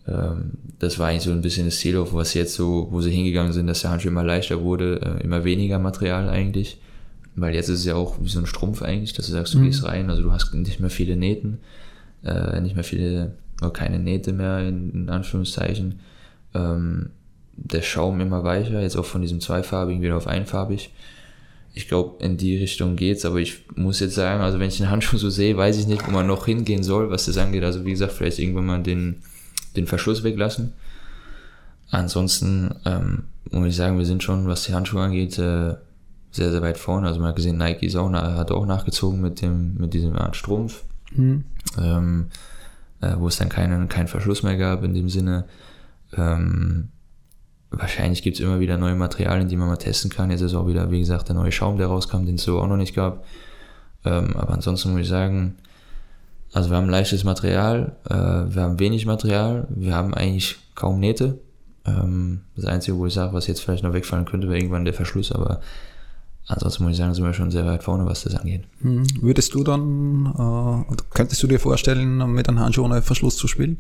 ähm, 0.09 0.53
das 0.81 0.99
war 0.99 1.09
eigentlich 1.09 1.23
so 1.23 1.31
ein 1.31 1.41
bisschen 1.41 1.67
das 1.67 1.79
Ziel, 1.79 1.97
auf 1.97 2.13
was 2.13 2.35
jetzt 2.35 2.55
so, 2.55 2.89
wo 2.91 3.01
sie 3.01 3.13
hingegangen 3.13 3.53
sind, 3.53 3.69
dass 3.69 3.83
der 3.83 3.91
Handschuh 3.91 4.09
immer 4.09 4.25
leichter 4.25 4.61
wurde, 4.61 5.01
äh, 5.01 5.23
immer 5.23 5.45
weniger 5.45 5.79
Material 5.79 6.29
eigentlich. 6.29 6.81
Weil 7.37 7.55
jetzt 7.55 7.69
ist 7.69 7.79
es 7.81 7.85
ja 7.85 7.95
auch 7.95 8.17
wie 8.21 8.29
so 8.29 8.41
ein 8.41 8.47
Strumpf 8.47 8.83
eigentlich, 8.83 9.13
dass 9.13 9.27
du 9.27 9.33
sagst, 9.33 9.55
du 9.55 9.59
mhm. 9.59 9.67
gehst 9.67 9.85
rein, 9.85 10.11
also 10.11 10.21
du 10.21 10.33
hast 10.33 10.53
nicht 10.53 10.81
mehr 10.81 10.91
viele 10.91 11.15
Nähten, 11.15 11.59
äh, 12.25 12.61
nicht 12.61 12.75
mehr 12.75 12.85
viele, 12.85 13.37
oder 13.63 13.71
keine 13.71 14.01
Nähte 14.01 14.33
mehr 14.33 14.67
in, 14.67 14.91
in 14.91 15.11
Anführungszeichen. 15.11 16.01
Ähm, 16.55 17.11
der 17.65 17.83
Schaum 17.83 18.21
immer 18.21 18.43
weicher, 18.43 18.81
jetzt 18.81 18.97
auch 18.97 19.05
von 19.05 19.23
diesem 19.23 19.41
zweifarbigen 19.41 20.03
wieder 20.03 20.17
auf 20.17 20.27
einfarbig. 20.27 20.91
Ich 21.73 21.87
glaube, 21.87 22.23
in 22.25 22.37
die 22.37 22.57
Richtung 22.57 22.97
geht's, 22.97 23.25
aber 23.25 23.37
ich 23.37 23.65
muss 23.77 24.01
jetzt 24.01 24.15
sagen, 24.15 24.43
also 24.43 24.59
wenn 24.59 24.69
ich 24.69 24.79
den 24.79 24.91
Handschuh 24.91 25.19
so 25.19 25.31
sehe, 25.31 25.57
weiß 25.57 25.79
ich 25.79 25.87
nicht, 25.87 26.07
wo 26.07 26.11
man 26.11 26.27
noch 26.27 26.47
hingehen 26.47 26.83
soll, 26.83 27.11
was 27.11 27.27
das 27.27 27.37
angeht. 27.37 27.63
Also 27.63 27.85
wie 27.85 27.93
gesagt, 27.93 28.13
vielleicht 28.13 28.41
irgendwann 28.41 28.67
mal 28.67 28.83
den, 28.83 29.23
den 29.77 29.87
Verschluss 29.87 30.25
weglassen. 30.25 30.73
Ansonsten 31.91 32.75
ähm, 32.85 33.25
muss 33.51 33.69
ich 33.69 33.77
sagen, 33.77 33.99
wir 33.99 34.07
sind 34.07 34.23
schon, 34.23 34.49
was 34.49 34.65
die 34.65 34.75
Handschuhe 34.75 35.03
angeht, 35.03 35.39
äh, 35.39 35.75
sehr, 36.33 36.51
sehr 36.51 36.63
weit 36.63 36.79
vorne. 36.79 37.07
Also 37.07 37.21
man 37.21 37.31
hat 37.31 37.37
gesehen, 37.37 37.59
Nike 37.59 37.87
ist 37.87 37.97
auch, 37.97 38.11
hat 38.13 38.51
auch 38.51 38.67
nachgezogen 38.67 39.21
mit 39.21 39.43
dem, 39.43 39.77
mit 39.77 39.95
diesem 39.95 40.17
Art 40.17 40.37
Strumpf, 40.37 40.83
mhm. 41.13 41.45
ähm, 41.81 42.27
äh, 43.01 43.15
wo 43.17 43.29
es 43.29 43.37
dann 43.39 43.49
keinen, 43.49 43.89
keinen 43.89 44.09
Verschluss 44.09 44.43
mehr 44.43 44.57
gab 44.57 44.83
in 44.83 44.95
dem 44.95 45.09
Sinne. 45.09 45.45
Ähm, 46.17 46.89
wahrscheinlich 47.71 48.23
gibt 48.23 48.39
es 48.39 48.45
immer 48.45 48.61
wieder 48.61 48.77
neue 48.77 48.95
Materialien, 48.95 49.49
die 49.49 49.57
man 49.57 49.69
mal 49.69 49.77
testen 49.77 50.11
kann. 50.11 50.31
Jetzt 50.31 50.41
ist 50.41 50.55
auch 50.55 50.67
wieder, 50.67 50.91
wie 50.91 51.01
gesagt, 51.01 51.29
der 51.29 51.37
neue 51.37 51.53
Schaum, 51.53 51.77
der 51.77 51.87
rauskam, 51.87 52.27
den 52.27 52.35
es 52.35 52.43
so 52.43 52.61
auch 52.61 52.67
noch 52.67 52.77
nicht 52.77 52.95
gab. 52.95 53.25
Ähm, 54.05 54.37
aber 54.37 54.55
ansonsten 54.55 54.93
muss 54.93 55.03
ich 55.03 55.09
sagen, 55.09 55.57
also 56.53 56.71
wir 56.71 56.77
haben 56.77 56.89
leichtes 56.89 57.23
Material, 57.25 57.97
äh, 58.09 58.15
wir 58.15 58.63
haben 58.63 58.81
wenig 58.81 59.07
Material, 59.07 59.69
wir 59.71 59.95
haben 59.95 60.15
eigentlich 60.15 60.57
kaum 60.75 60.99
Nähte. 60.99 61.39
Ähm, 61.87 62.43
das 62.57 62.65
Einzige, 62.65 62.97
wo 62.99 63.07
ich 63.07 63.15
sage, 63.15 63.33
was 63.33 63.47
jetzt 63.47 63.61
vielleicht 63.61 63.85
noch 63.85 63.93
wegfallen 63.93 64.25
könnte, 64.25 64.49
wäre 64.49 64.59
irgendwann 64.59 64.85
der 64.85 64.95
Verschluss, 64.95 65.31
aber 65.31 65.61
ansonsten 66.47 66.83
muss 66.83 66.93
ich 66.93 66.99
sagen, 66.99 67.15
sind 67.15 67.25
wir 67.25 67.35
schon 67.35 67.53
sehr 67.53 67.67
weit 67.67 67.85
vorne, 67.85 68.05
was 68.07 68.25
das 68.25 68.35
angeht. 68.35 68.65
Hm. 68.81 69.05
Würdest 69.21 69.55
du 69.55 69.63
dann, 69.63 70.27
äh, 70.91 70.95
könntest 71.11 71.43
du 71.43 71.47
dir 71.47 71.61
vorstellen, 71.61 72.33
mit 72.33 72.49
einem 72.49 72.59
Handschuh 72.59 72.85
ohne 72.85 73.03
Verschluss 73.03 73.37
zu 73.37 73.47
spielen? 73.47 73.79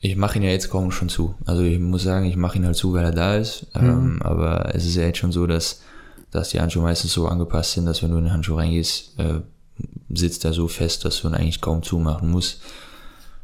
Ich 0.00 0.16
mache 0.16 0.38
ihn 0.38 0.44
ja 0.44 0.50
jetzt 0.50 0.70
kaum 0.70 0.92
schon 0.92 1.08
zu. 1.08 1.34
Also 1.44 1.62
ich 1.62 1.78
muss 1.78 2.04
sagen, 2.04 2.26
ich 2.26 2.36
mache 2.36 2.58
ihn 2.58 2.66
halt 2.66 2.76
zu, 2.76 2.92
weil 2.92 3.04
er 3.04 3.12
da 3.12 3.36
ist. 3.36 3.66
Mhm. 3.74 3.88
Ähm, 3.88 4.22
aber 4.22 4.74
es 4.74 4.86
ist 4.86 4.94
ja 4.94 5.02
jetzt 5.02 5.18
schon 5.18 5.32
so, 5.32 5.46
dass, 5.46 5.82
dass 6.30 6.50
die 6.50 6.60
Handschuhe 6.60 6.82
meistens 6.82 7.12
so 7.12 7.26
angepasst 7.26 7.72
sind, 7.72 7.86
dass 7.86 8.02
wenn 8.02 8.10
du 8.10 8.18
in 8.18 8.24
den 8.24 8.32
Handschuh 8.32 8.54
reingehst, 8.54 9.18
äh, 9.18 9.40
sitzt 10.10 10.44
da 10.44 10.52
so 10.52 10.68
fest, 10.68 11.04
dass 11.04 11.20
du 11.20 11.28
ihn 11.28 11.34
eigentlich 11.34 11.60
kaum 11.60 11.82
zumachen 11.82 12.30
musst. 12.30 12.60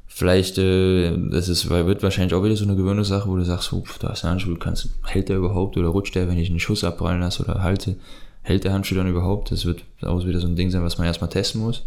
Vielleicht, 0.06 0.58
äh, 0.58 1.16
das 1.30 1.48
ist, 1.48 1.68
wird 1.68 2.04
wahrscheinlich 2.04 2.34
auch 2.34 2.44
wieder 2.44 2.54
so 2.54 2.64
eine 2.64 2.76
Gewöhnungssache, 2.76 3.28
wo 3.28 3.36
du 3.36 3.44
sagst, 3.44 3.72
oh, 3.72 3.82
da 3.98 4.12
ist 4.12 4.24
ein 4.24 4.30
Handschuh, 4.30 4.54
kannst, 4.56 4.88
hält 5.06 5.28
der 5.28 5.38
überhaupt 5.38 5.76
oder 5.76 5.88
rutscht 5.88 6.14
der, 6.14 6.28
wenn 6.28 6.38
ich 6.38 6.50
einen 6.50 6.60
Schuss 6.60 6.84
abprallen 6.84 7.20
lasse 7.20 7.42
oder 7.42 7.62
halte, 7.62 7.96
hält 8.42 8.62
der 8.62 8.72
Handschuh 8.72 8.94
dann 8.94 9.08
überhaupt? 9.08 9.50
Das 9.50 9.66
wird 9.66 9.82
auch 10.02 10.24
wieder 10.24 10.38
so 10.38 10.46
ein 10.46 10.54
Ding 10.54 10.70
sein, 10.70 10.84
was 10.84 10.98
man 10.98 11.08
erstmal 11.08 11.30
testen 11.30 11.60
muss. 11.60 11.84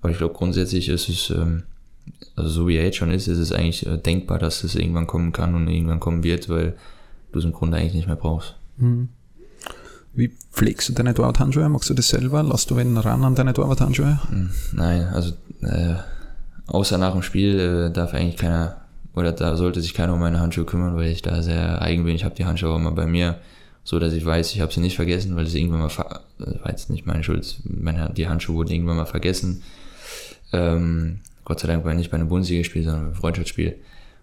Aber 0.00 0.10
ich 0.10 0.18
glaube, 0.18 0.34
grundsätzlich 0.34 0.88
ist 0.88 1.08
es, 1.08 1.30
ähm, 1.30 1.62
also 2.36 2.48
so 2.48 2.68
wie 2.68 2.76
er 2.76 2.84
jetzt 2.84 2.96
schon 2.96 3.10
ist, 3.10 3.28
ist 3.28 3.38
es 3.38 3.52
eigentlich 3.52 3.86
äh, 3.86 3.96
denkbar, 3.96 4.38
dass 4.38 4.64
es 4.64 4.74
irgendwann 4.74 5.06
kommen 5.06 5.32
kann 5.32 5.54
und 5.54 5.68
irgendwann 5.68 6.00
kommen 6.00 6.24
wird, 6.24 6.48
weil 6.48 6.74
du 7.32 7.38
es 7.38 7.44
im 7.44 7.52
Grunde 7.52 7.76
eigentlich 7.76 7.94
nicht 7.94 8.06
mehr 8.06 8.16
brauchst. 8.16 8.56
Mhm. 8.76 9.08
Wie 10.14 10.32
pflegst 10.52 10.88
du 10.88 10.92
deine 10.92 11.12
Torwart-Handschuhe? 11.14 11.68
Machst 11.68 11.90
du 11.90 11.94
das 11.94 12.08
selber? 12.08 12.42
Lass 12.42 12.66
du 12.66 12.76
wen 12.76 12.96
ran 12.96 13.24
an 13.24 13.34
deine 13.34 13.52
Torwart-Handschuhe? 13.52 14.20
Hm, 14.28 14.50
nein, 14.72 15.02
also 15.08 15.32
äh, 15.62 15.94
außer 16.66 16.98
nach 16.98 17.12
dem 17.12 17.22
Spiel 17.22 17.58
äh, 17.58 17.92
darf 17.92 18.14
eigentlich 18.14 18.36
keiner 18.36 18.76
oder 19.14 19.32
da 19.32 19.56
sollte 19.56 19.80
sich 19.80 19.94
keiner 19.94 20.14
um 20.14 20.20
meine 20.20 20.40
Handschuhe 20.40 20.64
kümmern, 20.64 20.96
weil 20.96 21.10
ich 21.10 21.22
da 21.22 21.42
sehr 21.42 21.80
eigen 21.82 22.04
bin. 22.04 22.16
Ich 22.16 22.24
habe 22.24 22.34
die 22.34 22.44
Handschuhe 22.44 22.70
auch 22.70 22.76
immer 22.76 22.90
bei 22.90 23.06
mir, 23.06 23.38
so 23.84 23.98
dass 23.98 24.12
ich 24.12 24.24
weiß, 24.24 24.54
ich 24.54 24.60
habe 24.60 24.72
sie 24.72 24.80
nicht 24.80 24.96
vergessen, 24.96 25.36
weil 25.36 25.46
es 25.46 25.54
irgendwann 25.54 25.80
mal 25.80 25.88
ver 25.88 26.20
das 26.38 26.60
war 26.60 26.70
jetzt 26.70 26.90
nicht 26.90 27.06
meine 27.06 27.22
Schuld. 27.22 27.60
Meine, 27.64 28.10
die 28.16 28.28
Handschuhe 28.28 28.56
wurden 28.56 28.72
irgendwann 28.72 28.96
mal 28.96 29.06
vergessen. 29.06 29.62
Ähm, 30.52 31.20
Gott 31.44 31.60
sei 31.60 31.68
Dank 31.68 31.84
war 31.84 31.92
ich 31.92 31.98
nicht 31.98 32.10
bei 32.10 32.16
einem 32.16 32.28
Bundesligaspiel, 32.28 32.84
sondern 32.84 33.06
beim 33.06 33.14
Freundschaftsspiel. 33.14 33.76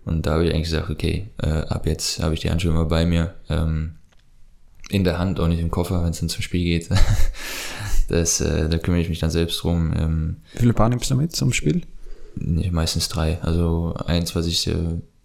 Und 0.05 0.25
da 0.25 0.31
habe 0.33 0.45
ich 0.45 0.53
eigentlich 0.53 0.69
gesagt, 0.69 0.89
okay, 0.89 1.29
äh, 1.41 1.47
ab 1.47 1.85
jetzt 1.85 2.21
habe 2.21 2.33
ich 2.33 2.39
die 2.39 2.49
Handschuhe 2.49 2.71
immer 2.71 2.85
bei 2.85 3.05
mir. 3.05 3.35
Ähm, 3.49 3.95
in 4.89 5.03
der 5.03 5.19
Hand, 5.19 5.39
auch 5.39 5.47
nicht 5.47 5.61
im 5.61 5.71
Koffer, 5.71 6.03
wenn 6.03 6.09
es 6.09 6.19
dann 6.19 6.29
zum 6.29 6.41
Spiel 6.41 6.63
geht. 6.63 6.89
das, 8.09 8.41
äh, 8.41 8.67
da 8.67 8.77
kümmere 8.77 9.01
ich 9.01 9.09
mich 9.09 9.19
dann 9.19 9.29
selbst 9.29 9.63
drum. 9.63 9.93
Ähm, 9.95 10.37
Wie 10.53 10.59
viele 10.59 10.73
Paar 10.73 10.89
nimmst 10.89 11.09
du 11.09 11.15
mit 11.15 11.35
zum 11.35 11.53
Spiel? 11.53 11.83
Meistens 12.35 13.07
drei. 13.09 13.39
Also 13.41 13.93
eins, 14.05 14.35
was 14.35 14.47
ich 14.47 14.67
äh, 14.67 14.73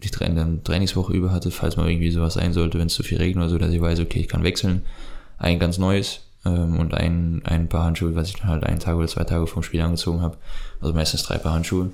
die 0.03 0.09
Tra 0.09 0.25
Trainingswoche 0.63 1.13
über 1.13 1.31
hatte, 1.31 1.51
falls 1.51 1.75
mal 1.75 1.89
irgendwie 1.89 2.11
sowas 2.11 2.35
sein 2.35 2.53
sollte, 2.53 2.79
wenn 2.79 2.87
es 2.87 2.93
zu 2.93 3.03
viel 3.03 3.17
regnet 3.17 3.43
oder 3.43 3.49
so, 3.49 3.57
dass 3.57 3.73
ich 3.73 3.81
weiß, 3.81 3.99
okay, 3.99 4.19
ich 4.19 4.27
kann 4.27 4.43
wechseln. 4.43 4.83
Ein 5.37 5.59
ganz 5.59 5.77
neues 5.77 6.26
ähm, 6.45 6.79
und 6.79 6.93
ein, 6.93 7.41
ein 7.45 7.67
paar 7.69 7.85
Handschuhe, 7.85 8.15
was 8.15 8.29
ich 8.29 8.35
dann 8.35 8.47
halt 8.47 8.63
einen 8.63 8.79
Tag 8.79 8.95
oder 8.95 9.07
zwei 9.07 9.23
Tage 9.23 9.47
vom 9.47 9.63
Spiel 9.63 9.81
angezogen 9.81 10.21
habe. 10.21 10.37
Also 10.79 10.93
meistens 10.93 11.23
drei 11.23 11.37
Paar 11.37 11.53
Handschuhe, 11.53 11.91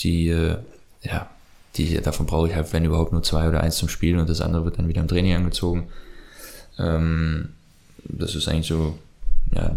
die, 0.00 0.28
äh, 0.28 0.56
ja, 1.02 1.28
die, 1.76 2.00
davon 2.00 2.26
brauche 2.26 2.48
ich 2.48 2.54
halt, 2.54 2.72
wenn 2.72 2.84
überhaupt, 2.84 3.12
nur 3.12 3.22
zwei 3.22 3.48
oder 3.48 3.62
eins 3.62 3.76
zum 3.76 3.88
Spielen 3.88 4.18
und 4.18 4.28
das 4.28 4.40
andere 4.40 4.64
wird 4.64 4.78
dann 4.78 4.88
wieder 4.88 5.00
im 5.00 5.08
Training 5.08 5.34
angezogen. 5.34 5.88
Ähm, 6.78 7.50
das 8.04 8.34
ist 8.34 8.48
eigentlich 8.48 8.66
so, 8.66 8.98
ja, 9.54 9.76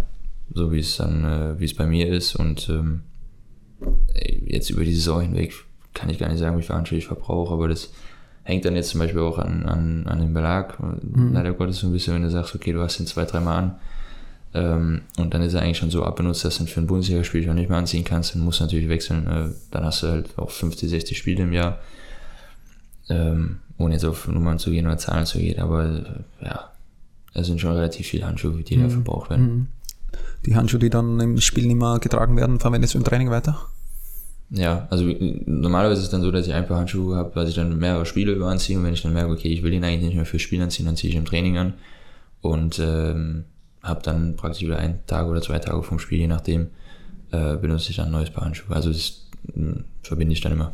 so 0.54 0.72
wie 0.72 0.80
es 0.80 0.97
dann, 0.97 1.26
äh, 1.26 1.60
wie 1.60 1.66
es 1.66 1.76
bei 1.76 1.86
mir 1.86 2.08
ist 2.08 2.36
und 2.36 2.70
ähm, 2.70 3.02
jetzt 4.45 4.70
über 4.70 4.84
die 4.84 4.93
Saison 4.93 5.22
hinweg 5.22 5.54
kann 5.93 6.10
ich 6.10 6.20
gar 6.20 6.30
nicht 6.30 6.39
sagen, 6.39 6.58
wie 6.58 6.64
viel 6.64 6.76
Handschuhe 6.76 6.97
ich 6.97 7.08
verbrauche, 7.08 7.54
aber 7.54 7.68
das 7.68 7.89
hängt 8.44 8.66
dann 8.66 8.76
jetzt 8.76 8.89
zum 8.89 9.00
Beispiel 9.00 9.22
auch 9.22 9.38
an, 9.38 9.66
an, 9.66 10.08
an 10.08 10.20
dem 10.20 10.34
Belag. 10.34 10.78
Mhm. 10.80 11.34
Leider 11.34 11.54
Gottes 11.54 11.80
so 11.80 11.88
ein 11.88 11.94
bisschen, 11.94 12.16
wenn 12.16 12.24
du 12.24 12.30
sagst, 12.30 12.56
okay, 12.56 12.74
du 12.74 12.82
hast 12.82 13.00
ihn 13.00 13.08
zwei, 13.08 13.26
dreimal 13.26 13.58
an 13.58 13.76
ähm, 14.54 15.02
und 15.18 15.34
dann 15.34 15.42
ist 15.42 15.54
er 15.54 15.62
eigentlich 15.62 15.78
schon 15.78 15.92
so 15.92 16.04
abbenutzt, 16.04 16.44
dass 16.44 16.58
du 16.58 16.64
ihn 16.64 16.68
für 16.68 16.82
ein 16.82 16.88
Bundesligaspiel 16.88 17.44
schon 17.44 17.56
nicht 17.56 17.70
mehr 17.70 17.78
anziehen 17.78 18.04
kannst, 18.04 18.36
dann 18.36 18.42
musst 18.42 18.60
du 18.60 18.66
natürlich 18.66 18.89
wechseln. 18.89 19.28
Äh, 19.28 19.54
dann 19.72 19.86
hast 19.86 20.04
du 20.04 20.08
halt 20.08 20.38
auch 20.38 20.50
50, 20.50 20.89
60 20.89 21.18
Spiele 21.18 21.44
im 21.44 21.54
Jahr. 21.54 21.80
Ähm, 23.10 23.60
ohne 23.78 23.96
jetzt 23.96 24.06
auf 24.06 24.28
Nummern 24.28 24.60
zu 24.60 24.72
gehen 24.72 24.86
oder 24.86 24.98
Zahlen 24.98 25.26
zu 25.26 25.39
gehen, 25.39 25.60
aber 25.60 25.86
äh, 25.86 26.46
ja, 26.46 26.70
es 27.34 27.48
sind 27.48 27.60
schon 27.60 27.74
relativ 27.74 28.08
viele 28.08 28.28
Handschuhe, 28.28 28.62
die 28.62 28.78
mhm. 28.78 28.84
da 28.84 28.89
verbraucht 28.89 29.30
werden. 29.30 29.46
Mhm. 29.46 29.68
Die 30.46 30.56
Handschuhe, 30.56 30.80
die 30.80 30.89
dann 30.89 31.20
im 31.20 31.39
Spiel 31.39 31.66
nicht 31.66 31.78
mehr 31.78 32.00
getragen 32.00 32.36
werden, 32.36 32.60
verwendest 32.60 32.94
du 32.94 32.98
im 32.98 33.04
Training 33.04 33.30
weiter? 33.30 33.60
Ja, 34.54 34.86
also 34.89 35.06
normalerweise 35.45 35.99
ist 36.02 36.08
es 36.08 36.12
dann 36.12 36.22
so, 36.22 36.30
dass 36.30 36.45
ich 36.45 36.54
ein 36.54 36.68
paar 36.68 36.78
Handschuhe 36.78 37.16
habe, 37.16 37.32
was 37.36 37.47
ich 37.47 37.56
dann 37.56 37.80
mehrere 37.80 38.06
Spiele 38.06 38.34
über 38.34 38.47
anziehe 38.47 38.78
und 38.78 38.84
wenn 38.84 38.93
ich 38.93 39.02
dann 39.02 39.14
merke, 39.14 39.32
okay, 39.32 39.47
ich 39.47 39.64
will 39.64 39.74
ihn 39.74 39.86
eigentlich 39.86 40.04
nicht 40.04 40.16
mehr 40.16 40.26
für 40.26 40.39
Spiel 40.39 40.62
anziehen, 40.62 40.86
dann 40.86 40.97
ziehe 40.97 41.10
ich 41.10 41.16
im 41.16 41.24
Training 41.24 41.58
an 41.58 41.74
und 42.41 42.78
ähm, 42.80 43.45
habe 43.82 44.02
dann 44.04 44.36
praktisch 44.36 44.64
wieder 44.64 44.78
einen 44.78 45.06
Tag 45.08 45.28
oder 45.28 45.41
zwei 45.41 45.60
Tage 45.60 45.82
vom 45.84 45.99
Spiel, 45.99 46.20
je 46.20 46.28
nachdem, 46.28 46.68
äh, 47.32 47.56
benutze 47.56 47.91
ich 47.91 47.95
dann 47.95 48.08
ein 48.08 48.12
neues 48.12 48.30
Paar 48.30 48.43
Handschuhe. 48.43 48.76
Also 48.76 48.91
das 48.91 49.26
mh, 49.56 49.72
hm, 49.72 49.86
verbinde 50.04 50.34
ich 50.34 50.41
dann 50.41 50.52
immer. 50.52 50.74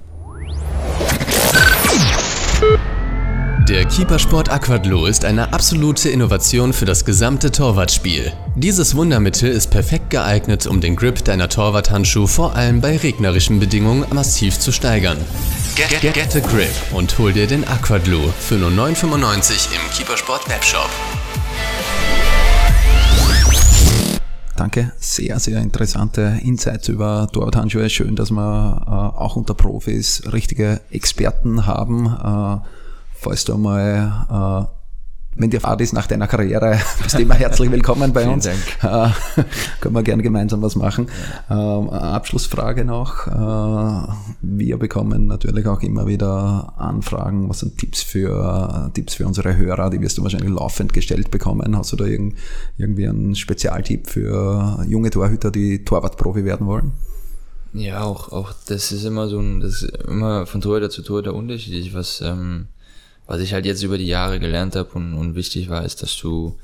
Der 3.68 3.84
Keepersport 3.84 4.49
Aquadlo 4.49 5.07
ist 5.07 5.26
eine 5.26 5.51
absolute 5.51 6.07
Innovation 6.07 6.72
für 6.72 6.86
das 6.86 7.03
gesamte 7.03 7.51
Torwartspiel. 7.51 8.32
Dieses 8.55 8.95
Wundermittel 8.95 9.49
ist 9.49 9.72
perfekt 9.72 10.09
geeignet, 10.09 10.68
um 10.68 10.80
den 10.80 10.95
Grip 10.95 11.26
deiner 11.26 11.49
Torwarthandschuhe 11.49 12.30
vor 12.30 12.55
allem 12.55 12.80
bei 12.80 12.95
regnerischen 12.95 13.59
Bedingungen 13.59 14.05
massiv 14.13 14.57
zu 14.57 14.72
steigern. 14.72 15.18
Get, 15.76 15.99
get, 15.99 16.13
get 16.13 16.36
a 16.38 16.39
grip 16.39 16.72
und 16.93 17.18
hol 17.18 17.34
dir 17.34 17.45
den 17.45 17.68
Aquadlo 17.68 18.34
für 18.39 18.55
nur 18.55 18.70
9,95 18.70 19.68
im 19.76 19.91
Keepersport 19.91 20.47
Webshop. 20.47 20.89
Danke, 24.55 24.93
sehr, 24.97 25.39
sehr 25.39 25.59
interessante 25.59 26.39
Insights 26.41 26.88
über 26.88 27.28
Torwarthandschuhe. 27.34 27.89
Schön, 27.89 28.15
dass 28.15 28.32
wir 28.32 28.82
äh, 28.88 28.89
auch 28.89 29.36
unter 29.36 29.55
Profis 29.55 30.24
richtige 30.32 30.80
Experten 30.89 31.65
haben. 31.65 32.05
Äh, 32.63 32.65
falls 33.20 33.45
du 33.45 33.57
mal, 33.57 34.68
äh, 34.70 34.78
wenn 35.39 35.51
dir 35.51 35.61
Fahrt 35.61 35.82
ist 35.82 35.93
nach 35.93 36.07
deiner 36.07 36.28
Karriere, 36.28 36.80
bist 37.03 37.15
du 37.15 37.22
immer 37.22 37.36
herzlich 37.36 37.70
willkommen 37.72 38.11
bei 38.11 38.28
uns. 38.28 38.45
Dank. 38.45 38.57
Äh, 39.38 39.43
können 39.82 39.95
wir 39.95 40.03
gerne 40.03 40.24
gemeinsam 40.24 40.61
was 40.61 40.76
machen. 40.76 41.07
Ja. 41.49 41.80
Ähm, 41.80 41.89
Abschlussfrage 41.89 42.86
noch. 42.86 43.28
Äh, 43.28 44.13
wir 44.41 44.78
bekommen 44.78 45.28
natürlich 45.28 45.68
auch 45.68 45.82
immer 45.82 46.07
wieder 46.07 46.74
Anfragen, 46.78 47.49
was 47.49 47.59
sind 47.59 47.78
Tipps 47.78 48.01
für, 48.01 48.89
Tipps 48.93 49.15
für 49.15 49.28
unsere 49.28 49.55
Hörer, 49.57 49.89
die 49.89 50.01
wirst 50.01 50.18
du 50.18 50.24
wahrscheinlich 50.24 50.49
laufend 50.49 50.93
gestellt 50.93 51.30
bekommen. 51.30 51.78
Hast 51.78 51.91
du 51.91 51.97
da 51.97 52.05
irgend, 52.05 52.36
irgendwie 52.78 53.07
einen 53.07 53.36
Spezialtipp 53.36 54.07
für 54.07 54.84
junge 54.88 55.09
Torhüter, 55.11 55.51
die 55.51 55.84
Torwartprofi 55.84 56.45
werden 56.45 56.65
wollen? 56.65 56.93
Ja, 57.74 58.03
auch, 58.03 58.32
auch 58.32 58.53
das 58.68 58.91
ist 58.91 59.03
immer 59.03 59.28
so 59.28 59.39
ein, 59.39 59.59
das 59.59 59.84
ist 59.84 59.97
immer 60.07 60.45
von 60.47 60.61
Torhüter 60.61 60.89
zu 60.89 61.03
Torhüter 61.03 61.36
unterschiedlich, 61.36 61.93
was, 61.93 62.22
ähm, 62.22 62.68
was 63.28 63.41
ich 63.41 63.53
halt 63.53 63.65
jetzt 63.65 63.84
über 63.84 63.97
die 63.97 64.07
Jahre 64.07 64.39
gelernt 64.39 64.75
habe 64.75 64.89
und, 64.93 65.13
und 65.13 65.36
wichtig 65.36 65.69
war, 65.69 65.86
ist, 65.86 66.01
dass 66.01 66.17
du, 66.17 66.57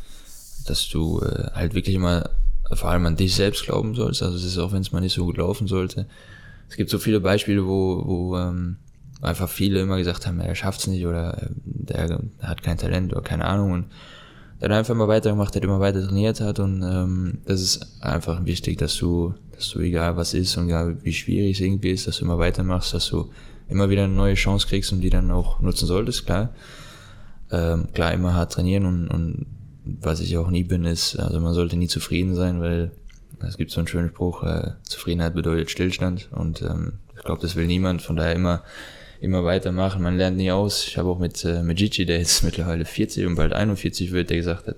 dass 0.65 0.87
du 0.89 1.21
äh, 1.21 1.51
halt 1.53 1.75
wirklich 1.75 1.95
immer 1.95 2.29
vor 2.71 2.89
allem 2.89 3.05
an 3.05 3.17
dich 3.17 3.35
selbst 3.35 3.65
glauben 3.65 3.93
sollst. 3.93 4.23
Also 4.23 4.37
es 4.37 4.45
ist 4.45 4.57
auch, 4.57 4.71
wenn 4.71 4.81
es 4.81 4.91
mal 4.91 5.01
nicht 5.01 5.13
so 5.13 5.25
gut 5.25 5.37
laufen 5.37 5.67
sollte. 5.67 6.07
Es 6.69 6.77
gibt 6.77 6.89
so 6.89 6.97
viele 6.97 7.19
Beispiele, 7.19 7.65
wo, 7.65 8.01
wo 8.05 8.37
ähm, 8.37 8.77
einfach 9.21 9.49
viele 9.49 9.81
immer 9.81 9.97
gesagt 9.97 10.25
haben, 10.25 10.39
er 10.39 10.55
schafft's 10.55 10.87
nicht 10.87 11.05
oder 11.05 11.37
äh, 11.43 11.47
der 11.65 12.19
hat 12.41 12.63
kein 12.63 12.77
Talent 12.77 13.11
oder 13.11 13.21
keine 13.21 13.45
Ahnung 13.45 13.71
und 13.71 13.85
hat 14.61 14.71
einfach 14.71 14.93
immer 14.93 15.09
weitergemacht 15.09 15.55
hat, 15.55 15.63
immer 15.63 15.81
weiter 15.81 16.05
trainiert 16.05 16.39
hat 16.39 16.59
und 16.59 16.81
ähm, 16.83 17.39
das 17.45 17.61
ist 17.61 18.01
einfach 18.01 18.45
wichtig, 18.45 18.77
dass 18.77 18.95
du, 18.95 19.33
dass 19.51 19.69
du 19.69 19.79
egal 19.79 20.15
was 20.15 20.33
ist 20.33 20.55
und 20.55 20.67
egal 20.67 20.97
wie 21.03 21.13
schwierig 21.13 21.57
es 21.57 21.61
irgendwie 21.61 21.91
ist, 21.91 22.07
dass 22.07 22.17
du 22.17 22.25
immer 22.25 22.39
weitermachst, 22.39 22.93
dass 22.93 23.07
du 23.07 23.29
immer 23.69 23.89
wieder 23.89 24.03
eine 24.03 24.13
neue 24.13 24.35
Chance 24.35 24.67
kriegst 24.67 24.91
und 24.91 25.01
die 25.01 25.09
dann 25.09 25.31
auch 25.31 25.59
nutzen 25.59 25.85
solltest, 25.85 26.25
klar. 26.25 26.49
Ähm, 27.51 27.87
klar, 27.93 28.13
immer 28.13 28.33
hart 28.33 28.53
trainieren 28.53 28.85
und, 28.85 29.07
und 29.07 29.45
was 29.85 30.19
ich 30.19 30.37
auch 30.37 30.49
nie 30.49 30.63
bin, 30.63 30.85
ist, 30.85 31.17
also 31.17 31.39
man 31.39 31.53
sollte 31.53 31.75
nie 31.75 31.87
zufrieden 31.87 32.35
sein, 32.35 32.61
weil 32.61 32.91
es 33.45 33.57
gibt 33.57 33.71
so 33.71 33.79
einen 33.79 33.87
schönen 33.87 34.09
Spruch, 34.09 34.43
äh, 34.43 34.71
Zufriedenheit 34.83 35.35
bedeutet 35.35 35.69
Stillstand 35.69 36.29
und 36.31 36.61
ähm, 36.61 36.93
ich 37.15 37.23
glaube, 37.23 37.41
das 37.41 37.55
will 37.55 37.67
niemand, 37.67 38.01
von 38.01 38.15
daher 38.15 38.33
immer 38.33 38.63
immer 39.23 39.45
weitermachen, 39.45 40.03
man 40.03 40.17
lernt 40.17 40.35
nie 40.35 40.51
aus. 40.51 40.85
Ich 40.85 40.97
habe 40.97 41.07
auch 41.07 41.17
mit, 41.17 41.45
äh, 41.45 41.63
mit 41.63 41.77
Gigi, 41.77 42.05
der 42.05 42.17
jetzt 42.19 42.43
mittlerweile 42.43 42.83
40 42.83 43.25
und 43.25 43.35
bald 43.35 43.53
41 43.53 44.11
wird, 44.11 44.29
der 44.29 44.37
gesagt 44.37 44.67
hat, 44.67 44.75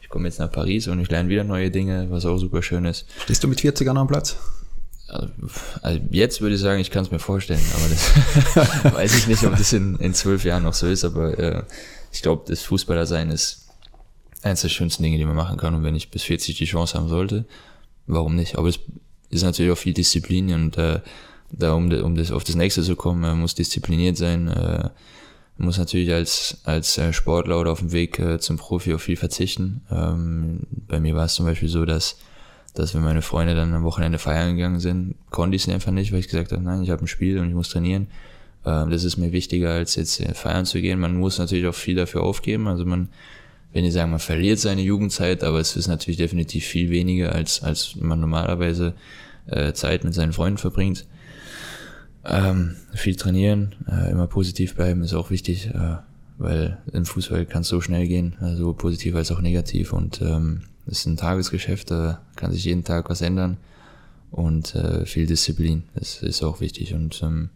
ich 0.00 0.08
komme 0.08 0.26
jetzt 0.26 0.38
nach 0.38 0.50
Paris 0.50 0.88
und 0.88 1.00
ich 1.00 1.10
lerne 1.10 1.28
wieder 1.28 1.44
neue 1.44 1.70
Dinge, 1.70 2.06
was 2.10 2.24
auch 2.24 2.38
super 2.38 2.62
schön 2.62 2.86
ist. 2.86 3.06
Stehst 3.24 3.44
du 3.44 3.48
mit 3.48 3.60
40 3.60 3.88
an 3.88 3.98
am 3.98 4.08
Platz? 4.08 4.38
Also 5.82 6.00
jetzt 6.10 6.40
würde 6.40 6.54
ich 6.56 6.60
sagen, 6.60 6.80
ich 6.80 6.90
kann 6.90 7.04
es 7.04 7.10
mir 7.10 7.18
vorstellen, 7.18 7.62
aber 7.74 7.88
das 7.88 8.94
weiß 8.94 9.16
ich 9.16 9.28
nicht, 9.28 9.44
ob 9.44 9.56
das 9.56 9.72
in, 9.72 9.96
in 9.96 10.14
zwölf 10.14 10.44
Jahren 10.44 10.64
noch 10.64 10.74
so 10.74 10.86
ist, 10.86 11.04
aber 11.04 11.38
äh, 11.38 11.62
ich 12.12 12.22
glaube, 12.22 12.44
das 12.48 12.62
Fußballersein 12.62 13.30
ist 13.30 13.68
eines 14.42 14.62
der 14.62 14.68
schönsten 14.68 15.02
Dinge, 15.02 15.18
die 15.18 15.24
man 15.24 15.36
machen 15.36 15.56
kann 15.56 15.74
und 15.74 15.84
wenn 15.84 15.94
ich 15.94 16.10
bis 16.10 16.24
40 16.24 16.56
die 16.56 16.64
Chance 16.64 16.98
haben 16.98 17.08
sollte, 17.08 17.44
warum 18.06 18.34
nicht? 18.34 18.58
Aber 18.58 18.68
es 18.68 18.78
ist 19.30 19.42
natürlich 19.42 19.72
auch 19.72 19.78
viel 19.78 19.94
Disziplin 19.94 20.52
und 20.52 20.76
äh, 20.78 21.00
da 21.50 21.72
um, 21.74 21.90
um 21.92 22.14
das, 22.16 22.30
auf 22.30 22.44
das 22.44 22.56
nächste 22.56 22.82
zu 22.82 22.96
kommen, 22.96 23.20
man 23.20 23.40
muss 23.40 23.54
diszipliniert 23.54 24.16
sein, 24.16 24.48
äh, 24.48 24.90
man 25.56 25.66
muss 25.66 25.78
natürlich 25.78 26.12
als, 26.12 26.58
als 26.64 26.98
äh, 26.98 27.12
Sportler 27.12 27.60
oder 27.60 27.70
auf 27.70 27.78
dem 27.78 27.92
Weg 27.92 28.18
äh, 28.18 28.40
zum 28.40 28.56
Profi 28.56 28.92
auf 28.94 29.02
viel 29.02 29.16
verzichten. 29.16 29.82
Ähm, 29.90 30.60
bei 30.88 30.98
mir 30.98 31.14
war 31.14 31.26
es 31.26 31.34
zum 31.34 31.46
Beispiel 31.46 31.68
so, 31.68 31.84
dass 31.84 32.16
dass 32.74 32.94
wenn 32.94 33.02
meine 33.02 33.22
Freunde 33.22 33.54
dann 33.54 33.72
am 33.72 33.84
Wochenende 33.84 34.18
feiern 34.18 34.56
gegangen 34.56 34.80
sind, 34.80 35.14
konnte 35.30 35.56
ich 35.56 35.66
es 35.66 35.72
einfach 35.72 35.92
nicht, 35.92 36.12
weil 36.12 36.20
ich 36.20 36.28
gesagt 36.28 36.52
habe, 36.52 36.62
nein, 36.62 36.82
ich 36.82 36.90
habe 36.90 37.04
ein 37.04 37.06
Spiel 37.06 37.38
und 37.38 37.48
ich 37.48 37.54
muss 37.54 37.70
trainieren. 37.70 38.08
Ähm, 38.66 38.90
das 38.90 39.04
ist 39.04 39.16
mir 39.16 39.32
wichtiger, 39.32 39.70
als 39.70 39.94
jetzt 39.94 40.20
äh, 40.20 40.34
feiern 40.34 40.66
zu 40.66 40.80
gehen. 40.80 40.98
Man 40.98 41.16
muss 41.16 41.38
natürlich 41.38 41.66
auch 41.66 41.74
viel 41.74 41.94
dafür 41.94 42.22
aufgeben. 42.22 42.66
Also 42.66 42.84
man, 42.84 43.08
wenn 43.72 43.84
ich 43.84 43.92
sagen, 43.92 44.10
man 44.10 44.18
verliert 44.20 44.58
seine 44.58 44.82
Jugendzeit, 44.82 45.44
aber 45.44 45.60
es 45.60 45.76
ist 45.76 45.86
natürlich 45.86 46.18
definitiv 46.18 46.64
viel 46.64 46.90
weniger, 46.90 47.32
als, 47.32 47.62
als 47.62 47.94
man 47.96 48.20
normalerweise 48.20 48.94
äh, 49.46 49.72
Zeit 49.72 50.02
mit 50.02 50.14
seinen 50.14 50.32
Freunden 50.32 50.58
verbringt. 50.58 51.06
Ähm, 52.24 52.76
viel 52.94 53.16
trainieren, 53.16 53.74
äh, 53.86 54.10
immer 54.10 54.26
positiv 54.26 54.74
bleiben 54.74 55.02
ist 55.02 55.12
auch 55.12 55.30
wichtig, 55.30 55.66
äh, 55.66 55.96
weil 56.38 56.78
im 56.92 57.04
Fußball 57.04 57.44
kann 57.44 57.62
es 57.62 57.68
so 57.68 57.82
schnell 57.82 58.08
gehen, 58.08 58.36
also 58.40 58.72
positiv 58.72 59.14
als 59.14 59.30
auch 59.30 59.42
negativ 59.42 59.92
und 59.92 60.22
ähm, 60.22 60.62
es 60.86 61.00
ist 61.00 61.06
ein 61.06 61.16
Tagesgeschäft, 61.16 61.90
da 61.90 62.20
kann 62.36 62.52
sich 62.52 62.64
jeden 62.64 62.84
Tag 62.84 63.10
was 63.10 63.20
ändern 63.20 63.56
und 64.30 64.74
äh, 64.74 65.06
viel 65.06 65.26
Disziplin, 65.26 65.84
das 65.94 66.22
ist 66.22 66.42
auch 66.42 66.60
wichtig 66.60 66.94
und 66.94 67.22
ähm, 67.22 67.50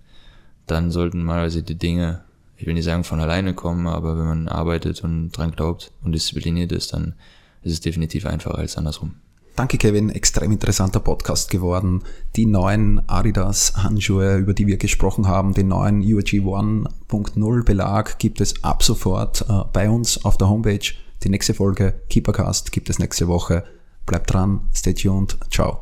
dann 0.67 0.91
sollten 0.91 1.23
mal 1.23 1.51
die 1.51 1.75
Dinge, 1.75 2.23
ich 2.57 2.67
will 2.67 2.75
nicht 2.75 2.85
sagen 2.85 3.05
von 3.05 3.21
alleine 3.21 3.55
kommen, 3.55 3.87
aber 3.87 4.19
wenn 4.19 4.27
man 4.27 4.49
arbeitet 4.49 5.03
und 5.03 5.33
dran 5.33 5.53
glaubt 5.53 5.93
und 6.03 6.13
diszipliniert 6.13 6.73
ist, 6.73 6.93
dann 6.93 7.15
ist 7.63 7.73
es 7.73 7.81
definitiv 7.81 8.27
einfacher 8.27 8.59
als 8.59 8.77
andersrum. 8.77 9.15
Danke, 9.59 9.77
Kevin. 9.77 10.11
Extrem 10.11 10.53
interessanter 10.53 11.01
Podcast 11.01 11.51
geworden. 11.51 12.05
Die 12.37 12.47
neuen 12.47 13.03
Adidas 13.09 13.73
Handschuhe, 13.77 14.37
über 14.37 14.55
die 14.55 14.69
wir 14.69 14.77
gesprochen 14.77 15.27
haben, 15.27 15.53
den 15.53 15.67
neuen 15.67 16.01
UAG 16.01 16.29
1.0 16.33 17.65
Belag 17.65 18.21
gibt 18.21 18.41
es 18.41 18.63
ab 18.63 18.85
sofort 18.85 19.45
äh, 19.49 19.65
bei 19.73 19.91
uns 19.91 20.25
auf 20.25 20.39
der 20.39 20.49
Homepage. 20.49 20.93
Die 21.23 21.29
nächste 21.29 21.55
Folge 21.55 21.95
Keepercast 22.09 22.73
gibt 22.73 22.91
es 22.91 22.99
nächste 22.99 23.29
Woche. 23.29 23.65
Bleibt 24.07 24.33
dran, 24.33 24.69
stay 24.75 24.95
tuned. 24.95 25.37
Ciao. 25.51 25.81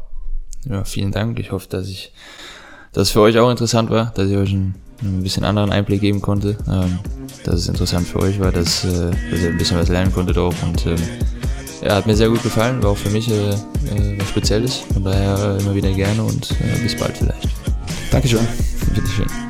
Ja, 0.64 0.84
vielen 0.84 1.12
Dank. 1.12 1.38
Ich 1.38 1.52
hoffe, 1.52 1.68
dass 1.68 1.88
ich, 1.88 2.12
dass 2.92 3.08
es 3.08 3.10
für 3.10 3.20
euch 3.20 3.38
auch 3.38 3.50
interessant 3.50 3.90
war, 3.90 4.12
dass 4.14 4.28
ich 4.28 4.36
euch 4.36 4.52
ein, 4.52 4.74
ein 5.02 5.22
bisschen 5.22 5.44
anderen 5.44 5.70
Einblick 5.70 6.00
geben 6.00 6.22
konnte. 6.22 6.56
Ähm, 6.68 6.98
dass 7.44 7.56
es 7.56 7.68
interessant 7.68 8.08
für 8.08 8.20
euch 8.20 8.40
war, 8.40 8.50
dass, 8.50 8.84
äh, 8.84 9.10
dass 9.30 9.40
ihr 9.40 9.50
ein 9.50 9.58
bisschen 9.58 9.78
was 9.78 9.88
lernen 9.88 10.12
konntet 10.12 10.38
auch 10.38 10.54
und 10.62 10.86
ähm, 10.86 10.96
ja, 11.82 11.94
hat 11.94 12.06
mir 12.06 12.16
sehr 12.16 12.28
gut 12.28 12.42
gefallen, 12.42 12.82
war 12.82 12.90
auch 12.90 12.96
für 12.96 13.10
mich 13.10 13.30
äh, 13.30 13.50
äh, 13.50 14.18
was 14.18 14.28
Spezielles. 14.28 14.78
Von 14.92 15.04
daher 15.04 15.58
immer 15.60 15.74
wieder 15.74 15.92
gerne 15.92 16.22
und 16.22 16.50
äh, 16.50 16.82
bis 16.82 16.96
bald 16.96 17.16
vielleicht. 17.16 17.48
Dankeschön. 18.10 18.46
Bitteschön. 18.94 19.45